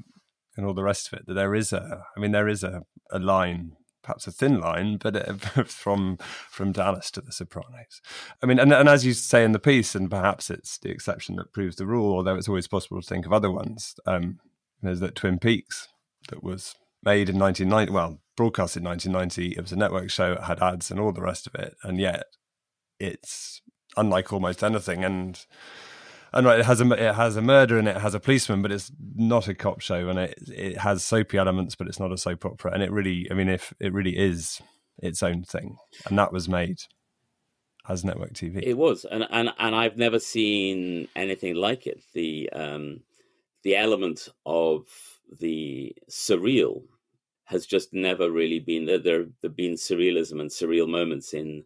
and 0.56 0.66
all 0.66 0.74
the 0.74 0.84
rest 0.84 1.08
of 1.08 1.18
it. 1.18 1.26
That 1.26 1.34
there 1.34 1.54
is 1.54 1.72
a, 1.72 2.04
I 2.16 2.20
mean, 2.20 2.32
there 2.32 2.48
is 2.48 2.62
a 2.62 2.82
a 3.10 3.18
line 3.18 3.76
perhaps 4.04 4.26
a 4.26 4.32
thin 4.32 4.60
line, 4.60 4.98
but 4.98 5.16
uh, 5.16 5.32
from 5.64 6.18
from 6.50 6.70
Dallas 6.70 7.10
to 7.12 7.20
The 7.20 7.32
Sopranos. 7.32 8.00
I 8.42 8.46
mean, 8.46 8.60
and, 8.60 8.72
and 8.72 8.88
as 8.88 9.04
you 9.04 9.14
say 9.14 9.42
in 9.44 9.52
the 9.52 9.58
piece, 9.58 9.96
and 9.96 10.10
perhaps 10.10 10.50
it's 10.50 10.78
the 10.78 10.90
exception 10.90 11.36
that 11.36 11.52
proves 11.52 11.76
the 11.76 11.86
rule, 11.86 12.14
although 12.14 12.36
it's 12.36 12.48
always 12.48 12.68
possible 12.68 13.00
to 13.00 13.08
think 13.08 13.26
of 13.26 13.32
other 13.32 13.50
ones. 13.50 13.96
Um, 14.06 14.38
there's 14.82 15.00
that 15.00 15.14
Twin 15.14 15.38
Peaks 15.38 15.88
that 16.28 16.44
was 16.44 16.74
made 17.02 17.28
in 17.28 17.38
1990, 17.38 17.92
well, 17.92 18.20
broadcast 18.36 18.76
in 18.76 18.84
1990. 18.84 19.56
It 19.56 19.60
was 19.60 19.72
a 19.72 19.76
network 19.76 20.10
show, 20.10 20.32
it 20.32 20.44
had 20.44 20.62
ads 20.62 20.90
and 20.90 21.00
all 21.00 21.12
the 21.12 21.22
rest 21.22 21.46
of 21.46 21.54
it, 21.54 21.74
and 21.82 21.98
yet 21.98 22.24
it's 23.00 23.62
unlike 23.96 24.32
almost 24.32 24.62
anything. 24.62 25.02
And 25.02 25.44
and 26.34 26.46
right, 26.46 26.58
it 26.58 26.66
has 26.66 26.80
a 26.80 26.90
it 26.92 27.14
has 27.14 27.36
a 27.36 27.42
murder 27.42 27.78
and 27.78 27.88
it 27.88 27.96
has 27.96 28.14
a 28.14 28.20
policeman, 28.20 28.60
but 28.60 28.72
it's 28.72 28.90
not 29.14 29.48
a 29.48 29.54
cop 29.54 29.80
show, 29.80 30.08
and 30.08 30.18
it 30.18 30.38
it 30.48 30.78
has 30.78 31.04
soapy 31.04 31.38
elements, 31.38 31.76
but 31.76 31.86
it's 31.86 32.00
not 32.00 32.12
a 32.12 32.18
soap 32.18 32.44
opera. 32.44 32.72
And 32.72 32.82
it 32.82 32.90
really, 32.90 33.28
I 33.30 33.34
mean, 33.34 33.48
if 33.48 33.72
it 33.80 33.92
really 33.92 34.16
is 34.16 34.60
its 34.98 35.22
own 35.22 35.44
thing, 35.44 35.76
and 36.06 36.18
that 36.18 36.32
was 36.32 36.48
made 36.48 36.78
as 37.88 38.04
network 38.04 38.32
TV. 38.32 38.62
It 38.62 38.76
was, 38.76 39.04
and 39.04 39.26
and 39.30 39.50
and 39.58 39.74
I've 39.74 39.96
never 39.96 40.18
seen 40.18 41.08
anything 41.14 41.54
like 41.54 41.86
it. 41.86 42.02
The 42.14 42.50
um, 42.52 43.00
the 43.62 43.76
element 43.76 44.28
of 44.44 44.86
the 45.40 45.94
surreal 46.10 46.82
has 47.44 47.66
just 47.66 47.92
never 47.92 48.30
really 48.30 48.58
been 48.58 48.86
there. 48.86 48.98
There 48.98 49.26
have 49.42 49.56
been 49.56 49.74
surrealism 49.74 50.40
and 50.40 50.50
surreal 50.50 50.88
moments 50.88 51.32
in 51.34 51.64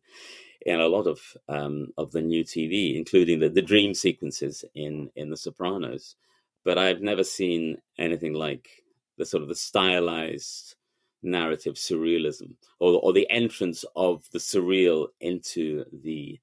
in 0.69 0.81
a 0.81 0.87
lot 0.89 1.07
of 1.07 1.21
um, 1.49 1.93
of 1.97 2.13
the 2.13 2.21
new 2.21 2.45
TV, 2.45 2.97
including 2.97 3.41
the, 3.41 3.49
the 3.49 3.63
dream 3.63 3.95
sequences 3.95 4.65
in 4.75 5.11
in 5.17 5.31
The 5.31 5.37
Sopranos. 5.37 6.17
But 6.65 6.77
I've 6.77 7.01
never 7.01 7.25
seen 7.25 7.79
anything 7.99 8.35
like 8.35 8.69
the 9.17 9.25
sort 9.25 9.43
of 9.43 9.49
the 9.49 9.55
stylized 9.55 10.75
narrative 11.23 11.75
surrealism 11.75 12.53
or 12.79 13.01
or 13.03 13.13
the 13.13 13.29
entrance 13.31 13.85
of 13.97 14.25
the 14.33 14.39
surreal 14.39 15.09
into 15.21 15.85
the 16.05 16.39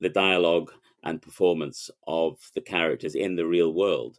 the 0.00 0.08
dialogue 0.08 0.70
and 1.02 1.22
performance 1.22 1.90
of 2.06 2.38
the 2.54 2.60
characters 2.60 3.14
in 3.14 3.34
the 3.34 3.46
real 3.46 3.72
world 3.72 4.18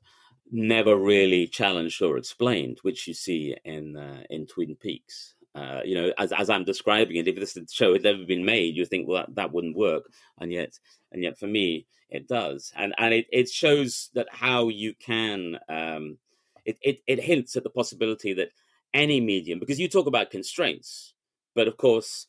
never 0.51 0.97
really 0.97 1.47
challenged 1.47 2.01
or 2.01 2.17
explained 2.17 2.79
which 2.81 3.07
you 3.07 3.13
see 3.13 3.55
in 3.63 3.95
uh, 3.95 4.23
in 4.29 4.45
Twin 4.45 4.75
Peaks 4.75 5.35
uh, 5.55 5.81
you 5.83 5.95
know, 5.95 6.13
as 6.17 6.31
as 6.31 6.49
I'm 6.49 6.63
describing 6.63 7.17
it, 7.17 7.27
if 7.27 7.35
this 7.35 7.57
show 7.71 7.93
had 7.93 8.03
never 8.03 8.25
been 8.25 8.45
made, 8.45 8.75
you'd 8.75 8.89
think, 8.89 9.07
well, 9.07 9.23
that, 9.25 9.35
that 9.35 9.51
wouldn't 9.51 9.75
work, 9.75 10.03
and 10.39 10.51
yet, 10.51 10.77
and 11.11 11.23
yet, 11.23 11.37
for 11.37 11.47
me, 11.47 11.85
it 12.09 12.27
does, 12.27 12.71
and 12.75 12.93
and 12.97 13.13
it, 13.13 13.27
it 13.31 13.49
shows 13.49 14.09
that 14.13 14.27
how 14.31 14.67
you 14.67 14.93
can, 14.93 15.57
um, 15.67 16.17
it, 16.65 16.77
it 16.81 17.01
it 17.07 17.19
hints 17.19 17.55
at 17.55 17.63
the 17.63 17.69
possibility 17.69 18.33
that 18.33 18.51
any 18.93 19.19
medium, 19.19 19.59
because 19.59 19.79
you 19.79 19.87
talk 19.87 20.07
about 20.07 20.31
constraints, 20.31 21.13
but 21.55 21.67
of 21.67 21.77
course, 21.77 22.27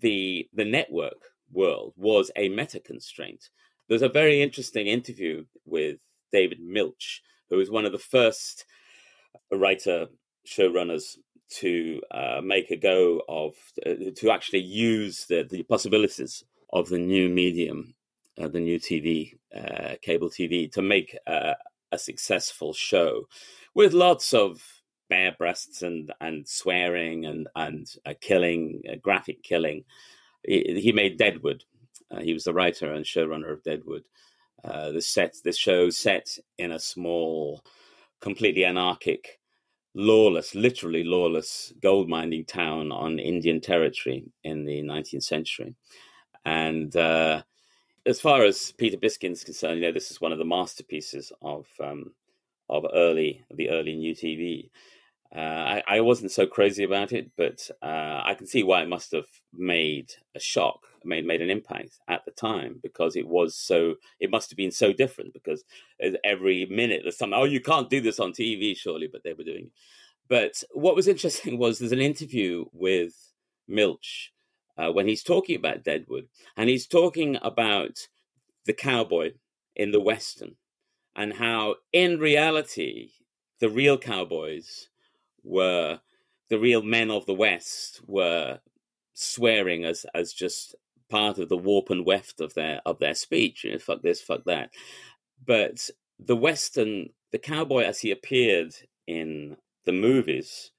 the 0.00 0.48
the 0.54 0.64
network 0.64 1.30
world 1.52 1.92
was 1.96 2.30
a 2.36 2.48
meta 2.48 2.80
constraint. 2.80 3.50
There's 3.88 4.02
a 4.02 4.08
very 4.08 4.40
interesting 4.40 4.86
interview 4.86 5.44
with 5.66 5.98
David 6.32 6.60
Milch, 6.60 7.22
who 7.50 7.58
was 7.58 7.70
one 7.70 7.84
of 7.84 7.92
the 7.92 7.98
first 7.98 8.64
writer 9.50 10.06
showrunners 10.46 11.18
to 11.60 12.00
uh, 12.10 12.40
make 12.42 12.70
a 12.70 12.76
go 12.76 13.22
of 13.28 13.54
uh, 13.84 14.10
to 14.16 14.30
actually 14.30 14.60
use 14.60 15.26
the, 15.26 15.46
the 15.48 15.62
possibilities 15.64 16.44
of 16.72 16.88
the 16.88 16.98
new 16.98 17.28
medium, 17.28 17.94
uh, 18.40 18.48
the 18.48 18.60
new 18.60 18.78
TV, 18.78 19.36
uh, 19.54 19.96
cable 20.02 20.30
TV, 20.30 20.70
to 20.72 20.82
make 20.82 21.16
a 21.26 21.98
successful 21.98 22.72
show 22.72 23.28
with 23.74 23.92
lots 23.92 24.32
of 24.32 24.62
bare 25.08 25.34
breasts 25.38 25.82
and 25.82 26.12
and 26.20 26.48
swearing 26.48 27.26
and 27.26 27.48
and 27.54 27.86
killing, 28.20 28.82
a 28.88 28.96
graphic 28.96 29.42
killing. 29.42 29.84
He, 30.42 30.80
he 30.80 30.92
made 30.92 31.18
Deadwood. 31.18 31.64
Uh, 32.10 32.20
he 32.20 32.32
was 32.32 32.44
the 32.44 32.54
writer 32.54 32.92
and 32.92 33.04
showrunner 33.04 33.52
of 33.52 33.62
Deadwood. 33.62 34.04
Uh, 34.64 34.92
the 34.92 35.00
set, 35.00 35.34
this 35.44 35.58
show 35.58 35.90
set 35.90 36.38
in 36.58 36.72
a 36.72 36.78
small, 36.78 37.62
completely 38.20 38.64
anarchic 38.64 39.40
lawless, 39.94 40.54
literally 40.54 41.04
lawless 41.04 41.72
gold 41.82 42.08
mining 42.08 42.44
town 42.44 42.92
on 42.92 43.18
Indian 43.18 43.60
territory 43.60 44.24
in 44.44 44.64
the 44.64 44.82
19th 44.82 45.24
century. 45.24 45.74
And 46.44 46.94
uh, 46.96 47.42
as 48.06 48.20
far 48.20 48.44
as 48.44 48.72
Peter 48.72 48.96
Biskind's 48.96 49.44
concerned, 49.44 49.80
you 49.80 49.86
know, 49.86 49.92
this 49.92 50.10
is 50.10 50.20
one 50.20 50.32
of 50.32 50.38
the 50.38 50.44
masterpieces 50.44 51.32
of 51.40 51.66
um, 51.80 52.12
of 52.68 52.86
early 52.94 53.44
the 53.54 53.70
early 53.70 53.94
new 53.94 54.14
TV. 54.14 54.70
Uh, 55.34 55.38
I, 55.38 55.82
I, 55.88 56.00
wasn't 56.00 56.30
so 56.30 56.46
crazy 56.46 56.84
about 56.84 57.12
it, 57.12 57.30
but 57.38 57.70
uh, 57.80 58.20
I 58.24 58.34
can 58.36 58.46
see 58.46 58.62
why 58.62 58.82
it 58.82 58.88
must 58.88 59.12
have 59.12 59.28
made 59.54 60.12
a 60.34 60.40
shock, 60.40 60.80
made 61.04 61.26
made 61.26 61.42
an 61.42 61.50
impact 61.50 61.98
at 62.08 62.24
the 62.24 62.30
time 62.30 62.80
because 62.82 63.16
it 63.16 63.26
was 63.26 63.56
so. 63.56 63.94
It 64.20 64.30
must 64.30 64.50
have 64.50 64.56
been 64.56 64.70
so 64.70 64.92
different 64.92 65.32
because 65.32 65.64
every 66.24 66.66
minute 66.66 67.00
there's 67.02 67.18
something. 67.18 67.38
Oh, 67.38 67.44
you 67.44 67.60
can't 67.60 67.90
do 67.90 68.00
this 68.00 68.20
on 68.20 68.32
TV, 68.32 68.76
surely, 68.76 69.08
but 69.10 69.22
they 69.24 69.34
were 69.34 69.44
doing 69.44 69.66
it. 69.66 69.72
But 70.28 70.62
what 70.72 70.96
was 70.96 71.08
interesting 71.08 71.58
was 71.58 71.78
there's 71.78 71.92
an 71.92 72.00
interview 72.00 72.64
with 72.72 73.14
Milch 73.68 74.32
uh, 74.76 74.90
when 74.90 75.06
he's 75.06 75.22
talking 75.22 75.56
about 75.56 75.84
Deadwood, 75.84 76.28
and 76.56 76.68
he's 76.68 76.86
talking 76.86 77.38
about 77.42 78.08
the 78.66 78.72
cowboy 78.72 79.32
in 79.76 79.90
the 79.90 80.00
Western 80.00 80.56
and 81.16 81.32
how, 81.32 81.76
in 81.92 82.18
reality, 82.18 83.10
the 83.60 83.68
real 83.68 83.98
cowboys 83.98 84.88
were 85.44 86.00
the 86.48 86.58
real 86.58 86.82
men 86.82 87.10
of 87.10 87.26
the 87.26 87.34
West 87.34 88.00
were 88.06 88.60
swearing 89.14 89.84
as 89.84 90.06
as 90.14 90.32
just 90.32 90.74
part 91.12 91.38
of 91.38 91.48
the 91.48 91.56
warp 91.68 91.90
and 91.90 92.06
weft 92.06 92.40
of 92.40 92.54
their 92.54 92.80
of 92.86 92.98
their 92.98 93.14
speech. 93.14 93.64
You 93.64 93.72
know, 93.72 93.78
fuck 93.78 94.02
this, 94.02 94.20
fuck 94.20 94.44
that. 94.46 94.70
But 95.44 95.90
the 96.18 96.36
Western, 96.36 97.10
the 97.30 97.38
cowboy 97.38 97.82
as 97.82 98.00
he 98.00 98.10
appeared 98.10 98.74
in 99.06 99.56
the 99.84 99.92
movies 99.92 100.70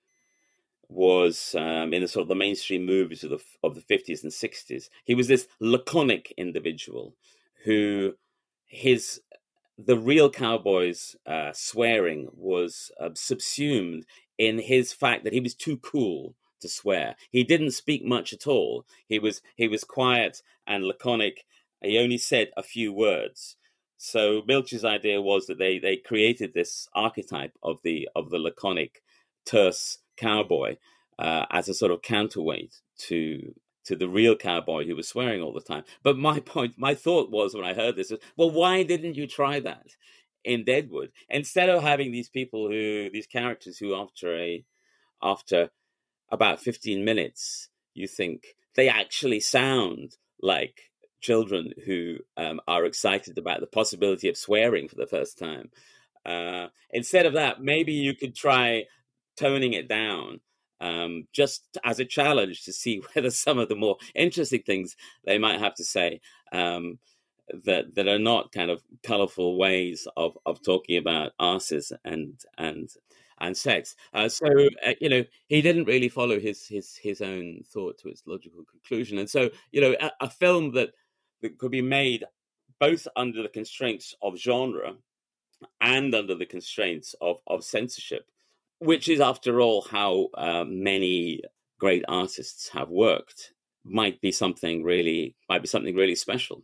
was 0.90 1.56
um, 1.58 1.94
in 1.94 2.02
the 2.02 2.08
sort 2.08 2.24
of 2.24 2.28
the 2.30 2.36
mainstream 2.36 2.86
movies 2.86 3.24
of 3.24 3.30
the 3.30 3.40
of 3.62 3.76
the 3.76 3.82
fifties 3.82 4.24
and 4.24 4.34
sixties. 4.34 4.90
He 5.06 5.16
was 5.16 5.28
this 5.28 5.48
laconic 5.60 6.34
individual 6.38 7.16
who 7.64 8.14
his 8.66 9.22
the 9.78 9.98
real 9.98 10.30
cowboy's 10.30 11.16
uh, 11.26 11.52
swearing 11.54 12.30
was 12.34 12.92
uh, 13.00 13.10
subsumed 13.14 14.06
in 14.38 14.60
his 14.60 14.94
fact 14.94 15.24
that 15.24 15.34
he 15.34 15.40
was 15.40 15.56
too 15.56 15.78
cool 15.78 16.36
to 16.64 16.70
swear. 16.70 17.16
He 17.30 17.44
didn't 17.44 17.72
speak 17.72 18.04
much 18.04 18.34
at 18.34 18.48
all. 18.48 18.86
He 19.08 19.20
was 19.20 19.42
he 19.56 19.68
was 19.68 19.84
quiet 19.84 20.42
and 20.66 20.84
laconic. 20.84 21.46
He 21.82 22.00
only 22.00 22.18
said 22.18 22.50
a 22.58 22.64
few 22.64 22.92
words. 22.92 23.56
So 23.98 24.42
Milch's 24.48 24.84
idea 24.84 25.22
was 25.22 25.46
that 25.48 25.60
they 25.60 25.80
they 25.80 25.98
created 25.98 26.54
this 26.54 26.90
archetype 26.94 27.58
of 27.62 27.82
the 27.84 28.10
of 28.16 28.32
the 28.32 28.40
laconic, 28.40 29.02
terse 29.46 30.00
cowboy 30.18 30.78
uh, 31.20 31.46
as 31.52 31.70
a 31.70 31.74
sort 31.74 31.92
of 31.92 32.02
counterweight 32.02 32.82
to 32.98 33.54
to 33.86 33.96
the 33.96 34.08
real 34.08 34.36
cowboy 34.36 34.86
who 34.86 34.96
was 34.96 35.08
swearing 35.08 35.42
all 35.42 35.54
the 35.54 35.62
time. 35.62 35.84
But 36.04 36.18
my 36.18 36.40
point, 36.54 36.74
my 36.78 36.96
thought 36.96 37.32
was 37.32 37.54
when 37.54 37.66
I 37.66 37.74
heard 37.74 37.96
this, 37.96 38.12
was, 38.12 38.20
well, 38.38 38.52
why 38.52 38.84
didn't 38.84 39.16
you 39.16 39.28
try 39.28 39.60
that 39.60 39.88
in 40.44 40.64
Deadwood 40.64 41.12
instead 41.30 41.70
of 41.70 41.82
having 41.84 42.12
these 42.12 42.30
people 42.30 42.68
who, 42.68 43.10
these 43.12 43.28
characters 43.28 43.78
who, 43.78 43.96
after 43.96 44.36
a, 44.38 44.66
after 45.22 45.70
about 46.32 46.60
fifteen 46.60 47.06
minutes, 47.06 47.70
you 47.94 48.08
think 48.08 48.56
they 48.76 48.90
actually 48.90 49.40
sound 49.40 50.18
like 50.42 50.92
children 51.22 51.72
who 51.86 52.18
um, 52.38 52.60
are 52.68 52.86
excited 52.86 53.38
about 53.38 53.62
the 53.62 53.68
possibility 53.68 54.28
of 54.28 54.38
swearing 54.38 54.88
for 54.88 54.96
the 54.96 55.08
first 55.08 55.38
time. 55.38 55.70
Uh, 56.26 56.68
instead 56.92 57.26
of 57.26 57.34
that, 57.34 57.62
maybe 57.62 57.94
you 57.94 58.14
could 58.16 58.36
try 58.36 58.84
toning 59.38 59.74
it 59.74 59.88
down 59.88 60.40
um, 60.82 61.28
just 61.32 61.78
as 61.84 62.00
a 62.00 62.06
challenge 62.06 62.64
to 62.64 62.74
see 62.74 63.02
whether 63.14 63.32
some 63.32 63.58
of 63.58 63.70
the 63.70 63.76
more 63.76 63.98
interesting 64.14 64.62
things 64.64 64.96
they 65.26 65.38
might 65.38 65.60
have 65.60 65.76
to 65.76 65.84
say 65.84 66.20
um, 66.52 67.00
that 67.66 67.96
that 67.96 68.08
are 68.08 68.20
not 68.20 68.52
kind 68.52 68.70
of 68.72 68.82
colorful 69.04 69.58
ways 69.58 70.08
of 70.18 70.38
of 70.46 70.64
talking 70.64 70.98
about 70.98 71.34
asses 71.40 71.92
and 72.06 72.40
and 72.58 72.90
and 73.44 73.56
sex. 73.56 73.96
Uh, 74.14 74.30
so 74.30 74.48
uh, 74.86 74.94
you 75.00 75.10
know 75.10 75.24
he 75.48 75.62
didn't 75.62 75.86
really 75.86 76.10
follow 76.10 76.40
his 76.40 76.66
his 76.68 76.96
his 76.96 77.22
own 77.22 77.62
thought 77.72 77.98
to 78.00 78.10
its 78.10 78.24
logical 78.26 78.64
conclusion, 78.66 79.18
and 79.20 79.30
so 79.30 79.50
you 79.72 79.82
know 79.82 79.96
a, 80.02 80.12
a 80.22 80.30
film 80.30 80.72
that 80.74 80.92
that 81.42 81.58
could 81.58 81.72
be 81.72 81.82
made 81.82 82.24
both 82.80 83.08
under 83.16 83.44
the 83.44 83.50
constraints 83.50 84.16
of 84.22 84.38
genre 84.38 84.96
and 85.82 86.14
under 86.16 86.36
the 86.36 86.46
constraints 86.46 87.16
of 87.22 87.40
of 87.48 87.64
censorship 87.64 88.26
which 88.84 89.08
is, 89.08 89.22
after 89.22 89.62
all, 89.62 89.82
how 89.82 90.28
uh, 90.34 90.66
many 90.68 91.42
great 91.80 92.04
artists 92.08 92.70
have 92.70 92.90
worked, 92.90 93.54
might 93.86 94.20
be 94.22 94.32
something 94.32 94.84
really 94.84 95.36
might 95.50 95.62
be 95.62 95.68
something 95.68 95.96
really 95.96 96.16
special. 96.16 96.64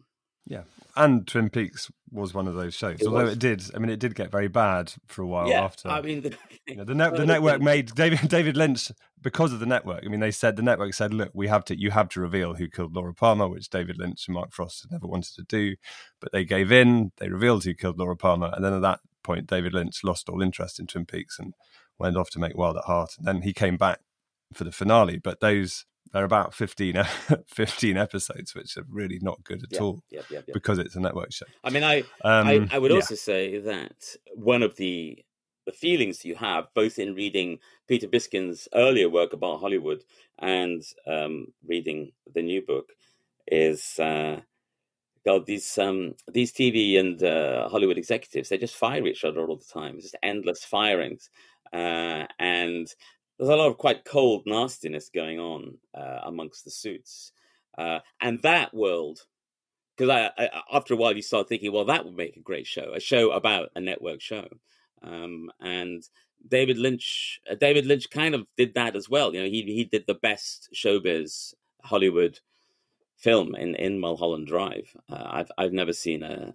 Yeah, 0.50 0.64
and 0.98 1.26
Twin 1.28 1.50
Peaks 1.50 1.90
was 2.12 2.34
one 2.34 2.48
of 2.48 2.56
those 2.56 2.74
shows. 2.74 3.00
It 3.00 3.08
although 3.08 3.26
was. 3.26 3.34
it 3.34 3.40
did, 3.40 3.64
I 3.76 3.80
mean, 3.80 3.90
it 3.90 4.00
did 4.00 4.16
get 4.16 4.32
very 4.32 4.48
bad 4.48 4.92
for 5.08 5.22
a 5.22 5.28
while 5.28 5.48
yeah, 5.48 5.64
after. 5.64 5.88
I 5.88 6.02
mean, 6.02 6.22
the, 6.22 6.36
you 6.68 6.76
know, 6.76 6.84
the, 6.84 6.96
net, 6.96 7.16
the 7.16 7.26
network 7.26 7.62
made 7.62 7.94
David 7.94 8.28
David 8.28 8.58
Lynch 8.58 8.92
because 9.22 9.54
of 9.54 9.60
the 9.60 9.66
network. 9.66 10.04
I 10.04 10.10
mean, 10.10 10.20
they 10.20 10.32
said 10.32 10.56
the 10.56 10.64
network 10.64 10.94
said, 10.94 11.14
"Look, 11.14 11.32
we 11.34 11.48
have 11.48 11.64
to, 11.66 11.80
you 11.80 11.92
have 11.92 12.10
to 12.10 12.20
reveal 12.20 12.56
who 12.56 12.68
killed 12.68 12.96
Laura 12.96 13.14
Palmer," 13.14 13.48
which 13.48 13.70
David 13.70 13.98
Lynch 13.98 14.28
and 14.28 14.34
Mark 14.34 14.52
Frost 14.52 14.82
had 14.82 14.92
never 14.92 15.08
wanted 15.08 15.36
to 15.36 15.44
do, 15.44 15.76
but 16.20 16.32
they 16.32 16.44
gave 16.44 16.72
in. 16.72 17.12
They 17.18 17.30
revealed 17.30 17.64
who 17.64 17.74
killed 17.76 18.00
Laura 18.00 18.18
Palmer, 18.18 18.52
and 18.54 18.66
then 18.66 18.74
at 18.74 18.82
that 18.82 19.00
point, 19.24 19.48
David 19.48 19.74
Lynch 19.74 20.04
lost 20.04 20.30
all 20.30 20.42
interest 20.42 20.80
in 20.80 20.88
Twin 20.88 21.06
Peaks 21.06 21.38
and 21.40 21.54
went 22.00 22.18
off 22.18 22.30
to 22.32 22.40
make 22.40 22.58
Wild 22.58 22.78
at 22.78 22.86
Heart. 22.86 23.12
And 23.18 23.28
then 23.28 23.42
he 23.44 23.54
came 23.54 23.78
back 23.78 24.00
for 24.54 24.64
the 24.64 24.72
finale. 24.72 25.18
But 25.18 25.42
those 25.42 25.86
they're 26.12 26.26
about 26.26 26.54
15, 26.54 27.04
15 27.48 27.98
episodes, 27.98 28.56
which 28.56 28.78
are 28.78 28.86
really 28.90 29.20
not 29.22 29.44
good 29.44 29.64
at 29.72 29.80
all 29.80 30.02
because 30.54 30.80
it's 30.80 30.96
a 30.96 31.00
network 31.00 31.32
show. 31.32 31.46
I 31.64 31.70
mean, 31.70 31.84
I 31.84 32.00
um, 32.24 32.48
I, 32.48 32.68
I, 32.72 32.80
would 32.80 32.92
also 32.92 33.16
say 33.16 33.60
that 33.60 34.16
one 34.34 34.64
of 34.64 34.76
the 34.78 35.24
the 35.66 35.72
feelings 35.72 36.26
you 36.26 36.36
have, 36.36 36.68
both 36.74 36.98
in 36.98 37.14
reading 37.14 37.60
Peter 37.88 38.08
Biskind's 38.08 38.68
earlier 38.74 39.08
work 39.10 39.34
about 39.34 39.60
Hollywood 39.60 40.04
and 40.40 40.82
um, 41.06 41.54
reading 41.68 42.12
the 42.34 42.42
new 42.42 42.66
book, 42.66 42.90
is 43.46 44.00
uh, 44.00 44.42
God, 45.26 45.46
these 45.46 45.78
um, 45.78 46.16
these 46.28 46.52
TV 46.52 47.00
and 47.00 47.22
uh, 47.22 47.70
Hollywood 47.70 47.98
executives 47.98 48.50
they 48.50 48.58
just 48.58 48.76
fire 48.76 49.06
each 49.06 49.24
other 49.24 49.46
all 49.48 49.58
the 49.58 49.66
time. 49.66 49.96
It's 49.96 50.06
just 50.06 50.16
endless 50.24 50.64
firings 50.64 51.30
uh, 51.74 52.26
and 52.40 52.88
there's 53.40 53.50
a 53.50 53.56
lot 53.56 53.70
of 53.70 53.78
quite 53.78 54.04
cold 54.04 54.44
nastiness 54.46 55.10
going 55.10 55.40
on 55.40 55.78
uh, 55.96 56.20
amongst 56.24 56.66
the 56.66 56.72
suits. 56.72 57.32
Uh, 57.78 58.00
and 58.20 58.42
that 58.42 58.74
world, 58.74 59.22
because 59.98 60.30
after 60.72 60.94
a 60.94 60.98
while 60.98 61.16
you 61.16 61.22
start 61.22 61.48
thinking, 61.48 61.72
well, 61.72 61.86
that 61.86 62.04
would 62.04 62.18
make 62.18 62.36
a 62.36 62.42
great 62.42 62.68
show, 62.68 62.94
a 62.94 63.00
show 63.00 63.32
about 63.32 63.70
a 63.76 63.80
network 63.80 64.20
show. 64.20 64.48
Um, 65.02 65.50
and 65.62 66.04
David 66.46 66.78
Lynch, 66.78 67.40
uh, 67.50 67.56
David 67.56 67.86
Lynch 67.86 68.10
kind 68.10 68.36
of 68.36 68.46
did 68.58 68.74
that 68.74 68.98
as 68.98 69.10
well. 69.10 69.34
You 69.34 69.42
know, 69.42 69.50
he 69.50 69.64
he 69.64 69.86
did 69.86 70.06
the 70.08 70.16
best 70.16 70.70
showbiz 70.74 71.54
Hollywood 71.84 72.40
film 73.18 73.56
in 73.56 73.76
in 73.76 74.00
Mulholland 74.00 74.48
Drive. 74.48 74.94
Uh, 75.10 75.28
I've 75.30 75.52
I've 75.58 75.74
never 75.74 75.94
seen 75.94 76.24
a 76.24 76.54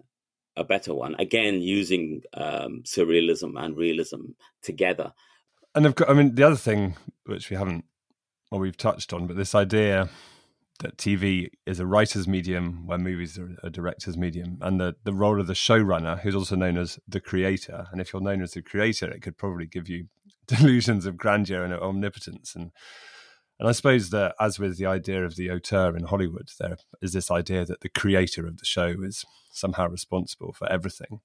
a 0.57 0.63
better 0.63 0.93
one. 0.93 1.15
Again, 1.15 1.61
using 1.61 2.21
um, 2.33 2.83
surrealism 2.83 3.59
and 3.61 3.75
realism 3.75 4.31
together. 4.61 5.11
And 5.75 5.85
I've 5.85 5.95
got, 5.95 6.09
I 6.09 6.13
mean, 6.13 6.35
the 6.35 6.43
other 6.43 6.55
thing 6.55 6.95
which 7.25 7.49
we 7.49 7.57
haven't, 7.57 7.83
or 8.49 8.59
we've 8.59 8.77
touched 8.77 9.11
on, 9.11 9.27
but 9.27 9.35
this 9.35 9.53
idea 9.53 10.09
that 10.79 10.97
TV 10.97 11.49
is 11.65 11.79
a 11.79 11.85
writer's 11.85 12.27
medium 12.27 12.87
where 12.87 12.97
movies 12.97 13.37
are 13.37 13.55
a 13.61 13.69
director's 13.69 14.17
medium, 14.17 14.57
and 14.61 14.79
the, 14.79 14.95
the 15.03 15.13
role 15.13 15.39
of 15.39 15.47
the 15.47 15.53
showrunner, 15.53 16.19
who's 16.19 16.35
also 16.35 16.55
known 16.55 16.77
as 16.77 16.97
the 17.07 17.19
creator. 17.19 17.87
And 17.91 17.99
if 17.99 18.13
you're 18.13 18.21
known 18.21 18.41
as 18.41 18.51
the 18.51 18.61
creator, 18.61 19.09
it 19.09 19.21
could 19.21 19.37
probably 19.37 19.65
give 19.65 19.89
you 19.89 20.07
delusions 20.47 21.05
of 21.05 21.17
grandeur 21.17 21.63
and 21.63 21.73
omnipotence. 21.73 22.55
And 22.55 22.71
and 23.59 23.69
I 23.69 23.71
suppose 23.71 24.09
that, 24.09 24.35
as 24.39 24.59
with 24.59 24.77
the 24.77 24.85
idea 24.85 25.23
of 25.23 25.37
the 25.37 25.49
auteur 25.49 25.95
in 25.95 26.05
Hollywood, 26.05 26.49
there 26.59 26.77
is 27.01 27.13
this 27.13 27.31
idea 27.31 27.63
that 27.65 27.81
the 27.81 27.89
creator 27.89 28.45
of 28.45 28.57
the 28.57 28.65
show 28.65 28.95
is 29.01 29.23
somehow 29.51 29.87
responsible 29.87 30.51
for 30.51 30.69
everything. 30.69 31.21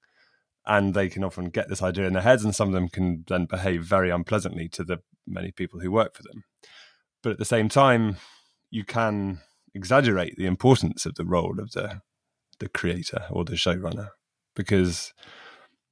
And 0.65 0.93
they 0.93 1.09
can 1.09 1.23
often 1.23 1.49
get 1.49 1.69
this 1.69 1.81
idea 1.81 2.05
in 2.05 2.13
their 2.13 2.21
heads, 2.21 2.43
and 2.43 2.55
some 2.55 2.67
of 2.67 2.73
them 2.73 2.87
can 2.87 3.25
then 3.27 3.45
behave 3.45 3.83
very 3.83 4.09
unpleasantly 4.09 4.69
to 4.69 4.83
the 4.83 4.99
many 5.25 5.51
people 5.51 5.79
who 5.79 5.91
work 5.91 6.15
for 6.15 6.23
them. 6.23 6.43
But 7.23 7.31
at 7.31 7.37
the 7.39 7.45
same 7.45 7.69
time, 7.69 8.17
you 8.69 8.83
can 8.83 9.39
exaggerate 9.73 10.35
the 10.37 10.45
importance 10.45 11.05
of 11.05 11.15
the 11.15 11.25
role 11.25 11.59
of 11.59 11.71
the 11.71 12.01
the 12.59 12.69
creator 12.69 13.25
or 13.31 13.43
the 13.43 13.53
showrunner 13.53 14.09
because 14.55 15.13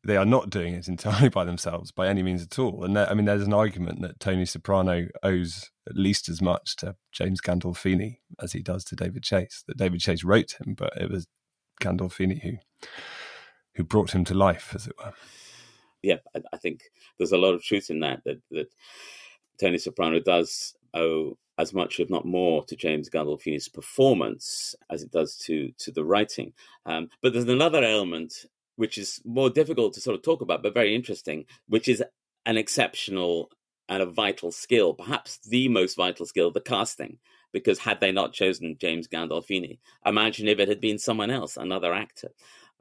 they 0.05 0.15
are 0.15 0.25
not 0.25 0.49
doing 0.49 0.73
it 0.73 0.87
entirely 0.87 1.29
by 1.29 1.43
themselves 1.43 1.91
by 1.91 2.07
any 2.07 2.23
means 2.23 2.43
at 2.43 2.57
all. 2.57 2.83
And 2.83 2.97
I 2.97 3.13
mean, 3.13 3.25
there's 3.25 3.43
an 3.43 3.53
argument 3.53 4.01
that 4.01 4.19
Tony 4.19 4.45
Soprano 4.45 5.07
owes 5.23 5.71
at 5.87 5.95
least 5.95 6.29
as 6.29 6.41
much 6.41 6.75
to 6.77 6.95
James 7.11 7.41
Gandolfini 7.41 8.19
as 8.41 8.53
he 8.53 8.61
does 8.61 8.83
to 8.85 8.95
David 8.95 9.23
Chase. 9.23 9.63
That 9.67 9.77
David 9.77 9.99
Chase 9.99 10.23
wrote 10.23 10.55
him, 10.59 10.75
but 10.75 10.93
it 10.95 11.09
was 11.09 11.27
Gandolfini 11.81 12.41
who 12.41 12.51
who 13.79 13.83
brought 13.85 14.13
him 14.13 14.25
to 14.25 14.33
life, 14.33 14.73
as 14.75 14.87
it 14.87 14.93
were. 14.97 15.13
Yeah, 16.01 16.17
I, 16.51 16.57
think 16.57 16.81
there's 17.17 17.31
a 17.31 17.37
lot 17.37 17.53
of 17.53 17.63
truth 17.63 17.89
in 17.89 18.01
that. 18.01 18.21
That 18.25 18.41
that 18.51 18.67
Tony 19.57 19.77
Soprano 19.77 20.19
does 20.19 20.75
owe 20.93 21.37
as 21.57 21.73
much, 21.73 21.97
if 22.01 22.09
not 22.09 22.25
more, 22.25 22.65
to 22.65 22.75
James 22.75 23.09
Gandolfini's 23.09 23.69
performance 23.69 24.75
as 24.89 25.01
it 25.01 25.11
does 25.11 25.37
to 25.45 25.71
to 25.77 25.91
the 25.91 26.03
writing. 26.03 26.51
Um, 26.85 27.07
but 27.21 27.31
there's 27.31 27.45
another 27.47 27.81
element 27.81 28.45
which 28.75 28.97
is 28.97 29.21
more 29.23 29.49
difficult 29.49 29.93
to 29.93 30.01
sort 30.01 30.15
of 30.15 30.23
talk 30.23 30.41
about, 30.41 30.61
but 30.61 30.73
very 30.73 30.93
interesting, 30.93 31.45
which 31.67 31.87
is 31.87 32.03
an 32.45 32.57
exceptional 32.57 33.49
and 33.87 34.03
a 34.03 34.05
vital 34.05 34.51
skill, 34.51 34.93
perhaps 34.93 35.39
the 35.47 35.69
most 35.69 35.95
vital 35.95 36.25
skill, 36.25 36.51
the 36.51 36.59
casting. 36.59 37.17
Because 37.53 37.79
had 37.79 37.99
they 37.99 38.11
not 38.11 38.33
chosen 38.33 38.77
James 38.79 39.07
Gandolfini, 39.07 39.79
imagine 40.05 40.49
if 40.49 40.59
it 40.59 40.67
had 40.67 40.81
been 40.81 40.99
someone 40.99 41.31
else, 41.31 41.57
another 41.57 41.93
actor. 41.93 42.29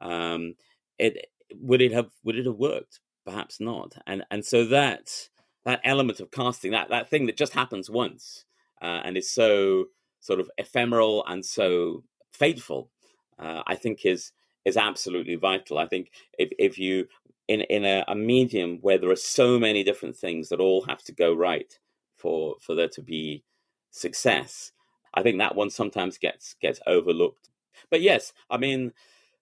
Um, 0.01 0.55
it 0.99 1.27
would 1.55 1.81
it 1.81 1.93
have 1.93 2.11
would 2.25 2.37
it 2.37 2.47
have 2.47 2.57
worked? 2.57 3.01
Perhaps 3.25 3.61
not. 3.61 3.95
And 4.07 4.25
and 4.31 4.45
so 4.45 4.65
that 4.67 5.29
that 5.65 5.81
element 5.85 6.21
of 6.21 6.31
casting, 6.31 6.73
that 6.73 6.89
that 6.91 7.09
thing 7.11 7.27
that 7.27 7.37
just 7.37 7.53
happens 7.53 7.91
once 7.91 8.45
uh, 8.81 9.01
and 9.05 9.17
is 9.17 9.31
so 9.31 9.87
sort 10.21 10.41
of 10.41 10.51
ephemeral 10.59 11.25
and 11.27 11.45
so 11.45 12.05
fateful, 12.33 12.91
uh, 13.39 13.63
I 13.67 13.75
think 13.75 14.05
is 14.05 14.33
is 14.65 14.77
absolutely 14.77 15.37
vital. 15.37 15.79
I 15.79 15.87
think 15.87 16.11
if, 16.39 16.51
if 16.59 16.79
you 16.79 17.07
in 17.49 17.63
in 17.63 17.85
a, 17.85 18.05
a, 18.09 18.15
medium 18.15 18.79
where 18.83 18.99
there 18.99 19.11
are 19.11 19.17
so 19.17 19.59
many 19.59 19.83
different 19.83 20.17
things 20.17 20.49
that 20.49 20.61
all 20.61 20.83
have 20.83 21.03
to 21.05 21.13
go 21.13 21.35
right 21.35 21.79
for 22.17 22.57
for 22.61 22.75
there 22.75 22.89
to 22.89 23.03
be 23.03 23.45
success, 23.91 24.73
I 25.15 25.23
think 25.23 25.39
that 25.39 25.57
one 25.57 25.71
sometimes 25.71 26.19
gets 26.19 26.55
gets 26.61 26.81
overlooked. 26.87 27.49
But 27.91 28.01
yes, 28.01 28.33
I 28.51 28.59
mean 28.59 28.93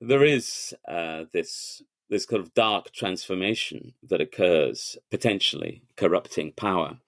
there 0.00 0.24
is 0.24 0.74
uh, 0.88 1.24
this 1.32 1.82
this 2.08 2.26
kind 2.26 2.40
of 2.40 2.54
dark 2.54 2.92
transformation 2.92 3.94
that 4.02 4.20
occurs 4.20 4.96
potentially 5.10 5.82
corrupting 5.96 6.52
power. 6.52 6.98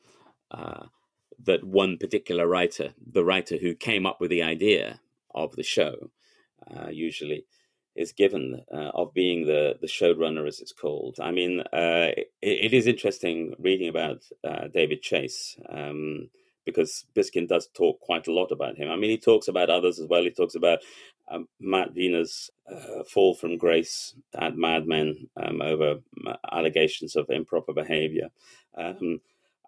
Uh, 0.51 0.87
that 1.45 1.63
one 1.63 1.97
particular 1.97 2.49
writer, 2.49 2.95
the 3.13 3.25
writer 3.25 3.59
who 3.59 3.73
came 3.73 4.05
up 4.05 4.21
with 4.21 4.29
the 4.29 4.43
idea 4.43 5.01
of 5.33 5.55
the 5.55 5.63
show, 5.63 6.11
uh, 6.75 6.89
usually 6.89 7.45
is 7.95 8.13
given 8.13 8.63
uh, 8.73 8.91
of 8.95 9.15
being 9.15 9.47
the 9.47 9.77
the 9.81 9.87
showrunner, 9.87 10.49
as 10.49 10.61
it's 10.61 10.73
called. 10.73 11.19
I 11.21 11.31
mean, 11.31 11.61
uh, 11.61 12.11
it, 12.17 12.31
it 12.43 12.75
is 12.75 12.87
interesting 12.87 13.55
reading 13.59 13.89
about 13.89 14.23
uh, 14.43 14.69
David 14.73 15.03
Chase 15.03 15.57
um, 15.69 16.31
because 16.65 17.07
Biskind 17.15 17.49
does 17.49 17.69
talk 17.75 18.01
quite 18.01 18.29
a 18.29 18.33
lot 18.33 18.53
about 18.53 18.77
him. 18.77 18.91
I 18.91 18.97
mean, 18.97 19.11
he 19.11 19.19
talks 19.19 19.49
about 19.49 19.71
others 19.71 19.99
as 19.99 20.07
well. 20.09 20.23
He 20.23 20.31
talks 20.31 20.55
about 20.55 20.81
um, 21.31 21.49
Matt 21.61 21.95
Weiner's 21.95 22.51
uh, 22.71 23.05
fall 23.05 23.35
from 23.35 23.57
grace 23.57 24.15
at 24.35 24.57
Mad 24.57 24.87
Men 24.87 25.29
um, 25.37 25.61
over 25.63 25.97
allegations 26.53 27.17
of 27.17 27.31
improper 27.31 27.73
behavior. 27.73 28.29
Um, 28.77 29.21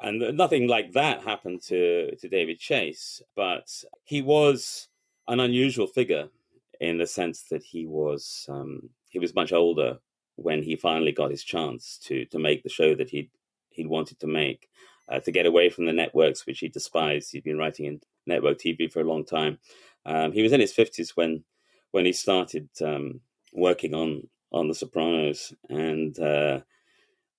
And 0.03 0.35
nothing 0.37 0.67
like 0.67 0.93
that 0.93 1.23
happened 1.23 1.61
to, 1.69 2.17
to 2.17 2.29
David 2.29 2.59
Chase, 2.59 3.23
but 3.37 3.85
he 4.05 4.23
was 4.23 4.89
an 5.29 5.41
unusual 5.41 5.87
figure 5.87 6.31
in 6.81 6.97
the 6.97 7.07
sense 7.07 7.43
that 7.51 7.63
he 7.63 7.85
was 7.87 8.47
um, 8.49 8.89
he 9.11 9.19
was 9.19 9.35
much 9.35 9.53
older 9.53 9.99
when 10.37 10.63
he 10.63 10.75
finally 10.77 11.13
got 11.13 11.31
his 11.31 11.45
chance 11.45 11.99
to 12.05 12.25
to 12.27 12.39
make 12.39 12.63
the 12.63 12.71
show 12.71 12.95
that 12.95 13.11
he 13.11 13.29
he 13.69 13.85
wanted 13.87 14.19
to 14.21 14.27
make, 14.27 14.69
uh, 15.09 15.21
to 15.21 15.31
get 15.31 15.47
away 15.47 15.69
from 15.71 15.85
the 15.87 15.93
networks 15.93 16.47
which 16.47 16.61
he 16.61 16.69
despised. 16.69 17.33
He'd 17.33 17.45
been 17.45 17.59
writing 17.59 17.87
in 17.87 18.01
network 18.27 18.59
TV 18.59 18.91
for 18.91 19.01
a 19.03 19.11
long 19.13 19.25
time. 19.25 19.59
Um, 20.07 20.33
he 20.33 20.43
was 20.43 20.53
in 20.53 20.61
his 20.61 20.73
fifties 20.73 21.17
when 21.17 21.45
when 21.93 22.05
he 22.05 22.13
started 22.13 22.69
um, 22.83 23.21
working 23.53 23.95
on 23.95 24.29
on 24.53 24.69
The 24.69 24.75
Sopranos, 24.75 25.53
and 25.69 26.19
uh, 26.19 26.61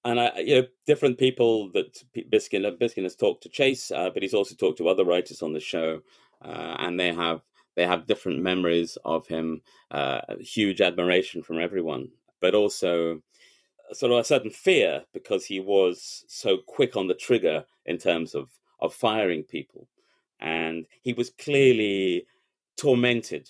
and 0.03 0.19
I, 0.19 0.39
you 0.39 0.61
know, 0.61 0.67
different 0.87 1.17
people 1.17 1.71
that 1.71 2.03
Biskind 2.31 2.79
Biskind 2.79 3.03
has 3.03 3.15
talked 3.15 3.43
to 3.43 3.49
Chase, 3.49 3.91
uh, 3.91 4.09
but 4.09 4.23
he's 4.23 4.33
also 4.33 4.55
talked 4.55 4.77
to 4.79 4.89
other 4.89 5.05
writers 5.05 5.41
on 5.41 5.53
the 5.53 5.59
show, 5.59 6.01
uh, 6.43 6.75
and 6.79 6.99
they 6.99 7.13
have 7.13 7.41
they 7.75 7.85
have 7.85 8.07
different 8.07 8.41
memories 8.41 8.97
of 9.05 9.27
him, 9.27 9.61
uh, 9.91 10.21
huge 10.39 10.81
admiration 10.81 11.41
from 11.41 11.59
everyone, 11.59 12.09
but 12.41 12.55
also 12.55 13.21
sort 13.93 14.11
of 14.11 14.19
a 14.19 14.23
certain 14.23 14.51
fear 14.51 15.03
because 15.13 15.45
he 15.45 15.59
was 15.59 16.23
so 16.27 16.57
quick 16.65 16.95
on 16.95 17.07
the 17.07 17.13
trigger 17.13 17.63
in 17.85 17.97
terms 17.97 18.35
of 18.35 18.49
of 18.79 18.93
firing 18.93 19.43
people, 19.43 19.87
and 20.39 20.87
he 21.01 21.13
was 21.13 21.29
clearly 21.29 22.25
tormented 22.77 23.49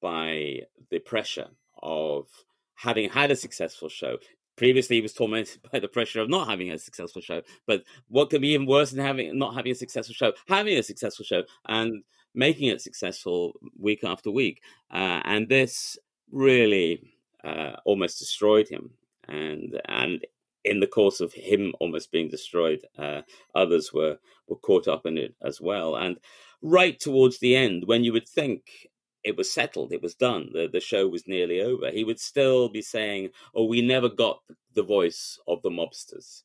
by 0.00 0.60
the 0.90 0.98
pressure 0.98 1.48
of 1.82 2.26
having 2.74 3.08
had 3.08 3.30
a 3.30 3.36
successful 3.36 3.88
show. 3.88 4.18
Previously, 4.56 4.96
he 4.96 5.02
was 5.02 5.12
tormented 5.12 5.60
by 5.72 5.78
the 5.78 5.88
pressure 5.88 6.20
of 6.20 6.28
not 6.28 6.48
having 6.48 6.70
a 6.70 6.78
successful 6.78 7.22
show. 7.22 7.42
But 7.66 7.84
what 8.08 8.30
could 8.30 8.42
be 8.42 8.48
even 8.48 8.66
worse 8.66 8.90
than 8.90 9.04
having 9.04 9.38
not 9.38 9.54
having 9.54 9.72
a 9.72 9.76
successful 9.76 10.14
show? 10.14 10.32
Having 10.48 10.78
a 10.78 10.82
successful 10.82 11.24
show 11.24 11.42
and 11.68 12.02
making 12.34 12.68
it 12.68 12.80
successful 12.80 13.52
week 13.78 14.04
after 14.04 14.30
week. 14.30 14.62
Uh, 14.90 15.20
and 15.24 15.48
this 15.48 15.98
really 16.30 17.14
uh, 17.44 17.76
almost 17.84 18.18
destroyed 18.18 18.68
him. 18.68 18.90
And 19.28 19.80
and 19.88 20.26
in 20.64 20.80
the 20.80 20.86
course 20.86 21.20
of 21.20 21.32
him 21.32 21.74
almost 21.80 22.12
being 22.12 22.28
destroyed, 22.28 22.80
uh, 22.98 23.22
others 23.54 23.92
were 23.92 24.18
were 24.48 24.56
caught 24.56 24.88
up 24.88 25.06
in 25.06 25.18
it 25.18 25.34
as 25.42 25.60
well. 25.60 25.96
And 25.96 26.18
right 26.60 26.98
towards 26.98 27.38
the 27.38 27.56
end, 27.56 27.84
when 27.86 28.04
you 28.04 28.12
would 28.12 28.28
think 28.28 28.88
it 29.24 29.36
was 29.36 29.52
settled, 29.52 29.92
it 29.92 30.02
was 30.02 30.14
done, 30.14 30.50
the, 30.52 30.68
the 30.72 30.80
show 30.80 31.08
was 31.08 31.28
nearly 31.28 31.60
over, 31.60 31.90
he 31.90 32.04
would 32.04 32.20
still 32.20 32.68
be 32.68 32.82
saying, 32.82 33.30
Oh, 33.54 33.64
we 33.64 33.82
never 33.82 34.08
got 34.08 34.40
the 34.74 34.82
voice 34.82 35.38
of 35.46 35.62
the 35.62 35.70
mobsters, 35.70 36.42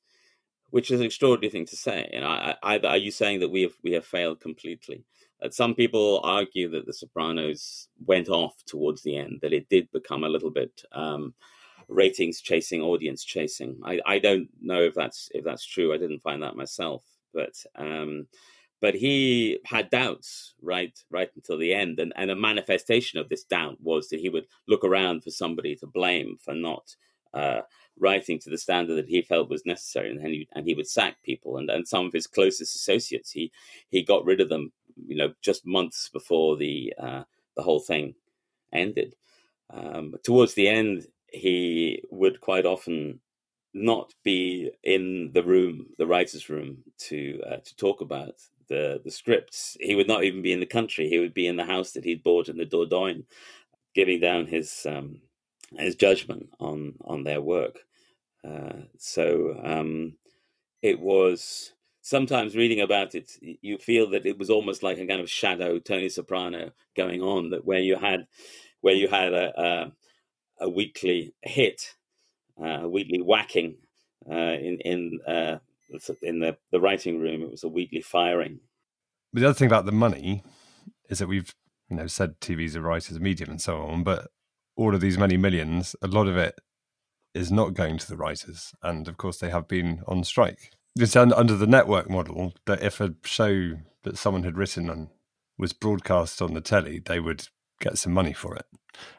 which 0.69 0.91
is 0.91 0.99
an 0.99 1.05
extraordinary 1.05 1.49
thing 1.49 1.65
to 1.65 1.75
say. 1.75 2.09
And 2.13 2.23
I, 2.25 2.55
I, 2.61 2.79
are 2.79 2.97
you 2.97 3.11
saying 3.11 3.39
that 3.39 3.49
we 3.49 3.63
have, 3.63 3.73
we 3.83 3.93
have 3.93 4.05
failed 4.05 4.39
completely? 4.39 5.03
Some 5.51 5.75
people 5.75 6.19
argue 6.23 6.69
that 6.71 6.87
The 6.87 6.93
Sopranos 6.93 7.89
went 8.05 8.27
off 8.27 8.55
towards 8.65 9.03
the 9.03 9.17
end, 9.17 9.39
that 9.41 9.53
it 9.53 9.69
did 9.69 9.91
become 9.91 10.23
a 10.23 10.29
little 10.29 10.49
bit 10.49 10.81
um, 10.91 11.35
ratings 11.87 12.41
chasing, 12.41 12.81
audience 12.81 13.23
chasing. 13.23 13.79
I, 13.83 13.99
I 14.05 14.19
don't 14.19 14.49
know 14.61 14.81
if 14.81 14.93
that's 14.93 15.29
if 15.33 15.43
that's 15.43 15.65
true. 15.65 15.93
I 15.93 15.97
didn't 15.97 16.21
find 16.21 16.41
that 16.43 16.55
myself, 16.55 17.03
but 17.33 17.53
um, 17.75 18.27
but 18.81 18.95
he 18.95 19.59
had 19.65 19.89
doubts 19.89 20.53
right 20.61 20.97
right 21.09 21.29
until 21.35 21.57
the 21.57 21.73
end. 21.73 21.99
And, 21.99 22.13
and 22.15 22.31
a 22.31 22.35
manifestation 22.35 23.19
of 23.19 23.29
this 23.29 23.43
doubt 23.43 23.77
was 23.81 24.09
that 24.09 24.19
he 24.19 24.29
would 24.29 24.47
look 24.67 24.83
around 24.83 25.23
for 25.23 25.31
somebody 25.31 25.75
to 25.77 25.87
blame 25.87 26.37
for 26.41 26.53
not 26.53 26.95
uh, 27.33 27.61
writing 27.99 28.39
to 28.39 28.49
the 28.49 28.57
standard 28.57 28.95
that 28.95 29.07
he 29.07 29.21
felt 29.21 29.49
was 29.49 29.65
necessary. 29.65 30.11
And 30.11 30.21
he, 30.25 30.47
and 30.53 30.65
he 30.65 30.73
would 30.73 30.87
sack 30.87 31.17
people. 31.23 31.57
And, 31.57 31.69
and 31.69 31.87
some 31.87 32.05
of 32.05 32.13
his 32.13 32.27
closest 32.27 32.75
associates 32.75 33.31
he 33.31 33.51
he 33.89 34.03
got 34.03 34.25
rid 34.25 34.41
of 34.41 34.49
them 34.49 34.71
you 35.05 35.15
know 35.15 35.33
just 35.41 35.65
months 35.65 36.09
before 36.09 36.57
the 36.57 36.93
uh, 36.99 37.23
the 37.55 37.63
whole 37.63 37.79
thing 37.79 38.15
ended. 38.73 39.15
Um, 39.69 40.15
towards 40.23 40.53
the 40.53 40.69
end 40.69 41.07
he 41.31 42.03
would 42.11 42.41
quite 42.41 42.65
often 42.65 43.19
not 43.73 44.13
be 44.23 44.71
in 44.83 45.31
the 45.33 45.43
room, 45.43 45.87
the 45.97 46.07
writers' 46.07 46.49
room, 46.49 46.77
to 46.97 47.41
uh, 47.49 47.57
to 47.57 47.75
talk 47.75 48.01
about 48.01 48.35
the 48.69 49.01
the 49.03 49.11
scripts. 49.11 49.77
He 49.79 49.95
would 49.95 50.07
not 50.07 50.23
even 50.23 50.41
be 50.41 50.53
in 50.53 50.59
the 50.59 50.65
country. 50.65 51.07
He 51.09 51.19
would 51.19 51.33
be 51.33 51.47
in 51.47 51.57
the 51.57 51.65
house 51.65 51.91
that 51.91 52.03
he'd 52.03 52.23
bought 52.23 52.49
in 52.49 52.57
the 52.57 52.65
Dordogne, 52.65 53.25
giving 53.93 54.19
down 54.19 54.47
his 54.47 54.85
um, 54.89 55.21
his 55.77 55.95
judgment 55.95 56.49
on 56.59 56.95
on 57.05 57.23
their 57.23 57.41
work. 57.41 57.79
Uh, 58.47 58.83
so 58.97 59.59
um, 59.63 60.13
it 60.81 60.99
was 60.99 61.73
sometimes 62.01 62.55
reading 62.55 62.81
about 62.81 63.15
it, 63.15 63.31
you 63.41 63.77
feel 63.77 64.09
that 64.09 64.25
it 64.25 64.37
was 64.37 64.49
almost 64.49 64.83
like 64.83 64.97
a 64.97 65.05
kind 65.05 65.19
of 65.19 65.29
shadow 65.29 65.79
Tony 65.79 66.09
Soprano 66.09 66.71
going 66.95 67.21
on. 67.21 67.49
That 67.49 67.65
where 67.65 67.79
you 67.79 67.97
had 67.97 68.27
where 68.81 68.95
you 68.95 69.07
had 69.07 69.33
a 69.33 69.61
a, 69.61 69.91
a 70.59 70.69
weekly 70.69 71.33
hit, 71.41 71.95
uh, 72.61 72.83
a 72.83 72.89
weekly 72.89 73.19
whacking 73.19 73.77
uh, 74.29 74.33
in 74.35 74.79
in 74.83 75.19
uh, 75.27 75.57
in 76.21 76.39
the, 76.39 76.57
the 76.71 76.79
writing 76.79 77.19
room, 77.19 77.43
it 77.43 77.51
was 77.51 77.63
a 77.63 77.69
weekly 77.69 78.01
firing. 78.01 78.59
But 79.31 79.41
the 79.41 79.47
other 79.47 79.53
thing 79.53 79.67
about 79.67 79.85
the 79.85 79.91
money 79.91 80.43
is 81.09 81.19
that 81.19 81.27
we've 81.27 81.53
you 81.89 81.95
know 81.95 82.07
said 82.07 82.39
TV's 82.39 82.75
a 82.75 82.81
writer's 82.81 83.19
medium 83.19 83.49
and 83.51 83.61
so 83.61 83.77
on, 83.77 84.03
but 84.03 84.27
all 84.75 84.93
of 84.93 85.01
these 85.01 85.17
many 85.17 85.37
millions, 85.37 85.95
a 86.01 86.07
lot 86.07 86.27
of 86.27 86.37
it 86.37 86.59
is 87.33 87.51
not 87.51 87.73
going 87.73 87.97
to 87.97 88.07
the 88.07 88.17
writers, 88.17 88.73
and 88.81 89.07
of 89.07 89.17
course 89.17 89.37
they 89.37 89.49
have 89.49 89.67
been 89.67 90.01
on 90.07 90.23
strike. 90.23 90.71
It's 90.95 91.15
under 91.15 91.55
the 91.55 91.67
network 91.67 92.09
model 92.09 92.53
that 92.65 92.81
if 92.81 92.99
a 92.99 93.13
show 93.23 93.73
that 94.03 94.17
someone 94.17 94.43
had 94.43 94.57
written 94.57 94.89
on 94.89 95.09
was 95.57 95.73
broadcast 95.73 96.41
on 96.41 96.53
the 96.53 96.61
telly, 96.61 96.99
they 96.99 97.19
would 97.19 97.47
get 97.79 97.97
some 97.97 98.13
money 98.13 98.33
for 98.33 98.55
it. 98.55 98.65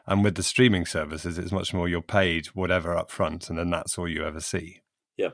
And 0.05 0.23
with 0.23 0.35
the 0.35 0.43
streaming 0.43 0.85
services, 0.85 1.37
it's 1.37 1.51
much 1.51 1.73
more 1.73 1.87
you're 1.87 2.01
paid 2.01 2.47
whatever 2.47 2.95
up 2.95 3.11
front, 3.11 3.49
and 3.49 3.57
then 3.57 3.69
that's 3.69 3.97
all 3.97 4.07
you 4.07 4.25
ever 4.25 4.41
see. 4.41 4.81
Yeah 5.17 5.31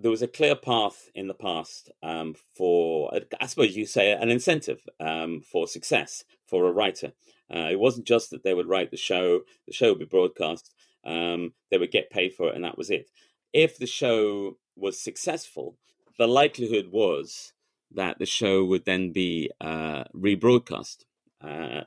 there 0.00 0.10
was 0.10 0.22
a 0.22 0.28
clear 0.28 0.54
path 0.54 1.10
in 1.14 1.26
the 1.26 1.34
past 1.34 1.90
um, 2.02 2.34
for, 2.54 3.12
I 3.40 3.46
suppose 3.46 3.76
you 3.76 3.84
say, 3.84 4.12
an 4.12 4.30
incentive 4.30 4.80
um, 5.00 5.40
for 5.40 5.66
success 5.66 6.24
for 6.46 6.66
a 6.66 6.72
writer. 6.72 7.12
Uh, 7.52 7.68
it 7.70 7.80
wasn't 7.80 8.06
just 8.06 8.30
that 8.30 8.44
they 8.44 8.54
would 8.54 8.68
write 8.68 8.90
the 8.90 8.96
show, 8.96 9.40
the 9.66 9.72
show 9.72 9.88
would 9.90 9.98
be 9.98 10.04
broadcast, 10.04 10.72
um, 11.04 11.52
they 11.70 11.78
would 11.78 11.90
get 11.90 12.10
paid 12.10 12.32
for 12.32 12.48
it, 12.48 12.54
and 12.54 12.64
that 12.64 12.78
was 12.78 12.90
it. 12.90 13.10
If 13.52 13.76
the 13.78 13.86
show 13.86 14.58
was 14.76 15.02
successful, 15.02 15.76
the 16.18 16.28
likelihood 16.28 16.88
was 16.92 17.52
that 17.90 18.18
the 18.18 18.26
show 18.26 18.64
would 18.64 18.84
then 18.84 19.12
be 19.12 19.50
uh, 19.60 20.04
rebroadcast, 20.14 21.04
uh, 21.42 21.82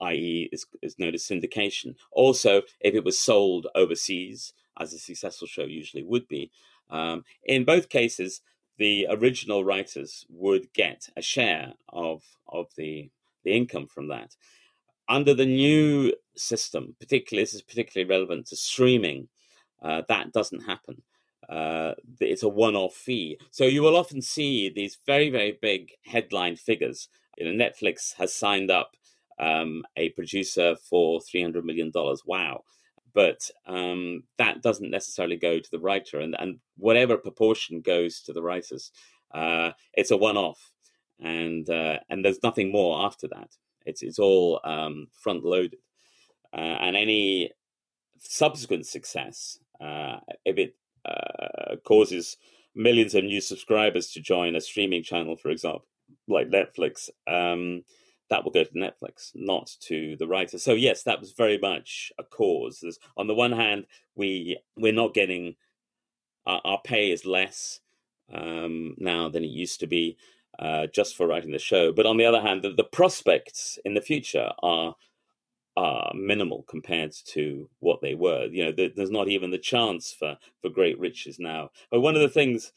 i.e., 0.00 0.48
is, 0.52 0.66
is 0.82 0.98
known 0.98 1.14
as 1.14 1.22
syndication. 1.22 1.94
Also, 2.12 2.62
if 2.80 2.94
it 2.94 3.04
was 3.04 3.18
sold 3.18 3.66
overseas, 3.74 4.52
as 4.78 4.92
a 4.92 4.98
successful 4.98 5.46
show 5.46 5.64
usually 5.64 6.02
would 6.02 6.28
be, 6.28 6.50
um, 6.90 7.24
in 7.44 7.64
both 7.64 7.88
cases, 7.88 8.42
the 8.78 9.06
original 9.10 9.64
writers 9.64 10.26
would 10.28 10.72
get 10.72 11.08
a 11.16 11.22
share 11.22 11.72
of 11.88 12.22
of 12.48 12.66
the 12.76 13.10
the 13.44 13.56
income 13.56 13.86
from 13.86 14.08
that. 14.08 14.36
Under 15.08 15.34
the 15.34 15.46
new 15.46 16.12
system, 16.36 16.96
particularly 17.00 17.44
this 17.44 17.54
is 17.54 17.62
particularly 17.62 18.08
relevant 18.08 18.46
to 18.46 18.56
streaming, 18.56 19.28
uh, 19.82 20.02
that 20.08 20.32
doesn't 20.32 20.66
happen. 20.66 21.02
Uh, 21.48 21.94
it's 22.20 22.42
a 22.42 22.48
one-off 22.48 22.92
fee, 22.94 23.38
so 23.50 23.64
you 23.64 23.80
will 23.80 23.96
often 23.96 24.20
see 24.20 24.68
these 24.68 24.98
very 25.06 25.30
very 25.30 25.56
big 25.60 25.92
headline 26.04 26.56
figures. 26.56 27.08
You 27.38 27.52
know, 27.52 27.64
Netflix 27.64 28.14
has 28.16 28.34
signed 28.34 28.70
up 28.70 28.96
um, 29.38 29.82
a 29.96 30.10
producer 30.10 30.76
for 30.88 31.20
three 31.20 31.42
hundred 31.42 31.64
million 31.64 31.90
dollars. 31.90 32.22
Wow! 32.26 32.62
but 33.16 33.50
um, 33.66 34.24
that 34.36 34.60
doesn't 34.60 34.90
necessarily 34.90 35.36
go 35.36 35.58
to 35.58 35.70
the 35.70 35.80
writer, 35.80 36.20
and, 36.20 36.36
and 36.38 36.58
whatever 36.76 37.16
proportion 37.16 37.80
goes 37.80 38.20
to 38.20 38.32
the 38.34 38.42
writers, 38.42 38.92
uh, 39.32 39.70
it's 39.94 40.10
a 40.10 40.16
one-off, 40.18 40.70
and 41.18 41.68
uh, 41.70 41.96
and 42.10 42.22
there's 42.22 42.42
nothing 42.42 42.70
more 42.70 43.06
after 43.06 43.26
that. 43.28 43.48
It's 43.86 44.02
it's 44.02 44.18
all 44.18 44.60
um, 44.64 45.06
front-loaded, 45.14 45.78
uh, 46.52 46.76
and 46.84 46.94
any 46.94 47.52
subsequent 48.20 48.86
success, 48.86 49.58
uh, 49.80 50.18
if 50.44 50.58
it 50.58 50.76
uh, 51.06 51.76
causes 51.84 52.36
millions 52.74 53.14
of 53.14 53.24
new 53.24 53.40
subscribers 53.40 54.10
to 54.10 54.20
join 54.20 54.54
a 54.54 54.60
streaming 54.60 55.02
channel, 55.02 55.36
for 55.36 55.48
example, 55.48 55.86
like 56.28 56.50
Netflix. 56.50 57.08
That 58.28 58.44
will 58.44 58.50
go 58.50 58.64
to 58.64 58.72
Netflix, 58.72 59.30
not 59.34 59.70
to 59.82 60.16
the 60.16 60.26
writer. 60.26 60.58
So 60.58 60.72
yes, 60.72 61.04
that 61.04 61.20
was 61.20 61.32
very 61.32 61.58
much 61.58 62.12
a 62.18 62.24
cause. 62.24 62.80
There's, 62.80 62.98
on 63.16 63.26
the 63.28 63.34
one 63.34 63.52
hand, 63.52 63.86
we 64.14 64.58
we're 64.76 64.92
not 64.92 65.14
getting 65.14 65.54
our, 66.46 66.60
our 66.64 66.80
pay 66.82 67.10
is 67.10 67.24
less 67.24 67.80
um, 68.32 68.94
now 68.98 69.28
than 69.28 69.44
it 69.44 69.48
used 69.50 69.80
to 69.80 69.86
be 69.86 70.16
uh, 70.58 70.86
just 70.86 71.16
for 71.16 71.26
writing 71.26 71.52
the 71.52 71.58
show. 71.58 71.92
But 71.92 72.06
on 72.06 72.16
the 72.16 72.24
other 72.24 72.40
hand, 72.40 72.62
the, 72.62 72.70
the 72.70 72.84
prospects 72.84 73.78
in 73.84 73.94
the 73.94 74.00
future 74.00 74.50
are 74.62 74.94
are 75.76 76.10
minimal 76.14 76.64
compared 76.68 77.12
to 77.26 77.68
what 77.80 78.00
they 78.00 78.14
were. 78.14 78.46
You 78.46 78.64
know, 78.64 78.72
there's 78.72 79.10
not 79.10 79.28
even 79.28 79.50
the 79.50 79.58
chance 79.58 80.12
for 80.18 80.36
for 80.62 80.70
great 80.70 80.98
riches 80.98 81.38
now. 81.38 81.70
But 81.90 82.00
one 82.00 82.16
of 82.16 82.22
the 82.22 82.30
things 82.30 82.72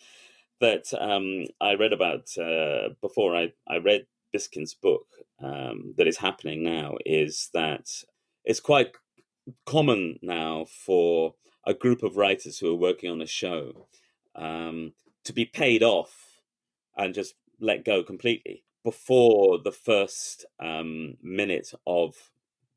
that 0.59 0.93
um, 0.99 1.45
I 1.61 1.75
read 1.75 1.93
about 1.93 2.37
uh, 2.37 2.89
before 3.01 3.35
I, 3.35 3.53
I 3.67 3.77
read 3.77 4.05
Biskind's 4.33 4.73
book 4.73 5.07
um, 5.41 5.93
that 5.97 6.07
is 6.07 6.17
happening 6.17 6.63
now 6.63 6.95
is 7.05 7.49
that 7.53 7.89
it's 8.45 8.59
quite 8.59 8.91
common 9.65 10.19
now 10.21 10.65
for 10.69 11.33
a 11.65 11.73
group 11.73 12.03
of 12.03 12.17
writers 12.17 12.57
who 12.57 12.71
are 12.71 12.75
working 12.75 13.11
on 13.11 13.21
a 13.21 13.27
show 13.27 13.87
um, 14.35 14.93
to 15.23 15.33
be 15.33 15.45
paid 15.45 15.83
off 15.83 16.41
and 16.97 17.13
just 17.13 17.35
let 17.59 17.85
go 17.85 18.03
completely 18.03 18.63
before 18.83 19.59
the 19.63 19.71
first 19.71 20.45
um, 20.59 21.15
minute 21.21 21.71
of 21.85 22.15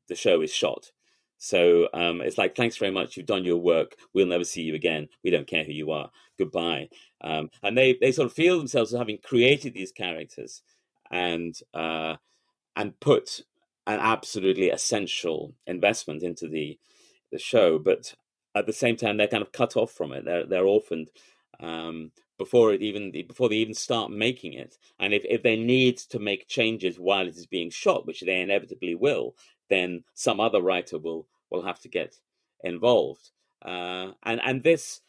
the 0.07 0.15
show 0.15 0.41
is 0.41 0.53
shot. 0.53 0.91
So 1.37 1.89
um, 1.93 2.21
it's 2.21 2.37
like, 2.37 2.55
thanks 2.55 2.77
very 2.77 2.91
much. 2.91 3.17
You've 3.17 3.25
done 3.25 3.43
your 3.43 3.57
work. 3.57 3.95
We'll 4.13 4.27
never 4.27 4.45
see 4.45 4.61
you 4.61 4.75
again. 4.75 5.09
We 5.23 5.29
don't 5.29 5.47
care 5.47 5.63
who 5.63 5.73
you 5.73 5.91
are. 5.91 6.09
Goodbye. 6.37 6.89
Um, 7.21 7.49
and 7.61 7.77
they, 7.77 7.97
they 7.99 8.11
sort 8.11 8.27
of 8.27 8.33
feel 8.33 8.57
themselves 8.57 8.93
as 8.93 8.97
having 8.99 9.17
created 9.23 9.73
these 9.73 9.91
characters 9.91 10.61
and 11.13 11.57
uh, 11.75 12.15
and 12.75 12.99
put 12.99 13.41
an 13.85 13.99
absolutely 13.99 14.71
essential 14.71 15.53
investment 15.67 16.23
into 16.23 16.47
the 16.49 16.77
the 17.31 17.39
show, 17.39 17.79
but 17.79 18.13
at 18.55 18.65
the 18.65 18.73
same 18.73 18.95
time 18.95 19.15
they're 19.17 19.27
kind 19.27 19.43
of 19.43 19.51
cut 19.51 19.77
off 19.77 19.91
from 19.91 20.11
it. 20.11 20.25
They're 20.25 20.45
they're 20.45 20.65
orphaned 20.65 21.09
um, 21.59 22.11
before 22.39 22.73
it 22.73 22.81
even 22.81 23.11
before 23.11 23.47
they 23.47 23.57
even 23.57 23.75
start 23.75 24.11
making 24.11 24.53
it. 24.53 24.77
And 24.99 25.13
if, 25.13 25.23
if 25.29 25.43
they 25.43 25.55
need 25.55 25.97
to 26.09 26.19
make 26.19 26.47
changes 26.47 26.97
while 26.99 27.27
it 27.27 27.37
is 27.37 27.45
being 27.45 27.69
shot, 27.69 28.07
which 28.07 28.21
they 28.21 28.41
inevitably 28.41 28.95
will, 28.95 29.35
then 29.69 30.03
some 30.15 30.39
other 30.39 30.61
writer 30.61 30.97
will 30.97 31.27
will 31.51 31.61
have 31.61 31.79
to 31.81 31.89
get 31.89 32.17
involved. 32.63 33.29
Uh, 33.63 34.11
and 34.23 34.41
and 34.43 34.63
this 34.63 35.01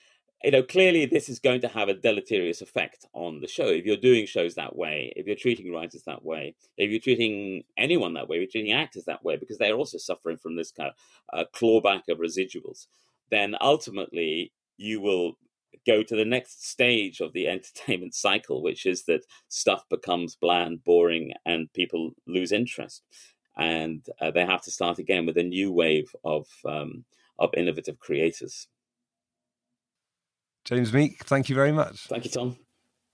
you 0.45 0.51
know, 0.51 0.63
clearly 0.63 1.07
this 1.07 1.31
is 1.31 1.39
going 1.39 1.63
to 1.63 1.69
have 1.69 1.89
a 1.89 1.95
deleterious 1.95 2.61
effect 2.61 3.07
on 3.15 3.41
the 3.41 3.49
show. 3.49 3.67
If 3.67 3.87
you're 3.87 3.97
doing 3.97 4.27
shows 4.27 4.55
that 4.57 4.77
way, 4.77 5.11
if 5.17 5.27
you're 5.27 5.37
treating 5.37 5.73
writers 5.73 6.03
that 6.07 6.23
way, 6.23 6.55
if 6.77 6.91
you're 6.91 7.01
treating 7.01 7.65
anyone 7.79 8.13
that 8.15 8.29
way, 8.29 8.37
if 8.37 8.41
you're 8.43 8.51
treating 8.51 8.73
actors 8.79 9.05
that 9.07 9.25
way, 9.25 9.37
because 9.37 9.57
they're 9.57 9.75
also 9.75 9.97
suffering 9.97 10.37
from 10.37 10.57
this 10.57 10.71
kind 10.71 10.91
of 10.91 11.39
uh, 11.39 11.45
clawback 11.57 12.03
of 12.11 12.19
residuals, 12.19 12.89
then 13.31 13.57
ultimately 13.63 14.53
you 14.77 15.01
will 15.01 15.39
go 15.87 16.03
to 16.03 16.15
the 16.15 16.27
next 16.27 16.69
stage 16.69 17.21
of 17.21 17.33
the 17.33 17.49
entertainment 17.49 18.15
cycle, 18.15 18.63
which 18.63 18.85
is 18.85 19.05
that 19.05 19.25
stuff 19.49 19.85
becomes 19.89 20.37
bland, 20.37 20.85
boring, 20.85 21.33
and 21.47 21.73
people 21.73 22.11
lose 22.27 22.53
interest, 22.53 23.03
and 23.57 24.05
uh, 24.21 24.31
they 24.31 24.45
have 24.45 24.63
to 24.63 24.71
start 24.71 24.99
again 24.99 25.25
with 25.25 25.39
a 25.39 25.43
new 25.43 25.73
wave 25.73 26.15
of 26.23 26.47
um, 26.67 27.05
of 27.39 27.51
innovative 27.57 27.99
creators. 27.99 28.69
James 30.65 30.93
Meek, 30.93 31.25
thank 31.25 31.49
you 31.49 31.55
very 31.55 31.73
much. 31.73 32.07
Thank 32.07 32.25
you, 32.25 32.31
Tom. 32.31 32.57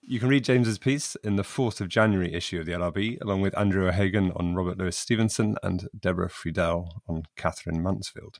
You 0.02 0.18
can 0.18 0.28
read 0.28 0.44
James's 0.44 0.78
piece 0.78 1.16
in 1.16 1.36
the 1.36 1.42
4th 1.42 1.80
of 1.80 1.88
January 1.88 2.32
issue 2.32 2.60
of 2.60 2.66
the 2.66 2.72
LRB, 2.72 3.20
along 3.20 3.40
with 3.42 3.56
Andrew 3.58 3.86
O'Hagan 3.88 4.32
on 4.36 4.54
Robert 4.54 4.78
Louis 4.78 4.96
Stevenson 4.96 5.56
and 5.62 5.88
Deborah 5.98 6.30
Friedell 6.30 6.88
on 7.08 7.24
Katherine 7.36 7.82
Mansfield. 7.82 8.38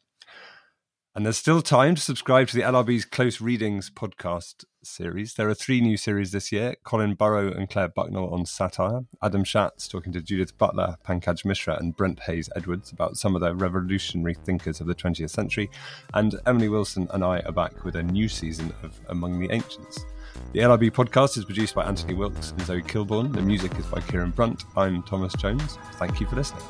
And 1.13 1.27
there's 1.27 1.37
still 1.37 1.61
time 1.61 1.97
to 1.97 2.01
subscribe 2.01 2.47
to 2.49 2.57
the 2.57 2.63
LRB's 2.63 3.05
Close 3.05 3.41
Readings 3.41 3.91
podcast 3.91 4.65
series. 4.85 5.35
There 5.35 5.49
are 5.49 5.55
three 5.55 5.81
new 5.81 5.97
series 5.97 6.31
this 6.31 6.53
year 6.53 6.77
Colin 6.85 7.15
Burrow 7.15 7.51
and 7.51 7.69
Clare 7.69 7.89
Bucknell 7.89 8.33
on 8.33 8.47
satire, 8.47 9.01
Adam 9.21 9.43
Schatz 9.43 9.89
talking 9.89 10.13
to 10.13 10.23
Judith 10.23 10.57
Butler, 10.57 10.95
Pankaj 11.05 11.45
Mishra, 11.45 11.77
and 11.81 11.97
Brent 11.97 12.21
Hayes 12.21 12.49
Edwards 12.55 12.93
about 12.93 13.17
some 13.17 13.35
of 13.35 13.41
the 13.41 13.57
revolutionary 13.57 14.35
thinkers 14.35 14.81
of 14.81 14.87
the 14.87 14.95
20th 14.95 15.31
century, 15.31 15.69
and 16.15 16.37
Emily 16.47 16.69
Wilson 16.69 17.09
and 17.11 17.25
I 17.25 17.41
are 17.41 17.53
back 17.53 17.85
with 17.85 17.97
a 17.97 18.03
new 18.05 18.29
season 18.29 18.73
of 18.85 18.99
Among 19.09 19.41
the 19.41 19.53
Ancients. 19.53 20.05
The 20.53 20.61
LRB 20.61 20.93
podcast 20.93 21.37
is 21.37 21.45
produced 21.45 21.75
by 21.75 21.87
Anthony 21.87 22.15
Wilks 22.15 22.53
and 22.53 22.61
Zoe 22.63 22.83
Kilbourn. 22.83 23.33
The 23.33 23.43
music 23.43 23.77
is 23.81 23.87
by 23.87 24.01
Kieran 24.01 24.31
Brunt. 24.31 24.63
I'm 24.77 25.03
Thomas 25.03 25.33
Jones. 25.35 25.77
Thank 25.95 26.21
you 26.21 26.29
for 26.29 26.37
listening. 26.37 26.63